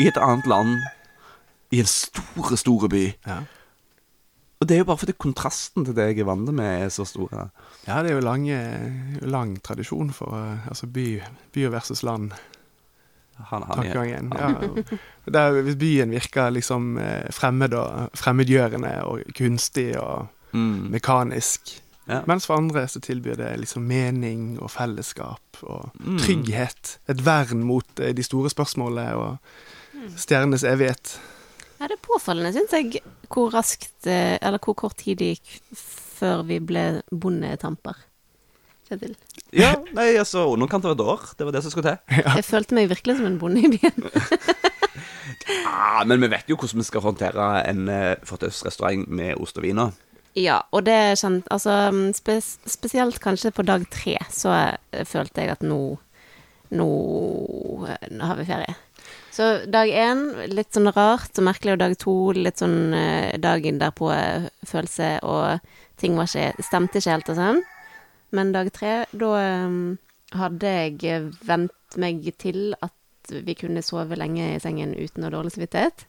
i 0.00 0.06
et 0.10 0.16
annet 0.20 0.46
land 0.46 0.74
i 1.74 1.80
en 1.82 1.88
store, 1.90 2.56
store 2.60 2.88
by. 2.92 3.04
Ja. 3.26 3.38
Og 4.60 4.68
det 4.68 4.74
er 4.76 4.78
jo 4.80 4.84
bare 4.88 4.98
fordi 5.02 5.12
kontrasten 5.20 5.84
til 5.84 5.96
det 5.96 6.04
jeg 6.10 6.20
er 6.22 6.28
vant 6.30 6.48
med, 6.54 6.64
er 6.86 6.88
så 6.92 7.04
stor. 7.04 7.28
ja, 7.86 8.02
det 8.02 8.10
er 8.10 8.14
jo 8.16 8.20
lang, 8.24 8.46
lang 9.20 9.56
tradisjon 9.64 10.12
for 10.16 10.36
eh, 10.38 10.68
altså 10.68 10.86
by, 10.86 11.06
by 11.52 11.66
versus 11.74 12.02
land. 12.06 12.30
Han, 13.50 13.62
han, 13.68 13.76
tankegangen. 13.76 14.32
Ja. 14.32 14.52
Der, 15.34 15.60
hvis 15.62 15.76
byen 15.76 16.10
virker 16.14 16.48
liksom 16.50 16.94
eh, 16.98 17.26
fremmed 17.36 17.74
og 17.76 18.08
fremmedgjørende 18.16 18.94
og 19.04 19.20
kunstig 19.36 19.90
og 20.00 20.26
Mm. 20.56 20.86
mekanisk. 20.94 21.82
Ja. 22.06 22.20
Mens 22.26 22.46
for 22.46 22.54
andre 22.60 22.84
så 22.88 23.00
tilbyr 23.02 23.36
det 23.40 23.48
liksom 23.60 23.82
mening 23.86 24.58
og 24.62 24.70
fellesskap 24.70 25.40
og 25.62 25.90
Mm. 25.98 26.18
trygghet. 26.22 26.98
Et 27.08 27.24
vern 27.26 27.64
mot 27.66 28.00
eh, 28.00 28.12
de 28.14 28.22
store 28.22 28.50
spørsmålene 28.50 29.14
og 29.16 29.38
Mm. 29.94 30.12
stjernenes 30.16 30.62
evighet. 30.64 31.18
Ja, 31.80 31.86
det 31.88 31.96
er 31.98 32.02
påfallende, 32.06 32.52
syns 32.52 32.72
jeg, 32.72 33.00
hvor 33.28 33.50
raskt 33.52 34.06
eh, 34.06 34.38
Eller 34.42 34.58
hvor 34.58 34.74
kort 34.74 34.96
tid 34.96 35.16
det 35.18 35.38
gikk 35.38 35.60
før 35.76 36.42
vi 36.46 36.58
ble 36.60 37.02
bondetamper. 37.10 37.96
Kjetil. 38.88 39.16
Ja, 39.56 39.74
nei, 39.94 40.16
altså 40.18 40.42
underkant 40.52 40.84
av 40.84 40.92
et 40.92 41.00
år. 41.00 41.20
Det 41.38 41.46
var 41.46 41.52
det 41.52 41.62
som 41.62 41.70
skulle 41.70 41.96
til. 41.96 42.22
Jeg 42.36 42.44
følte 42.44 42.74
meg 42.74 42.88
virkelig 42.90 43.16
som 43.16 43.26
en 43.26 43.38
bonde 43.38 43.62
i 43.64 43.78
byen. 43.78 44.10
Ah, 45.66 46.04
men 46.06 46.20
vi 46.20 46.28
vet 46.30 46.48
jo 46.50 46.56
hvordan 46.56 46.80
vi 46.80 46.84
skal 46.86 47.00
håndtere 47.04 47.46
en 47.68 47.88
uh, 47.88 48.14
fortausrestaurant 48.26 49.06
med 49.08 49.36
ost 49.42 49.58
og 49.58 49.64
vin 49.66 49.76
nå. 49.78 49.84
Ja, 50.36 50.60
og 50.70 50.84
det 50.84 50.92
er 50.92 51.42
Altså 51.50 51.74
spes, 52.14 52.58
spesielt 52.68 53.20
kanskje 53.24 53.54
på 53.56 53.64
dag 53.64 53.86
tre 53.90 54.18
så 54.30 54.52
eh, 54.52 55.04
følte 55.08 55.42
jeg 55.42 55.56
at 55.56 55.64
nå 55.64 55.96
nå, 56.74 56.88
eh, 57.88 58.08
nå 58.10 58.26
har 58.26 58.36
vi 58.36 58.44
ferie. 58.48 58.74
Så 59.30 59.66
dag 59.70 59.88
én 59.88 60.22
litt 60.50 60.74
sånn 60.74 60.90
rart 60.96 61.38
og 61.38 61.46
merkelig, 61.46 61.76
og 61.76 61.82
dag 61.82 61.94
to 62.00 62.14
litt 62.36 62.62
sånn 62.62 62.94
eh, 62.96 63.36
dagen 63.38 63.78
derpå 63.78 64.10
eh, 64.14 64.48
følelse, 64.66 65.10
og 65.22 65.60
ting 66.00 66.16
var 66.18 66.30
ikke, 66.30 66.64
stemte 66.64 67.00
ikke 67.00 67.14
helt 67.14 67.32
og 67.32 67.38
sånn. 67.38 67.62
Men 68.34 68.52
dag 68.56 68.72
tre, 68.74 68.94
da 69.12 69.30
eh, 69.42 69.78
hadde 70.40 70.74
jeg 70.74 71.22
vent 71.46 72.00
meg 72.00 72.26
til 72.40 72.74
at 72.80 72.92
vi 73.46 73.56
kunne 73.58 73.82
sove 73.82 74.18
lenge 74.18 74.54
i 74.54 74.60
sengen 74.62 74.94
uten 74.96 75.24
noe 75.24 75.34
dårlig 75.34 75.54
samvittighet. 75.54 76.06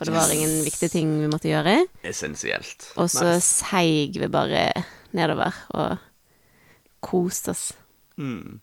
For 0.00 0.08
det 0.08 0.14
var 0.16 0.30
ingen 0.32 0.62
viktige 0.64 0.88
ting 0.94 1.10
vi 1.20 1.28
måtte 1.28 1.50
gjøre. 1.50 1.74
Essensielt. 2.08 2.86
Og 2.96 3.10
så 3.12 3.34
Nice. 3.34 3.60
seig 3.60 4.16
vi 4.16 4.28
bare 4.32 4.62
nedover 5.12 5.52
og 5.76 5.98
koste 7.04 7.52
oss. 7.52 7.66
Mm. 8.16 8.60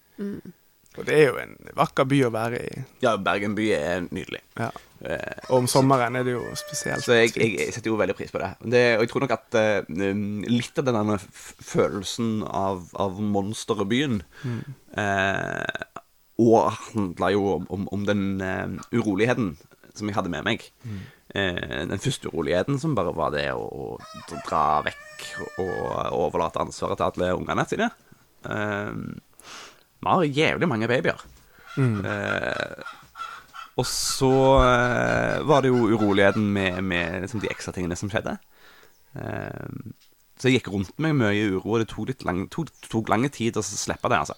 Og 0.98 1.06
det 1.06 1.14
er 1.14 1.28
jo 1.28 1.38
en 1.38 1.54
vakker 1.78 2.08
by 2.10 2.24
å 2.26 2.32
være 2.34 2.58
i. 2.66 2.82
Ja, 3.06 3.12
Bergen 3.22 3.54
by 3.58 3.68
er 3.78 4.08
nydelig. 4.10 4.42
Ja. 4.58 4.72
Eh, 5.06 5.44
Og 5.52 5.60
om 5.60 5.68
sommeren 5.70 6.18
er 6.18 6.26
det 6.26 6.34
jo 6.34 6.42
spesielt. 6.58 7.06
Så 7.06 7.14
jeg, 7.20 7.36
jeg, 7.38 7.54
jeg 7.60 7.76
setter 7.76 7.92
jo 7.92 8.00
veldig 8.02 8.16
pris 8.18 8.34
på 8.34 8.42
det. 8.42 8.50
det 8.66 8.84
og 8.98 9.06
jeg 9.06 9.12
tror 9.12 9.28
nok 9.28 9.36
at 9.38 9.60
um, 9.94 10.42
litt 10.50 10.82
av 10.82 10.90
den 10.90 11.14
følelsen 11.22 12.42
av, 12.50 12.90
av 12.98 13.22
monsteret 13.22 13.86
byen 13.94 14.24
eh, 14.98 15.86
Og 16.42 16.72
handla 16.90 17.30
jo 17.34 17.46
om, 17.60 17.70
om, 17.70 17.86
om 17.94 18.10
den 18.10 18.42
uh, 18.42 18.82
uroligheten 18.90 19.54
som 19.94 20.10
jeg 20.10 20.18
hadde 20.18 20.30
med 20.34 20.46
meg. 20.46 20.66
Eh, 20.86 21.06
den 21.38 22.02
første 22.04 22.32
uroligheten 22.32 22.80
som 22.82 22.96
bare 22.98 23.14
var 23.16 23.34
det 23.36 23.48
å, 23.54 23.64
å 23.64 24.42
dra 24.48 24.82
vekk 24.86 25.26
og 25.62 25.72
overlate 26.18 26.62
ansvaret 26.64 27.00
til 27.00 27.08
alle 27.08 27.38
ungene 27.38 27.66
sine. 27.70 27.90
Eh, 28.48 28.92
vi 29.98 30.12
har 30.12 30.30
jævlig 30.30 30.70
mange 30.70 30.90
babyer. 30.90 31.22
Eh, 31.78 32.96
og 33.78 33.86
så 33.86 34.34
eh, 34.66 35.38
var 35.46 35.62
det 35.62 35.70
jo 35.70 35.88
uroligheten 35.94 36.46
med, 36.54 36.82
med 36.84 37.22
liksom, 37.26 37.42
de 37.44 37.52
ekstra 37.52 37.74
tingene 37.76 37.98
som 38.00 38.10
skjedde. 38.10 38.38
Eh, 39.18 39.94
så 40.38 40.50
jeg 40.50 40.60
gikk 40.60 40.72
rundt 40.74 40.98
meg 41.02 41.16
mye 41.18 41.34
i 41.34 41.46
uro, 41.50 41.64
og 41.76 41.82
det 41.82 41.90
tok 41.92 42.12
litt 42.12 42.26
lang, 42.26 42.44
tok, 42.54 42.70
tok 42.86 43.10
lang 43.10 43.26
tid 43.34 43.58
å 43.58 43.66
slippe 43.66 44.10
det, 44.14 44.22
altså. 44.22 44.38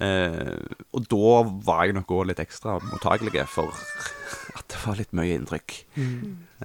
Eh, 0.00 0.56
og 0.96 1.04
da 1.12 1.32
var 1.66 1.84
jeg 1.86 1.94
nok 1.98 2.14
òg 2.16 2.26
litt 2.30 2.40
ekstra 2.40 2.78
mottagelig 2.80 3.44
for 3.52 3.74
at 4.56 4.64
det 4.72 4.80
var 4.86 4.96
litt 4.98 5.12
mye 5.16 5.36
inntrykk. 5.36 5.74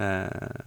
Eh, 0.00 0.66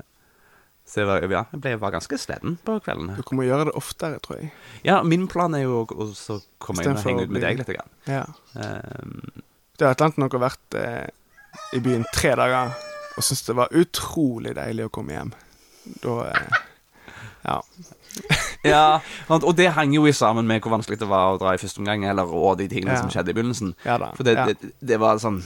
så 0.91 0.99
jeg 1.01 1.07
var, 1.07 1.23
ja, 1.31 1.43
jeg 1.53 1.61
ble, 1.63 1.73
var 1.79 1.93
ganske 1.95 2.17
sliten 2.19 2.57
på 2.67 2.75
kveldene. 2.83 3.15
Du 3.15 3.23
kommer 3.23 3.45
å 3.45 3.49
gjøre 3.49 3.69
det 3.69 3.75
oftere, 3.79 4.19
tror 4.23 4.41
jeg. 4.41 4.51
Ja, 4.83 4.97
min 5.07 5.23
plan 5.31 5.55
er 5.55 5.63
jo 5.63 5.85
å 5.85 5.97
å 6.03 6.09
så 6.17 6.41
komme 6.59 6.83
inn 6.83 6.91
og 6.97 7.05
henge 7.07 7.23
ut 7.29 7.31
med 7.31 7.45
deg 7.45 7.61
litt. 7.61 7.71
Grann. 7.71 7.93
Ja. 8.11 8.25
Eh, 8.59 9.05
Det 9.79 9.87
har 9.87 9.95
et 9.95 10.01
eller 10.01 10.09
annet 10.11 10.19
nok 10.21 10.35
å 10.37 10.41
vært 10.43 10.75
eh, 10.77 11.07
i 11.73 11.79
byen 11.81 12.03
tre 12.13 12.35
dager 12.37 12.75
og 13.17 13.23
syntes 13.23 13.45
det 13.47 13.55
var 13.57 13.71
utrolig 13.75 14.53
deilig 14.55 14.85
å 14.87 14.91
komme 14.93 15.15
hjem. 15.15 15.31
Da 16.03 16.17
eh, 16.29 16.59
Ja. 17.45 17.61
Ja, 18.61 18.99
og 19.31 19.55
det 19.57 19.71
hang 19.73 19.93
jo 19.95 20.03
i 20.05 20.11
sammen 20.13 20.45
med 20.45 20.61
hvor 20.61 20.73
vanskelig 20.75 20.99
det 21.01 21.07
var 21.09 21.31
å 21.31 21.37
dra 21.41 21.53
i 21.55 21.59
første 21.61 21.79
omgang, 21.81 22.03
eller 22.05 22.29
og 22.29 22.59
de 22.59 22.67
tingene 22.69 22.93
Ja. 22.93 22.99
som 23.01 23.09
skjedde 23.09 23.31
i 23.31 23.37
begynnelsen. 23.37 23.71
Ja. 23.87 23.95
For 24.13 24.27
det, 24.27 24.35
det, 24.51 24.71
det 24.85 24.99
var 25.01 25.17
sånn 25.23 25.39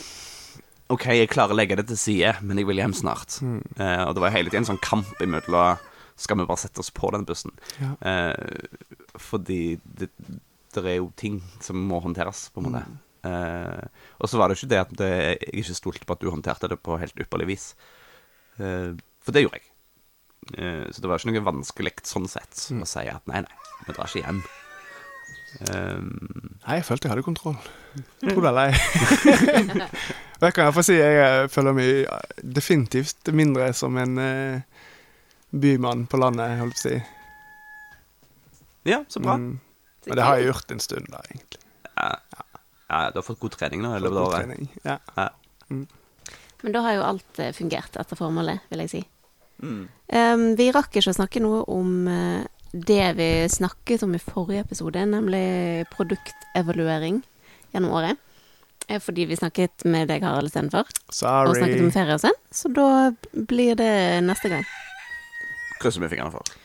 OK, 0.91 1.05
jeg 1.15 1.29
klarer 1.31 1.55
å 1.55 1.57
legge 1.57 1.77
det 1.79 1.85
til 1.87 1.97
side, 1.97 2.33
men 2.45 2.59
jeg 2.59 2.67
vil 2.67 2.81
hjem 2.81 2.93
snart. 2.97 3.37
Mm. 3.41 3.61
Eh, 3.79 4.01
og 4.05 4.17
det 4.17 4.21
var 4.25 4.33
hele 4.35 4.49
tiden 4.51 4.65
en 4.65 4.71
sånn 4.73 4.81
kamp 4.83 5.21
imellom 5.23 5.79
Skal 6.19 6.37
vi 6.41 6.45
bare 6.49 6.61
sette 6.61 6.79
oss 6.83 6.91
på 6.95 7.09
den 7.15 7.23
bussen? 7.27 7.51
Eh, 8.01 8.35
fordi 9.19 9.77
det, 9.83 10.09
det 10.75 10.83
er 10.83 10.97
jo 10.99 11.09
ting 11.15 11.39
som 11.63 11.79
må 11.89 12.01
håndteres, 12.03 12.49
på 12.53 12.61
en 12.61 12.67
måte. 12.69 12.83
Mm. 12.89 12.99
Eh, 13.31 13.87
og 14.19 14.29
så 14.29 14.37
var 14.41 14.49
det 14.51 14.59
ikke 14.59 14.71
det 14.73 14.81
at 14.83 14.93
det, 14.99 15.09
jeg 15.15 15.63
ikke 15.63 15.77
stolte 15.79 16.05
på 16.07 16.15
at 16.17 16.21
du 16.23 16.29
håndterte 16.33 16.69
det 16.71 16.77
på 16.83 16.99
helt 17.01 17.23
ypperlig 17.23 17.47
vis. 17.55 17.65
Eh, 18.59 18.91
for 19.23 19.35
det 19.35 19.43
gjorde 19.45 19.59
jeg. 19.61 19.69
Eh, 20.53 20.85
så 20.93 21.01
det 21.01 21.09
var 21.09 21.17
ikke 21.17 21.33
noe 21.33 21.47
vanskelig 21.47 21.95
sånn 22.05 22.27
sett 22.29 22.67
Mm. 22.71 22.83
å 22.83 22.87
si 22.87 22.99
at 23.09 23.25
nei, 23.27 23.41
nei, 23.41 23.57
vi 23.87 23.93
drar 23.97 24.05
ikke 24.11 24.21
hjem. 24.25 24.43
Um, 25.71 26.57
Nei, 26.67 26.75
jeg 26.81 26.83
følte 26.83 27.07
jeg 27.07 27.13
hadde 27.13 27.23
kontroll. 27.23 27.55
Tro 28.19 28.41
det 28.43 28.49
eller 28.49 28.73
ei. 28.73 28.73
kan 30.41 30.49
jeg 30.51 30.65
iallfall 30.65 30.83
si 30.83 30.97
jeg 30.97 31.19
eh, 31.23 31.45
føler 31.47 31.75
meg 31.77 31.91
eh, 32.03 32.41
definitivt 32.43 33.31
mindre 33.31 33.69
som 33.77 33.95
en 34.01 34.19
uh, 34.19 34.89
bymann 35.55 36.03
på 36.11 36.19
landet, 36.19 36.57
holdt 36.59 36.75
på 36.75 36.81
å 36.81 36.85
si. 36.89 36.97
ja, 38.91 38.99
så 39.07 39.23
bra. 39.23 39.37
Mm. 39.39 39.53
Men 40.05 40.19
det 40.19 40.27
har 40.27 40.37
jeg 40.41 40.49
gjort 40.51 40.75
en 40.75 40.83
stund, 40.83 41.07
da, 41.09 41.23
egentlig. 41.31 41.63
Ja, 41.95 42.11
ja, 42.89 42.99
du 43.15 43.21
har 43.21 43.25
fått 43.25 43.39
god 43.41 43.55
trening 43.55 43.81
nå 43.81 43.95
i 43.95 44.03
løpet 44.03 44.11
av 44.11 44.25
God 44.25 44.33
året. 44.35 44.43
trening. 44.43 44.67
Ja. 44.83 45.29
Mm. 45.71 45.87
Men 46.61 46.75
da 46.75 46.83
har 46.85 46.97
jo 46.99 47.07
alt 47.07 47.39
fungert 47.57 47.95
etter 47.97 48.19
formålet, 48.19 48.67
vil 48.69 48.83
jeg 48.83 48.91
si. 48.91 49.01
Mm. 49.63 49.85
Um, 50.15 50.43
vi 50.59 50.69
rakk 50.75 50.93
ikke 50.93 51.13
å 51.13 51.17
snakke 51.17 51.41
noe 51.43 51.63
om 51.71 52.07
eh, 52.11 52.43
det 52.75 53.07
vi 53.17 53.29
snakket 53.49 54.03
om 54.05 54.15
i 54.17 54.21
forrige 54.21 54.65
episode, 54.65 55.05
nemlig 55.07 55.85
produktevaluering 55.93 57.21
gjennom 57.73 57.95
året. 57.95 58.19
Eh, 58.87 58.99
Fordi 59.01 59.25
vi 59.25 59.37
snakket 59.39 59.85
med 59.85 60.09
deg, 60.11 60.23
Harald, 60.23 60.51
istedenfor. 60.51 60.89
Og 61.49 61.55
snakket 61.57 61.81
om 61.81 61.93
ferie 61.95 62.17
og 62.17 62.21
sånn. 62.25 62.37
Så 62.53 62.71
da 62.73 62.89
blir 63.33 63.79
det 63.79 63.93
neste 64.25 64.51
gang. 64.51 64.67
Krysser 65.81 66.05
vi 66.05 66.11
fingrene 66.13 66.35
for. 66.35 66.55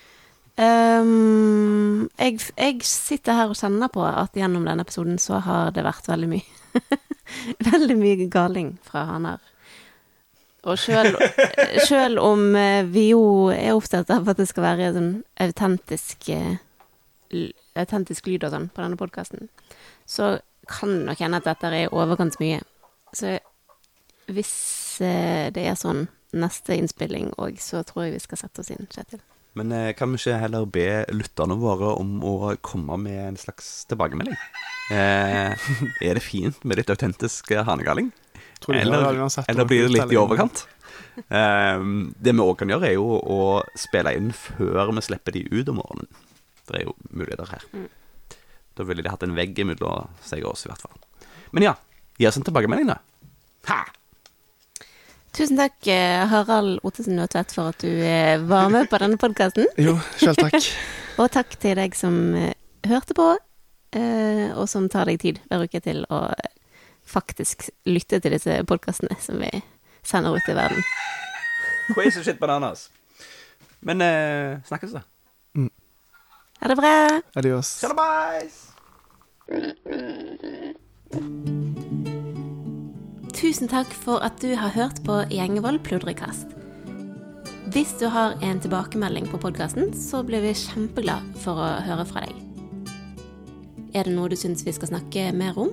Um, 0.60 2.10
jeg, 2.18 2.40
jeg 2.58 2.82
sitter 2.84 3.38
her 3.38 3.52
og 3.52 3.56
kjenner 3.56 3.88
på 3.92 4.02
at 4.04 4.34
gjennom 4.36 4.66
denne 4.66 4.84
episoden 4.84 5.16
så 5.22 5.38
har 5.40 5.70
det 5.72 5.86
vært 5.86 6.10
veldig 6.10 6.28
mye 6.34 6.58
Veldig 7.70 7.94
mye 7.96 8.26
galing 8.28 8.74
fra 8.84 9.06
han 9.08 9.28
her. 9.30 9.49
Og 10.68 10.76
sjøl, 10.78 12.18
om 12.30 12.42
eh, 12.58 12.84
vi 12.84 13.10
jo 13.14 13.22
er 13.54 13.72
opptatt 13.72 14.10
av 14.12 14.28
at 14.28 14.40
det 14.40 14.48
skal 14.50 14.66
være 14.66 14.90
sånn 14.96 15.12
autentisk 15.40 16.28
eh, 16.34 16.58
autentisk 17.78 18.28
lyd 18.28 18.44
og 18.44 18.52
sånn 18.52 18.68
på 18.74 18.82
denne 18.82 18.98
podkasten, 19.00 19.48
så 20.04 20.34
kan 20.70 20.92
det 20.92 21.06
nok 21.06 21.22
hende 21.22 21.40
at 21.40 21.48
dette 21.48 21.70
er 21.70 21.76
i 21.84 21.88
overkant 21.88 22.36
mye. 22.42 22.60
Så 23.16 23.38
hvis 24.30 24.54
eh, 25.04 25.48
det 25.54 25.64
er 25.64 25.78
sånn 25.80 26.08
neste 26.36 26.76
innspilling 26.76 27.32
òg, 27.40 27.56
så 27.62 27.80
tror 27.86 28.06
jeg 28.06 28.18
vi 28.18 28.24
skal 28.26 28.44
sette 28.44 28.62
oss 28.62 28.72
inn, 28.74 28.90
Kjetil. 28.92 29.22
Men 29.58 29.72
kan 29.98 30.12
vi 30.12 30.20
ikke 30.20 30.36
heller 30.38 30.66
be 30.70 30.84
lytterne 31.10 31.56
våre 31.58 31.96
om 31.98 32.20
å 32.22 32.52
komme 32.62 33.00
med 33.02 33.18
en 33.32 33.38
slags 33.40 33.80
tilbakemelding? 33.90 34.36
Eh, 34.94 35.70
er 36.06 36.18
det 36.18 36.22
fint 36.22 36.60
med 36.62 36.78
litt 36.78 36.92
autentisk 36.92 37.48
hanegaling? 37.50 38.12
hanegalling? 38.12 38.12
Eller, 38.68 39.06
det 39.06 39.22
uansett 39.24 39.48
eller 39.48 39.64
blir 39.64 39.86
det 39.86 39.94
litt 39.94 40.12
i 40.12 40.18
overkant? 40.20 40.66
Um, 41.28 42.12
det 42.20 42.34
vi 42.34 42.44
òg 42.44 42.58
kan 42.60 42.70
gjøre, 42.70 42.90
er 42.90 42.96
jo 42.96 43.16
å 43.18 43.38
spille 43.78 44.12
inn 44.16 44.30
før 44.36 44.92
vi 44.94 45.04
slipper 45.04 45.34
de 45.36 45.44
ut 45.50 45.70
om 45.72 45.80
morgenen. 45.80 46.10
Det 46.68 46.80
er 46.80 46.84
jo 46.86 46.94
muligheter 47.10 47.50
her. 47.50 47.64
Mm. 47.74 47.88
Da 48.78 48.86
ville 48.88 49.04
de 49.04 49.12
hatt 49.12 49.24
en 49.26 49.36
vegg 49.36 49.58
imellom 49.58 50.12
seg 50.24 50.44
og 50.44 50.54
oss, 50.54 50.66
i 50.66 50.70
hvert 50.70 50.84
fall. 50.84 51.26
Men 51.56 51.66
ja, 51.66 51.74
gi 52.20 52.28
oss 52.28 52.38
en 52.38 52.46
tilbakemelding, 52.46 52.92
da. 52.92 53.00
Ha! 53.70 53.80
Tusen 55.36 55.58
takk, 55.60 55.76
eh, 55.86 56.24
Harald 56.30 56.80
Ottesen 56.86 57.18
Nødtvedt, 57.18 57.52
for 57.54 57.70
at 57.70 57.82
du 57.84 57.90
eh, 57.90 58.40
var 58.50 58.70
med 58.72 58.88
på 58.90 58.98
denne 59.02 59.18
podkasten. 59.20 59.68
Jo, 59.86 59.98
sjøl 60.18 60.38
takk. 60.38 60.58
Og 61.20 61.30
takk 61.34 61.54
til 61.60 61.78
deg 61.78 61.94
som 61.98 62.16
eh, 62.38 62.54
hørte 62.88 63.14
på, 63.14 63.26
eh, 63.98 64.46
og 64.56 64.66
som 64.70 64.88
tar 64.88 65.10
deg 65.10 65.20
tid 65.22 65.42
hver 65.50 65.66
uke 65.68 65.82
til 65.84 66.02
å 66.08 66.22
faktisk 67.10 67.68
lytte 67.90 68.20
til 68.22 68.36
disse 68.36 68.60
podkastene 68.70 69.18
som 69.22 69.42
vi 69.42 69.50
sender 70.06 70.36
ut 70.38 70.50
i 70.50 70.56
verden. 70.56 70.82
Crazy 71.94 72.22
shit 72.22 72.38
bananas. 72.40 72.88
Men 73.80 74.04
eh, 74.04 74.60
snakkes, 74.68 74.94
da. 74.98 75.06
Ha 76.60 76.68
det 76.68 76.76
bra. 76.76 77.20
Adios. 77.40 77.78
Shalabais! 77.80 78.56
Tusen 83.32 83.70
takk 83.70 83.88
for 83.96 84.20
at 84.20 84.36
du 84.44 84.52
har 84.60 84.74
hørt 84.74 85.00
på 85.06 85.22
Gjengevold 85.32 85.80
pludrekast. 85.86 86.52
Hvis 87.72 87.94
du 87.96 88.10
har 88.12 88.36
en 88.44 88.60
tilbakemelding 88.60 89.30
på 89.30 89.40
podkasten, 89.40 89.94
så 89.96 90.20
blir 90.26 90.44
vi 90.44 90.52
kjempeglad 90.52 91.32
for 91.40 91.56
å 91.56 91.70
høre 91.86 92.04
fra 92.10 92.26
deg. 92.26 92.36
Er 93.96 94.04
det 94.04 94.12
noe 94.12 94.28
du 94.28 94.36
syns 94.36 94.66
vi 94.66 94.74
skal 94.76 94.92
snakke 94.92 95.30
mer 95.32 95.56
om, 95.58 95.72